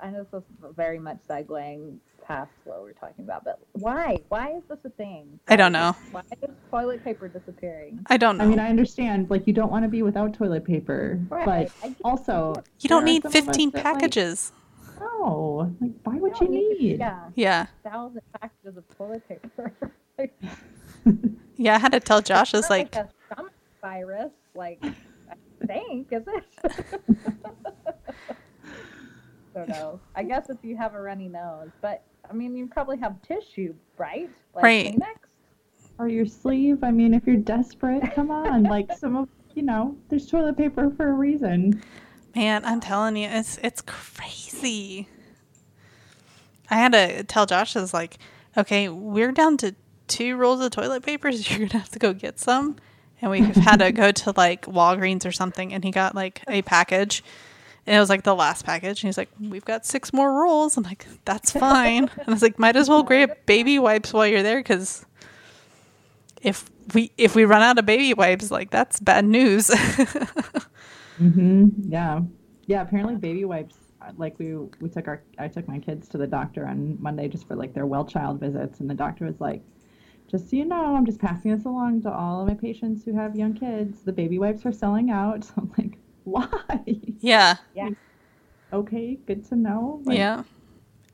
I 0.00 0.10
know 0.10 0.26
this 0.32 0.42
is 0.42 0.74
very 0.76 0.98
much 0.98 1.18
segueing 1.28 1.98
past 2.24 2.50
what 2.64 2.82
we're 2.82 2.92
talking 2.92 3.24
about, 3.24 3.44
but 3.44 3.58
why? 3.72 4.18
Why 4.28 4.52
is 4.56 4.62
this 4.68 4.78
a 4.84 4.90
thing? 4.90 5.38
I 5.48 5.56
don't 5.56 5.72
know. 5.72 5.94
Why 6.12 6.22
is 6.42 6.50
toilet 6.70 7.02
paper 7.04 7.28
disappearing? 7.28 8.00
I 8.08 8.16
don't 8.16 8.38
know. 8.38 8.44
I 8.44 8.46
mean, 8.46 8.58
I 8.58 8.68
understand. 8.68 9.30
Like, 9.30 9.46
you 9.46 9.52
don't 9.52 9.70
want 9.70 9.84
to 9.84 9.88
be 9.88 10.02
without 10.02 10.34
toilet 10.34 10.64
paper, 10.64 11.18
Right. 11.28 11.70
but 11.82 11.92
also, 12.04 12.54
you 12.80 12.88
don't 12.88 13.04
need 13.04 13.22
some 13.22 13.30
of 13.30 13.36
us 13.36 13.44
15 13.46 13.70
that, 13.70 13.84
like, 13.84 13.94
packages. 13.94 14.52
no, 15.00 15.74
like, 15.80 15.92
why 16.04 16.16
would 16.16 16.32
No, 16.32 16.38
you 16.42 16.48
need? 16.48 16.98
Yeah, 17.00 17.30
Yeah. 17.34 17.66
thousand 17.82 18.22
packages 18.40 18.76
of 18.76 18.84
toilet 18.96 19.26
paper. 19.28 19.72
like, 20.18 20.32
Yeah, 21.56 21.74
I 21.74 21.78
had 21.78 21.92
to 21.92 22.00
tell 22.00 22.22
Josh, 22.22 22.54
It's 22.54 22.68
was 22.68 22.70
not 22.70 22.70
like, 22.70 22.96
a 22.96 23.08
stomach 23.32 23.52
virus. 23.82 24.30
Like, 24.54 24.82
I 24.82 25.66
think 25.66 26.08
is 26.12 26.22
it? 26.26 27.00
don't 29.54 29.68
know. 29.68 30.00
I 30.14 30.22
guess 30.22 30.50
if 30.50 30.58
you 30.62 30.76
have 30.76 30.94
a 30.94 31.00
runny 31.00 31.28
nose, 31.28 31.70
but 31.80 32.02
I 32.28 32.32
mean, 32.32 32.56
you 32.56 32.66
probably 32.66 32.98
have 32.98 33.20
tissue, 33.22 33.74
right? 33.98 34.30
Like 34.54 34.64
Right. 34.64 34.94
Kleenex? 34.94 35.16
Or 35.98 36.08
your 36.08 36.26
sleeve. 36.26 36.82
I 36.82 36.90
mean, 36.90 37.12
if 37.12 37.26
you're 37.26 37.36
desperate, 37.36 38.02
come 38.14 38.30
on. 38.30 38.62
like, 38.62 38.90
some 38.96 39.16
of, 39.16 39.28
you 39.54 39.62
know, 39.62 39.96
there's 40.08 40.26
toilet 40.26 40.56
paper 40.56 40.90
for 40.96 41.10
a 41.10 41.12
reason. 41.12 41.82
Man, 42.34 42.64
I'm 42.64 42.80
telling 42.80 43.16
you, 43.16 43.28
it's 43.28 43.58
it's 43.58 43.82
crazy. 43.82 45.08
I 46.70 46.76
had 46.76 46.92
to 46.92 47.24
tell 47.24 47.46
Josh, 47.46 47.74
I 47.74 47.80
was 47.80 47.92
like, 47.92 48.18
okay, 48.56 48.88
we're 48.88 49.32
down 49.32 49.56
to 49.58 49.74
two 50.06 50.36
rolls 50.36 50.60
of 50.60 50.70
toilet 50.70 51.02
paper, 51.02 51.32
so 51.32 51.50
you're 51.50 51.66
gonna 51.66 51.80
have 51.80 51.90
to 51.90 51.98
go 51.98 52.12
get 52.12 52.38
some. 52.38 52.76
And 53.20 53.30
we 53.30 53.40
had 53.40 53.80
to 53.80 53.92
go 53.92 54.12
to 54.12 54.32
like 54.36 54.64
Walgreens 54.66 55.26
or 55.26 55.32
something, 55.32 55.74
and 55.74 55.84
he 55.84 55.90
got 55.90 56.14
like 56.14 56.42
a 56.48 56.62
package. 56.62 57.22
And 57.86 57.96
it 57.96 58.00
was 58.00 58.08
like 58.10 58.22
the 58.22 58.34
last 58.34 58.64
package. 58.64 59.02
And 59.02 59.08
he's 59.08 59.18
like, 59.18 59.30
We've 59.40 59.64
got 59.64 59.86
six 59.86 60.12
more 60.12 60.32
rolls. 60.42 60.76
I'm 60.76 60.84
like, 60.84 61.06
That's 61.24 61.50
fine. 61.50 62.10
And 62.18 62.28
I 62.28 62.30
was 62.30 62.42
like, 62.42 62.58
Might 62.58 62.76
as 62.76 62.88
well 62.88 63.02
grab 63.02 63.32
baby 63.46 63.78
wipes 63.78 64.12
while 64.12 64.26
you're 64.26 64.42
there 64.42 64.58
because 64.60 65.04
if 66.42 66.70
we 66.94 67.12
if 67.16 67.34
we 67.34 67.44
run 67.44 67.62
out 67.62 67.78
of 67.78 67.86
baby 67.86 68.14
wipes, 68.14 68.50
like 68.50 68.70
that's 68.70 69.00
bad 69.00 69.24
news. 69.24 69.70
hmm 71.18 71.68
Yeah. 71.88 72.20
Yeah. 72.66 72.82
Apparently, 72.82 73.16
baby 73.16 73.44
wipes. 73.44 73.76
Like 74.16 74.38
we 74.38 74.54
we 74.80 74.88
took 74.88 75.08
our 75.08 75.22
I 75.38 75.48
took 75.48 75.68
my 75.68 75.78
kids 75.78 76.08
to 76.08 76.18
the 76.18 76.26
doctor 76.26 76.66
on 76.66 76.96
Monday 77.00 77.28
just 77.28 77.46
for 77.46 77.54
like 77.54 77.74
their 77.74 77.86
well 77.86 78.04
child 78.04 78.40
visits, 78.40 78.80
and 78.80 78.88
the 78.88 78.94
doctor 78.94 79.26
was 79.26 79.40
like, 79.40 79.62
"Just 80.28 80.48
so 80.50 80.56
you 80.56 80.64
know, 80.64 80.96
I'm 80.96 81.04
just 81.04 81.20
passing 81.20 81.54
this 81.54 81.66
along 81.66 82.02
to 82.02 82.10
all 82.12 82.40
of 82.40 82.48
my 82.48 82.54
patients 82.54 83.04
who 83.04 83.14
have 83.14 83.36
young 83.36 83.52
kids. 83.54 84.00
The 84.02 84.12
baby 84.12 84.38
wipes 84.38 84.64
are 84.64 84.72
selling 84.72 85.10
out." 85.10 85.44
So 85.44 85.52
I'm 85.58 85.72
like, 85.76 85.98
"Why?" 86.24 86.80
yeah. 87.20 87.56
Yeah. 87.74 87.90
okay, 88.72 89.18
good 89.26 89.44
to 89.48 89.56
know. 89.56 90.00
Like, 90.04 90.16
yeah. 90.18 90.42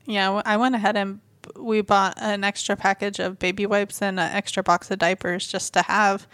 Yeah, 0.07 0.41
I 0.45 0.57
went 0.57 0.75
ahead 0.75 0.97
and 0.97 1.21
we 1.59 1.81
bought 1.81 2.15
an 2.21 2.45
extra 2.45 2.77
package 2.77 3.19
of 3.19 3.39
baby 3.39 3.67
wipes 3.67 4.03
and 4.03 4.19
an 4.21 4.31
extra 4.33 4.63
box 4.63 4.91
of 4.91 4.99
diapers 4.99 5.47
just 5.47 5.73
to 5.75 5.83
have. 5.83 6.27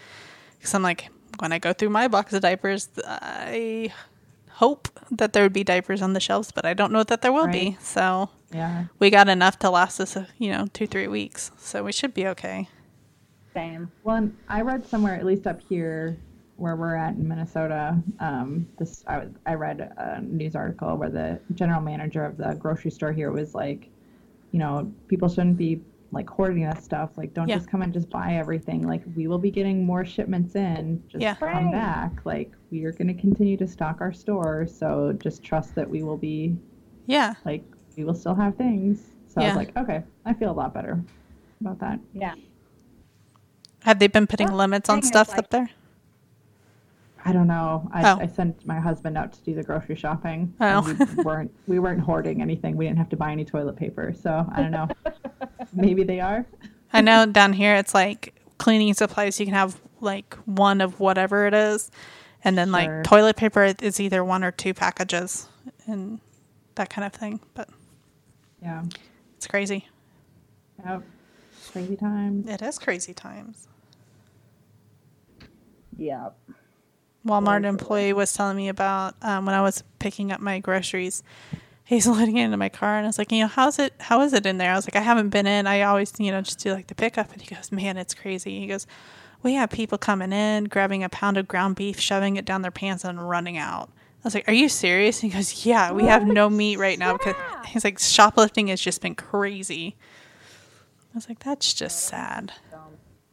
Because 0.57 0.73
I'm 0.73 0.83
like, 0.83 1.09
when 1.39 1.51
I 1.51 1.59
go 1.59 1.73
through 1.73 1.89
my 1.89 2.07
box 2.07 2.33
of 2.33 2.41
diapers, 2.41 2.89
I 3.07 3.91
hope 4.49 4.87
that 5.11 5.33
there 5.33 5.43
would 5.43 5.53
be 5.53 5.63
diapers 5.63 6.01
on 6.01 6.13
the 6.13 6.19
shelves, 6.19 6.51
but 6.51 6.65
I 6.65 6.73
don't 6.73 6.91
know 6.91 7.03
that 7.03 7.21
there 7.21 7.33
will 7.33 7.47
be. 7.47 7.77
So 7.81 8.29
Yeah. 8.51 8.85
we 8.99 9.09
got 9.09 9.27
enough 9.27 9.57
to 9.59 9.69
last 9.69 9.99
us, 9.99 10.15
you 10.37 10.51
know, 10.51 10.67
two 10.73 10.85
three 10.87 11.07
weeks. 11.07 11.51
So 11.57 11.83
we 11.83 11.91
should 11.91 12.13
be 12.13 12.27
okay. 12.27 12.69
Same. 13.53 13.91
Well, 14.03 14.29
I 14.47 14.61
read 14.61 14.87
somewhere, 14.87 15.15
at 15.15 15.25
least 15.25 15.47
up 15.47 15.61
here 15.67 16.17
where 16.63 16.77
we're 16.77 16.95
at 16.95 17.13
in 17.15 17.27
Minnesota, 17.27 17.97
um, 18.21 18.65
this 18.79 19.03
I, 19.05 19.27
I 19.45 19.55
read 19.55 19.81
a 19.97 20.21
news 20.21 20.55
article 20.55 20.95
where 20.95 21.09
the 21.09 21.37
general 21.55 21.81
manager 21.81 22.23
of 22.23 22.37
the 22.37 22.53
grocery 22.55 22.89
store 22.89 23.11
here 23.11 23.31
was 23.33 23.53
like, 23.53 23.89
you 24.53 24.59
know, 24.59 24.89
people 25.09 25.27
shouldn't 25.27 25.57
be 25.57 25.81
like 26.13 26.29
hoarding 26.29 26.63
this 26.63 26.81
stuff. 26.85 27.09
Like, 27.17 27.33
don't 27.33 27.49
Yeah. 27.49 27.57
just 27.57 27.69
come 27.69 27.81
and 27.81 27.91
just 27.91 28.09
buy 28.09 28.35
everything. 28.35 28.87
Like, 28.87 29.01
we 29.13 29.27
will 29.27 29.39
be 29.39 29.51
getting 29.51 29.85
more 29.85 30.05
shipments 30.05 30.55
in. 30.55 31.03
Just 31.09 31.21
Yeah. 31.21 31.35
come 31.35 31.69
back. 31.71 32.25
Like, 32.25 32.51
we 32.71 32.85
are 32.85 32.93
going 32.93 33.07
to 33.07 33.13
continue 33.13 33.57
to 33.57 33.67
stock 33.67 33.97
our 33.99 34.13
store. 34.13 34.65
So 34.65 35.11
just 35.21 35.43
trust 35.43 35.75
that 35.75 35.89
we 35.89 36.01
will 36.01 36.17
be 36.17 36.55
Yeah. 37.07 37.33
like, 37.43 37.63
we 37.97 38.05
will 38.05 38.15
still 38.15 38.35
have 38.35 38.55
things. 38.55 39.03
So 39.27 39.41
I 39.41 39.47
was 39.47 39.55
like, 39.57 39.75
okay, 39.75 40.01
I 40.23 40.33
feel 40.33 40.51
a 40.51 40.53
lot 40.53 40.73
better 40.73 41.03
about 41.59 41.79
that. 41.79 41.99
Yeah. 42.13 42.35
Have 43.81 43.99
they 43.99 44.07
been 44.07 44.27
putting 44.27 44.47
Well, 44.47 44.57
limits 44.57 44.89
on 44.89 45.01
stuff 45.01 45.29
like- 45.31 45.39
up 45.39 45.49
there? 45.49 45.69
I 47.25 47.31
don't 47.31 47.47
know. 47.47 47.89
I, 47.93 48.11
Oh. 48.11 48.19
I 48.19 48.27
sent 48.27 48.65
my 48.65 48.79
husband 48.79 49.17
out 49.17 49.31
to 49.33 49.41
do 49.43 49.55
the 49.55 49.63
grocery 49.63 49.95
shopping. 49.95 50.53
Oh. 50.59 50.81
We 51.17 51.23
weren't 51.23 51.51
we 51.67 51.79
weren't 51.79 52.01
hoarding 52.01 52.41
anything. 52.41 52.75
We 52.75 52.85
didn't 52.85 52.97
have 52.97 53.09
to 53.09 53.15
buy 53.17 53.31
any 53.31 53.45
toilet 53.45 53.75
paper. 53.77 54.13
So 54.13 54.45
I 54.53 54.61
don't 54.61 54.71
know. 54.71 54.87
Maybe 55.73 56.03
they 56.03 56.19
are. 56.19 56.45
I 56.91 57.01
know 57.01 57.25
down 57.25 57.53
here 57.53 57.75
it's 57.75 57.93
like 57.93 58.33
cleaning 58.57 58.93
supplies. 58.93 59.39
You 59.39 59.45
can 59.45 59.55
have 59.55 59.79
like 60.01 60.35
one 60.45 60.81
of 60.81 60.99
whatever 60.99 61.47
it 61.47 61.53
is, 61.53 61.89
and 62.43 62.57
then 62.57 62.67
Sure. 62.67 62.73
like 62.73 63.03
toilet 63.05 63.37
paper 63.37 63.73
is 63.81 63.99
either 63.99 64.23
one 64.23 64.43
or 64.43 64.51
two 64.51 64.73
packages, 64.73 65.47
and 65.87 66.19
that 66.75 66.89
kind 66.89 67.05
of 67.05 67.13
thing. 67.13 67.39
But 67.53 67.69
Yeah. 68.61 68.83
it's 69.37 69.47
crazy. 69.47 69.87
Yep. 70.85 71.03
Crazy 71.71 71.95
times. 71.95 72.47
It 72.47 72.61
is 72.61 72.77
crazy 72.77 73.13
times. 73.13 73.67
Yeah. 75.97 76.29
Walmart 77.25 77.65
employee 77.65 78.13
was 78.13 78.33
telling 78.33 78.57
me 78.57 78.67
about 78.69 79.15
um, 79.21 79.45
when 79.45 79.55
I 79.55 79.61
was 79.61 79.83
picking 79.99 80.31
up 80.31 80.39
my 80.39 80.59
groceries. 80.59 81.23
He's 81.85 82.07
letting 82.17 82.37
it 82.37 82.45
into 82.45 82.57
my 82.57 82.69
car, 82.69 82.97
and 82.97 83.05
I 83.05 83.09
was 83.09 83.17
like, 83.17 83.31
you 83.31 83.41
know, 83.41 83.47
how's 83.47 83.79
it? 83.79 83.93
How 83.99 84.21
is 84.21 84.33
it 84.33 84.45
in 84.45 84.57
there? 84.57 84.71
I 84.71 84.75
was 84.75 84.85
like, 84.85 84.95
I 84.95 85.01
haven't 85.01 85.29
been 85.29 85.47
in. 85.47 85.67
I 85.67 85.81
always, 85.81 86.13
you 86.19 86.31
know, 86.31 86.41
just 86.41 86.59
do 86.59 86.73
like 86.73 86.87
the 86.87 86.95
pickup. 86.95 87.31
And 87.31 87.41
he 87.41 87.53
goes, 87.53 87.71
man, 87.71 87.97
it's 87.97 88.13
crazy. 88.13 88.59
He 88.59 88.67
goes, 88.67 88.87
we 89.41 89.53
have 89.53 89.69
people 89.69 89.97
coming 89.97 90.31
in, 90.31 90.65
grabbing 90.65 91.03
a 91.03 91.09
pound 91.09 91.37
of 91.37 91.47
ground 91.47 91.75
beef, 91.75 91.99
shoving 91.99 92.37
it 92.37 92.45
down 92.45 92.61
their 92.61 92.71
pants, 92.71 93.03
and 93.03 93.29
running 93.29 93.57
out. 93.57 93.89
I 94.23 94.27
was 94.27 94.35
like, 94.35 94.47
are 94.47 94.53
you 94.53 94.69
serious? 94.69 95.19
He 95.19 95.27
goes, 95.27 95.65
yeah, 95.65 95.91
we 95.91 96.05
have 96.05 96.25
no 96.25 96.49
meat 96.49 96.77
right 96.77 96.97
now 96.97 97.13
because 97.13 97.35
Yeah. 97.37 97.65
he's 97.65 97.83
like, 97.83 97.99
shoplifting 97.99 98.67
has 98.67 98.79
just 98.79 99.01
been 99.01 99.15
crazy. 99.15 99.97
I 101.13 101.15
was 101.15 101.27
like, 101.27 101.39
that's 101.39 101.73
just 101.73 101.99
sad. 102.05 102.53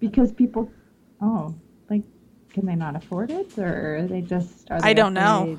Because 0.01 0.33
people 0.33 0.71
oh, 1.23 1.55
like 1.55 1.55
can 2.53 2.67
they 2.67 2.75
not 2.75 2.97
afford 2.97 3.31
it 3.31 3.59
or 3.59 3.97
are 3.99 4.07
they 4.07 4.21
just 4.21 4.71
are 4.71 4.79
I 4.83 4.93
don't 4.93 5.15
know. 5.15 5.59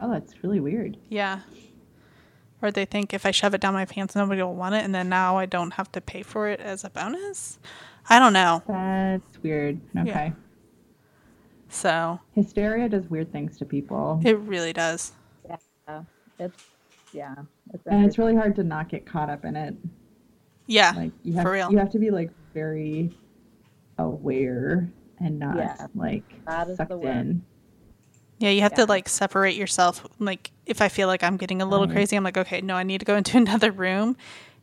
Oh, 0.00 0.10
that's 0.10 0.42
really 0.42 0.60
weird. 0.60 0.96
Yeah. 1.08 1.40
Or 2.62 2.70
they 2.70 2.84
think 2.84 3.12
if 3.14 3.24
I 3.26 3.30
shove 3.30 3.54
it 3.54 3.60
down 3.60 3.72
my 3.74 3.84
pants, 3.86 4.14
nobody 4.14 4.42
will 4.42 4.54
want 4.54 4.74
it, 4.74 4.84
and 4.84 4.94
then 4.94 5.08
now 5.08 5.38
I 5.38 5.46
don't 5.46 5.72
have 5.72 5.90
to 5.92 6.00
pay 6.00 6.22
for 6.22 6.48
it 6.48 6.60
as 6.60 6.84
a 6.84 6.90
bonus. 6.90 7.58
I 8.08 8.18
don't 8.18 8.32
know. 8.34 8.62
That's 8.66 9.42
weird. 9.42 9.80
Okay. 9.96 10.32
So 11.68 12.18
Hysteria 12.32 12.88
does 12.88 13.08
weird 13.08 13.32
things 13.32 13.56
to 13.58 13.64
people. 13.64 14.20
it 14.24 14.38
really 14.38 14.72
does. 14.72 15.12
Yeah. 15.48 16.02
It's 16.38 16.64
yeah. 17.12 17.34
It's 17.72 17.86
and 17.86 18.04
it's 18.04 18.18
really 18.18 18.34
hard 18.34 18.54
to 18.56 18.64
not 18.64 18.88
get 18.88 19.06
caught 19.06 19.30
up 19.30 19.44
in 19.44 19.56
it. 19.56 19.74
Yeah. 20.66 20.92
Like 20.96 21.12
you 21.22 21.34
have 21.34 21.42
For 21.44 21.52
real. 21.52 21.70
you 21.70 21.78
have 21.78 21.90
to 21.90 21.98
be 21.98 22.10
like 22.10 22.30
very 22.52 23.10
aware 23.98 24.90
and 25.20 25.38
not 25.38 25.56
Yeah. 25.56 25.86
like 25.94 26.24
That 26.46 26.68
is 26.68 26.76
sucked 26.78 26.90
word. 26.90 27.04
in. 27.04 27.42
yeah, 28.38 28.50
you 28.50 28.62
have 28.62 28.74
to 28.74 28.86
like 28.86 29.08
separate 29.08 29.54
yourself. 29.56 30.06
Like 30.18 30.50
if 30.66 30.80
I 30.82 30.88
feel 30.88 31.06
like 31.08 31.22
I'm 31.22 31.36
getting 31.36 31.60
a 31.62 31.66
little 31.66 31.86
Right. 31.86 31.94
crazy, 31.94 32.16
I'm 32.16 32.24
like, 32.24 32.36
okay, 32.38 32.60
no, 32.60 32.74
I 32.76 32.82
need 32.82 32.98
to 32.98 33.04
go 33.04 33.16
into 33.16 33.36
another 33.44 33.70
room 33.70 34.16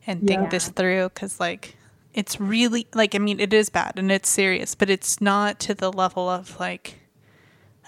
and 0.06 0.26
think 0.26 0.42
Yeah. 0.42 0.48
this 0.48 0.68
through 0.68 1.10
because 1.10 1.38
like 1.40 1.76
it's 2.14 2.40
really 2.40 2.86
like 2.94 3.14
I 3.14 3.18
mean 3.18 3.38
it 3.38 3.52
is 3.52 3.68
bad 3.70 3.92
and 3.96 4.10
it's 4.10 4.28
serious, 4.28 4.74
but 4.74 4.90
it's 4.90 5.20
not 5.20 5.58
to 5.60 5.74
the 5.74 5.92
level 5.92 6.28
of 6.28 6.58
like 6.58 7.00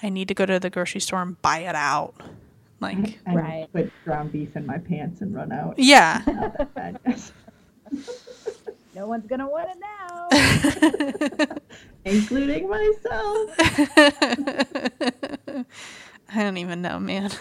I 0.03 0.09
need 0.09 0.29
to 0.29 0.35
go 0.35 0.47
to 0.47 0.59
the 0.61 0.71
grocery 0.71 1.01
store 1.01 1.21
and 1.23 1.41
buy 1.43 1.59
it 1.61 1.75
out. 1.75 2.15
Like 2.81 3.19
and 3.27 3.37
Right. 3.37 3.69
put 3.73 3.93
ground 4.05 4.33
beef 4.33 4.57
in 4.57 4.65
my 4.67 4.79
pants 4.79 5.21
and 5.21 5.35
run 5.35 5.53
out. 5.53 5.79
yeah. 5.79 6.23
Not 6.27 6.57
that 6.59 6.75
bad. 6.75 7.01
no 8.95 9.07
one's 9.07 9.27
gonna 9.27 9.49
want 9.49 9.69
it 9.71 9.79
now. 9.81 11.57
Including 12.05 12.69
myself. 12.69 13.51
I 16.33 16.43
don't 16.43 16.57
even 16.57 16.81
know, 16.83 16.99
man. 16.99 17.31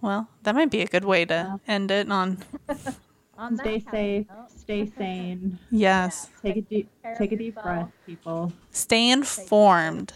well, 0.00 0.28
that 0.42 0.54
might 0.54 0.70
be 0.70 0.82
a 0.82 0.86
good 0.86 1.04
way 1.04 1.24
to 1.26 1.60
end 1.66 1.90
it 1.90 2.10
on 2.10 2.38
On 3.38 3.54
Stay 3.58 3.80
safe. 3.90 4.26
note, 4.30 4.50
Stay 4.50 4.86
sane. 4.86 5.58
yes. 5.70 6.30
Take 6.42 6.56
a 6.56 6.60
deep 6.62 6.88
take 7.18 7.32
a 7.32 7.36
deep 7.36 7.54
yourself. 7.56 7.64
breath, 7.64 7.92
people. 8.06 8.52
Stay 8.70 9.10
informed. 9.10 10.14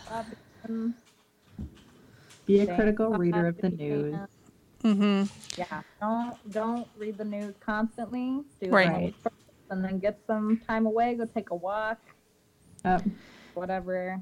Be 2.47 2.61
a 2.61 2.75
critical 2.75 3.11
reader 3.11 3.47
of 3.47 3.59
the 3.59 3.67
if 3.67 3.73
you 3.79 3.87
news. 3.87 4.21
Can. 4.83 4.97
Mhm. 5.27 5.59
Yeah. 5.59 5.83
Don't 6.01 6.51
don't 6.53 6.89
read 6.99 7.19
the 7.19 7.25
news 7.25 7.55
constantly. 7.61 8.43
Do 8.61 8.71
Right. 8.71 9.15
first, 9.23 9.35
and 9.71 9.85
then 9.85 9.99
get 9.99 10.19
some 10.27 10.61
time 10.67 10.87
away. 10.87 11.15
Go 11.15 11.25
take 11.27 11.51
a 11.51 11.55
walk, 11.55 11.99
Uh, 12.85 12.99
whatever, 13.55 14.21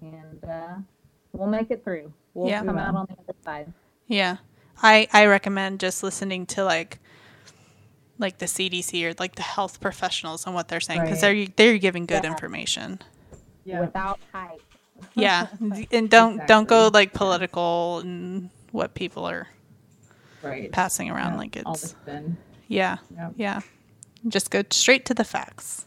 and 0.00 0.44
uh, 0.44 0.74
we'll 1.32 1.48
make 1.48 1.70
it 1.70 1.82
through. 1.84 2.12
We'll 2.34 2.48
Yeah. 2.50 2.62
come 2.64 2.78
out 2.78 2.94
on 2.94 3.06
the 3.06 3.14
other 3.22 3.38
side. 3.44 3.72
Yeah. 4.06 4.38
I 4.82 5.08
I 5.12 5.26
recommend 5.26 5.80
just 5.80 6.02
listening 6.02 6.46
to 6.46 6.64
like 6.64 6.98
like 8.18 8.38
the 8.38 8.46
CDC 8.46 9.04
or 9.04 9.14
like 9.18 9.34
the 9.36 9.42
health 9.42 9.80
professionals 9.80 10.46
and 10.46 10.54
what 10.54 10.68
they're 10.68 10.80
saying 10.80 11.00
because 11.02 11.20
they're 11.20 11.46
they're 11.56 11.78
giving 11.78 12.06
good 12.06 12.24
Yeah. 12.24 12.30
information. 12.30 13.00
yeah. 13.64 13.80
Without 13.80 14.18
hype. 14.32 14.60
Yeah, 15.14 15.46
and 15.92 16.10
don't 16.10 16.46
don't 16.46 16.68
go 16.68 16.90
like 16.92 17.12
political 17.12 18.00
and 18.00 18.50
what 18.70 18.94
people 18.94 19.24
are 19.24 19.48
right. 20.42 20.70
passing 20.72 21.10
around 21.10 21.32
Yeah, 21.32 21.38
like 21.38 21.62
all 21.66 21.74
it's 21.74 21.82
the 21.82 21.88
spin. 21.88 22.36
yeah 22.68 22.98
Yep. 23.16 23.32
yeah. 23.36 23.60
Just 24.28 24.50
go 24.50 24.62
straight 24.70 25.04
to 25.06 25.14
the 25.14 25.24
facts. 25.24 25.86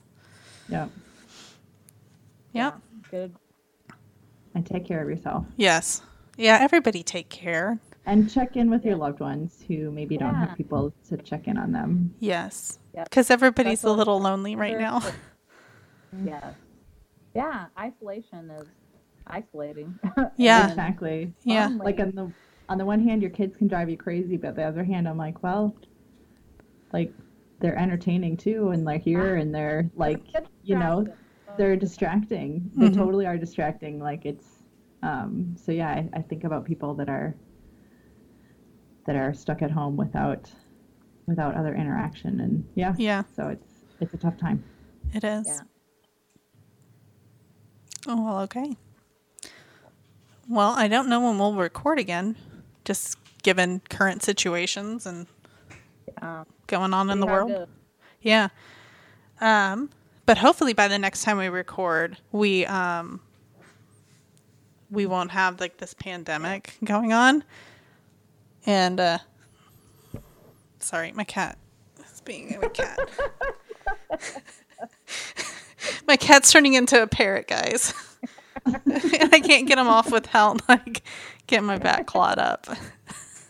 Yep. 0.70 0.90
Yep. 2.54 2.80
Good. 3.12 3.34
And 4.54 4.66
take 4.66 4.86
care 4.86 5.02
of 5.02 5.10
yourself. 5.10 5.46
Yes. 5.58 6.02
Yeah. 6.38 6.58
Everybody 6.62 7.02
take 7.04 7.30
care. 7.30 7.80
And 8.06 8.30
check 8.30 8.56
in 8.56 8.70
with 8.70 8.86
your 8.86 8.98
loved 8.98 9.20
ones 9.20 9.64
who 9.68 9.90
maybe 9.92 10.18
don't 10.18 10.36
have 10.36 10.56
people 10.58 10.94
to 11.10 11.18
check 11.18 11.48
in 11.48 11.58
on 11.58 11.72
them. 11.72 12.14
Yes. 12.20 12.80
Yep. 12.94 13.10
Because 13.10 13.32
everybody's 13.32 13.82
That's 13.82 13.92
a 13.94 13.98
little 13.98 14.20
lonely 14.20 14.56
right 14.56 14.78
now. 14.78 15.02
Yes. 16.24 16.54
Yeah. 17.34 17.66
Isolation 17.78 18.50
is 18.52 18.68
isolating. 19.28 20.00
Yeah. 20.38 20.70
Exactly. 20.70 21.34
Yeah. 21.44 21.68
Lonely. 21.68 21.86
Like 21.86 22.00
in 22.00 22.16
the 22.16 22.32
on 22.70 22.78
the 22.78 22.86
one 22.86 23.00
hand 23.00 23.22
your 23.22 23.32
kids 23.32 23.56
can 23.58 23.68
drive 23.68 23.90
you 23.90 23.98
crazy, 23.98 24.38
but 24.38 24.56
the 24.56 24.64
other 24.64 24.84
hand 24.84 25.08
I'm 25.08 25.18
like, 25.18 25.44
well, 25.44 25.76
like 26.94 27.14
they're 27.60 27.78
entertaining 27.78 28.38
too 28.38 28.70
and 28.70 28.86
they're 28.88 28.98
here 28.98 29.36
and 29.36 29.54
they're 29.54 29.90
like 29.96 30.22
you 30.64 30.76
know, 30.76 31.06
they're 31.58 31.76
distracting. 31.76 32.70
They 32.76 32.90
Mhm. 32.90 32.96
totally 32.96 33.26
are 33.26 33.38
distracting. 33.38 34.00
Like 34.00 34.26
it's 34.26 34.64
um 35.04 35.56
so 35.58 35.72
yeah, 35.72 35.90
I, 35.90 36.10
I 36.14 36.22
think 36.22 36.44
about 36.44 36.66
people 36.66 36.94
that 36.96 37.10
are 37.10 37.36
that 39.06 39.16
are 39.16 39.34
stuck 39.34 39.62
at 39.62 39.72
home 39.72 39.96
without 39.98 40.52
without 41.28 41.56
other 41.56 41.76
interaction 41.76 42.40
and 42.40 42.68
yeah. 42.76 42.94
Yeah. 42.98 43.24
So 43.36 43.48
it's 43.50 43.86
it's 44.00 44.14
a 44.14 44.18
tough 44.18 44.38
time. 44.38 44.64
It 45.14 45.24
is. 45.24 45.46
Yeah. 45.48 45.62
Oh 48.08 48.24
well. 48.24 48.40
Okay. 48.42 48.76
Well, 50.48 50.72
I 50.72 50.88
don't 50.88 51.10
know 51.10 51.22
when 51.22 51.40
we'll 51.40 51.56
record 51.56 51.98
again, 51.98 52.36
just 52.86 53.18
given 53.44 53.82
current 53.90 54.24
situations 54.24 55.06
and 55.06 55.28
Um, 56.22 56.46
going 56.68 56.94
on 56.94 57.10
in 57.10 57.20
the 57.20 57.26
world. 57.28 57.68
Yeah. 58.22 58.48
Um, 59.42 59.90
but 60.26 60.38
hopefully 60.38 60.74
by 60.74 60.88
the 60.88 60.98
next 60.98 61.24
time 61.24 61.38
we 61.38 61.50
record, 61.50 62.18
we 62.32 62.66
um 62.68 63.20
we 64.90 65.06
won't 65.06 65.32
have 65.32 65.60
like 65.60 65.78
this 65.78 65.94
pandemic 65.94 66.78
going 66.84 67.12
on. 67.12 67.44
And 68.66 69.00
uh 69.00 69.18
sorry, 70.80 71.12
my 71.12 71.24
cat 71.26 71.58
is 72.14 72.22
being 72.22 72.58
a 72.64 72.70
cat. 72.70 73.00
My 76.08 76.18
cat's 76.18 76.52
turning 76.52 76.74
into 76.74 77.02
a 77.02 77.08
parrot, 77.08 77.48
guys. 77.48 77.94
and 78.66 78.82
I 79.34 79.40
can't 79.40 79.68
get 79.68 79.78
him 79.78 79.88
off 79.88 80.12
without 80.12 80.62
like 80.70 81.04
getting 81.48 81.66
my 81.66 81.78
back 81.78 82.08
clawed 82.08 82.40
up. 82.40 82.68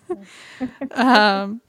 um, 0.91 1.61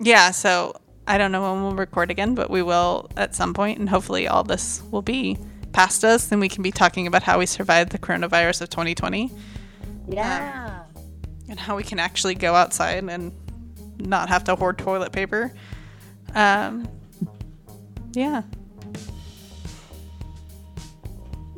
yeah, 0.00 0.30
so 0.30 0.78
I 1.06 1.18
don't 1.18 1.32
know 1.32 1.52
when 1.52 1.62
we'll 1.62 1.74
record 1.74 2.10
again, 2.10 2.34
but 2.34 2.50
we 2.50 2.62
will 2.62 3.10
at 3.16 3.34
some 3.34 3.54
point, 3.54 3.78
and 3.78 3.88
hopefully 3.88 4.28
all 4.28 4.42
this 4.44 4.82
will 4.90 5.02
be 5.02 5.38
past 5.72 6.04
us, 6.04 6.32
and 6.32 6.40
we 6.40 6.48
can 6.48 6.62
be 6.62 6.70
talking 6.70 7.06
about 7.06 7.22
how 7.22 7.38
we 7.38 7.46
survived 7.46 7.92
the 7.92 7.98
coronavirus 7.98 8.62
of 8.62 8.70
2020 8.70 9.30
Yeah. 10.08 10.82
and 11.48 11.58
how 11.60 11.76
we 11.76 11.82
can 11.82 11.98
actually 11.98 12.34
go 12.34 12.54
outside 12.54 13.04
and 13.04 13.32
not 13.98 14.28
have 14.28 14.44
to 14.44 14.56
hoard 14.56 14.78
toilet 14.78 15.12
paper. 15.12 15.52
Um, 16.34 16.88
yeah. 18.12 18.42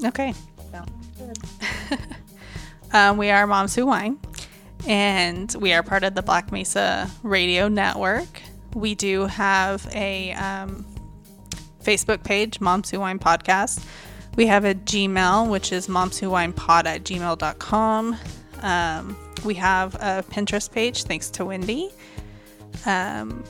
Okay. 0.04 0.34
Um, 2.90 3.18
we 3.18 3.30
are 3.30 3.46
Moms 3.46 3.74
Who 3.74 3.84
Wine, 3.84 4.18
and 4.86 5.54
we 5.60 5.74
are 5.74 5.82
part 5.82 6.04
of 6.04 6.14
the 6.14 6.22
Black 6.22 6.50
Mesa 6.50 7.10
Radio 7.22 7.68
Network. 7.68 8.40
We 8.74 8.94
do 8.94 9.26
have 9.26 9.86
a 9.92 10.32
um, 10.32 10.86
Facebook 11.82 12.24
page, 12.24 12.60
Moms 12.60 12.90
Who 12.90 13.00
Wine 13.00 13.18
Podcast. 13.18 13.84
We 14.36 14.46
have 14.46 14.64
a 14.64 14.74
Gmail, 14.74 15.50
which 15.50 15.70
is 15.70 15.86
Moms 15.86 16.18
Who 16.18 16.30
Wine 16.30 16.54
Pod 16.54 16.86
at 16.86 17.04
gmail.com. 17.04 18.16
Um, 18.62 19.16
we 19.44 19.54
have 19.54 19.94
a 19.96 20.24
Pinterest 20.30 20.72
page, 20.72 21.04
thanks 21.04 21.28
to 21.30 21.44
Wendy. 21.44 21.90
Um, 22.86 23.44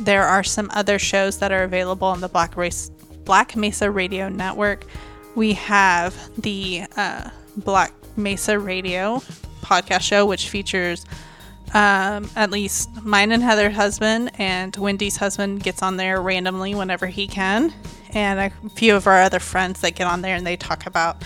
there 0.00 0.24
are 0.24 0.42
some 0.44 0.70
other 0.74 0.98
shows 0.98 1.38
that 1.38 1.50
are 1.50 1.62
available 1.62 2.08
on 2.08 2.20
the 2.20 2.28
Black 2.28 2.58
Race 2.58 2.90
Black 3.24 3.56
Mesa 3.56 3.90
Radio 3.90 4.28
Network. 4.28 4.84
We 5.34 5.54
have 5.54 6.14
the 6.40 6.84
uh, 6.96 7.30
Black 7.56 7.92
Mesa 8.16 8.58
Radio 8.58 9.22
podcast 9.62 10.02
show, 10.02 10.26
which 10.26 10.48
features 10.48 11.04
um, 11.74 12.28
at 12.36 12.50
least 12.50 12.90
mine 13.02 13.32
and 13.32 13.42
Heather's 13.42 13.74
husband, 13.74 14.30
and 14.38 14.76
Wendy's 14.76 15.16
husband 15.16 15.62
gets 15.62 15.82
on 15.82 15.96
there 15.96 16.20
randomly 16.20 16.74
whenever 16.74 17.06
he 17.06 17.26
can, 17.26 17.72
and 18.10 18.38
a 18.40 18.68
few 18.70 18.94
of 18.94 19.06
our 19.06 19.22
other 19.22 19.40
friends 19.40 19.80
that 19.80 19.94
get 19.94 20.06
on 20.06 20.20
there 20.20 20.36
and 20.36 20.46
they 20.46 20.56
talk 20.56 20.86
about 20.86 21.22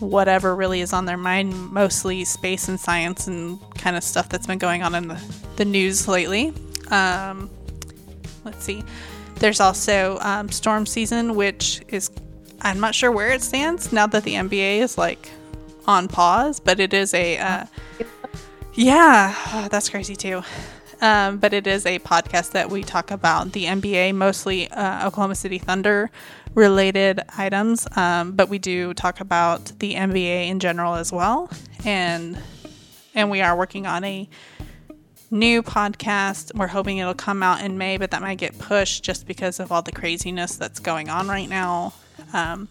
whatever 0.00 0.54
really 0.54 0.80
is 0.80 0.92
on 0.92 1.04
their 1.04 1.16
mind, 1.16 1.72
mostly 1.72 2.24
space 2.24 2.68
and 2.68 2.78
science 2.78 3.26
and 3.26 3.58
kind 3.76 3.96
of 3.96 4.02
stuff 4.02 4.28
that's 4.28 4.46
been 4.46 4.58
going 4.58 4.82
on 4.82 4.94
in 4.94 5.08
the, 5.08 5.20
the 5.56 5.64
news 5.64 6.06
lately. 6.08 6.52
Um, 6.90 7.50
let's 8.44 8.64
see. 8.64 8.82
There's 9.36 9.60
also 9.60 10.18
um, 10.20 10.48
Storm 10.50 10.86
Season, 10.86 11.36
which 11.36 11.82
is, 11.88 12.10
I'm 12.62 12.80
not 12.80 12.94
sure 12.94 13.12
where 13.12 13.30
it 13.30 13.42
stands 13.42 13.92
now 13.92 14.06
that 14.08 14.24
the 14.24 14.34
NBA 14.34 14.78
is 14.78 14.98
like 14.98 15.30
on 15.88 16.06
pause, 16.06 16.60
but 16.60 16.78
it 16.78 16.92
is 16.92 17.14
a, 17.14 17.38
uh, 17.38 17.66
yeah, 18.74 19.34
oh, 19.54 19.68
that's 19.70 19.88
crazy 19.88 20.14
too. 20.14 20.42
Um, 21.00 21.38
but 21.38 21.52
it 21.52 21.66
is 21.66 21.86
a 21.86 22.00
podcast 22.00 22.52
that 22.52 22.70
we 22.70 22.82
talk 22.82 23.10
about 23.10 23.52
the 23.52 23.64
NBA, 23.64 24.14
mostly 24.14 24.68
uh, 24.70 25.06
Oklahoma 25.06 25.36
City 25.36 25.58
Thunder 25.58 26.10
related 26.54 27.20
items. 27.36 27.86
Um, 27.96 28.32
but 28.32 28.48
we 28.48 28.58
do 28.58 28.94
talk 28.94 29.20
about 29.20 29.72
the 29.78 29.94
NBA 29.94 30.48
in 30.48 30.58
general 30.58 30.94
as 30.94 31.12
well, 31.12 31.50
and 31.84 32.38
and 33.14 33.30
we 33.30 33.40
are 33.40 33.56
working 33.56 33.86
on 33.86 34.02
a 34.02 34.28
new 35.30 35.62
podcast. 35.62 36.52
We're 36.56 36.66
hoping 36.66 36.98
it'll 36.98 37.14
come 37.14 37.44
out 37.44 37.62
in 37.62 37.78
May, 37.78 37.96
but 37.96 38.10
that 38.10 38.20
might 38.20 38.38
get 38.38 38.58
pushed 38.58 39.04
just 39.04 39.26
because 39.26 39.60
of 39.60 39.70
all 39.70 39.82
the 39.82 39.92
craziness 39.92 40.56
that's 40.56 40.80
going 40.80 41.08
on 41.08 41.28
right 41.28 41.48
now. 41.48 41.94
Um, 42.32 42.68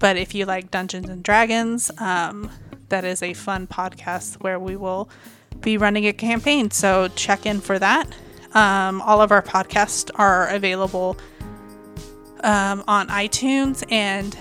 but 0.00 0.16
if 0.16 0.34
you 0.34 0.46
like 0.46 0.70
Dungeons 0.72 1.08
and 1.08 1.22
Dragons, 1.22 1.90
um, 1.98 2.50
that 2.88 3.04
is 3.04 3.22
a 3.22 3.34
fun 3.34 3.68
podcast 3.68 4.34
where 4.42 4.58
we 4.58 4.74
will 4.74 5.08
be 5.60 5.76
running 5.76 6.06
a 6.06 6.12
campaign. 6.12 6.70
So 6.70 7.08
check 7.14 7.46
in 7.46 7.60
for 7.60 7.78
that. 7.78 8.08
Um, 8.54 9.00
all 9.02 9.20
of 9.20 9.30
our 9.30 9.42
podcasts 9.42 10.10
are 10.16 10.48
available 10.48 11.16
um, 12.42 12.82
on 12.88 13.08
iTunes 13.08 13.84
and 13.92 14.36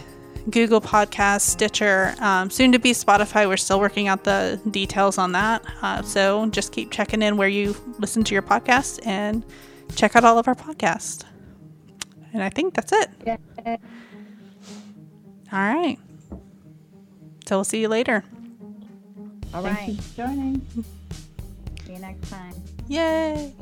Google 0.50 0.82
Podcasts, 0.82 1.42
Stitcher, 1.42 2.16
um, 2.20 2.50
soon 2.50 2.72
to 2.72 2.80
be 2.80 2.92
Spotify. 2.92 3.48
We're 3.48 3.58
still 3.58 3.80
working 3.80 4.08
out 4.08 4.24
the 4.24 4.60
details 4.72 5.18
on 5.18 5.34
that. 5.34 5.64
Uh, 5.82 6.02
so 6.02 6.48
just 6.48 6.72
keep 6.72 6.90
checking 6.90 7.22
in 7.22 7.38
where 7.38 7.50
you 7.50 7.76
listen 8.00 8.24
to 8.24 8.34
your 8.34 8.42
podcast 8.42 9.06
and 9.06 9.46
check 9.96 10.16
out 10.16 10.24
all 10.24 10.40
of 10.40 10.48
our 10.48 10.56
podcasts. 10.56 11.24
And 12.34 12.42
I 12.42 12.50
think 12.50 12.74
that's 12.74 12.94
it. 12.94 13.10
Yeah. 13.26 13.78
All 15.52 15.60
right. 15.60 15.98
So 17.46 17.58
we'll 17.58 17.64
see 17.64 17.82
you 17.82 17.88
later. 17.88 18.24
All 19.54 19.64
Thank 19.64 19.78
right. 19.78 19.88
you 19.90 19.96
for 19.96 20.18
joining. 20.18 20.62
See 21.86 21.94
you 21.94 22.00
next 22.00 22.30
time. 22.30 22.54
Yay. 22.88 23.54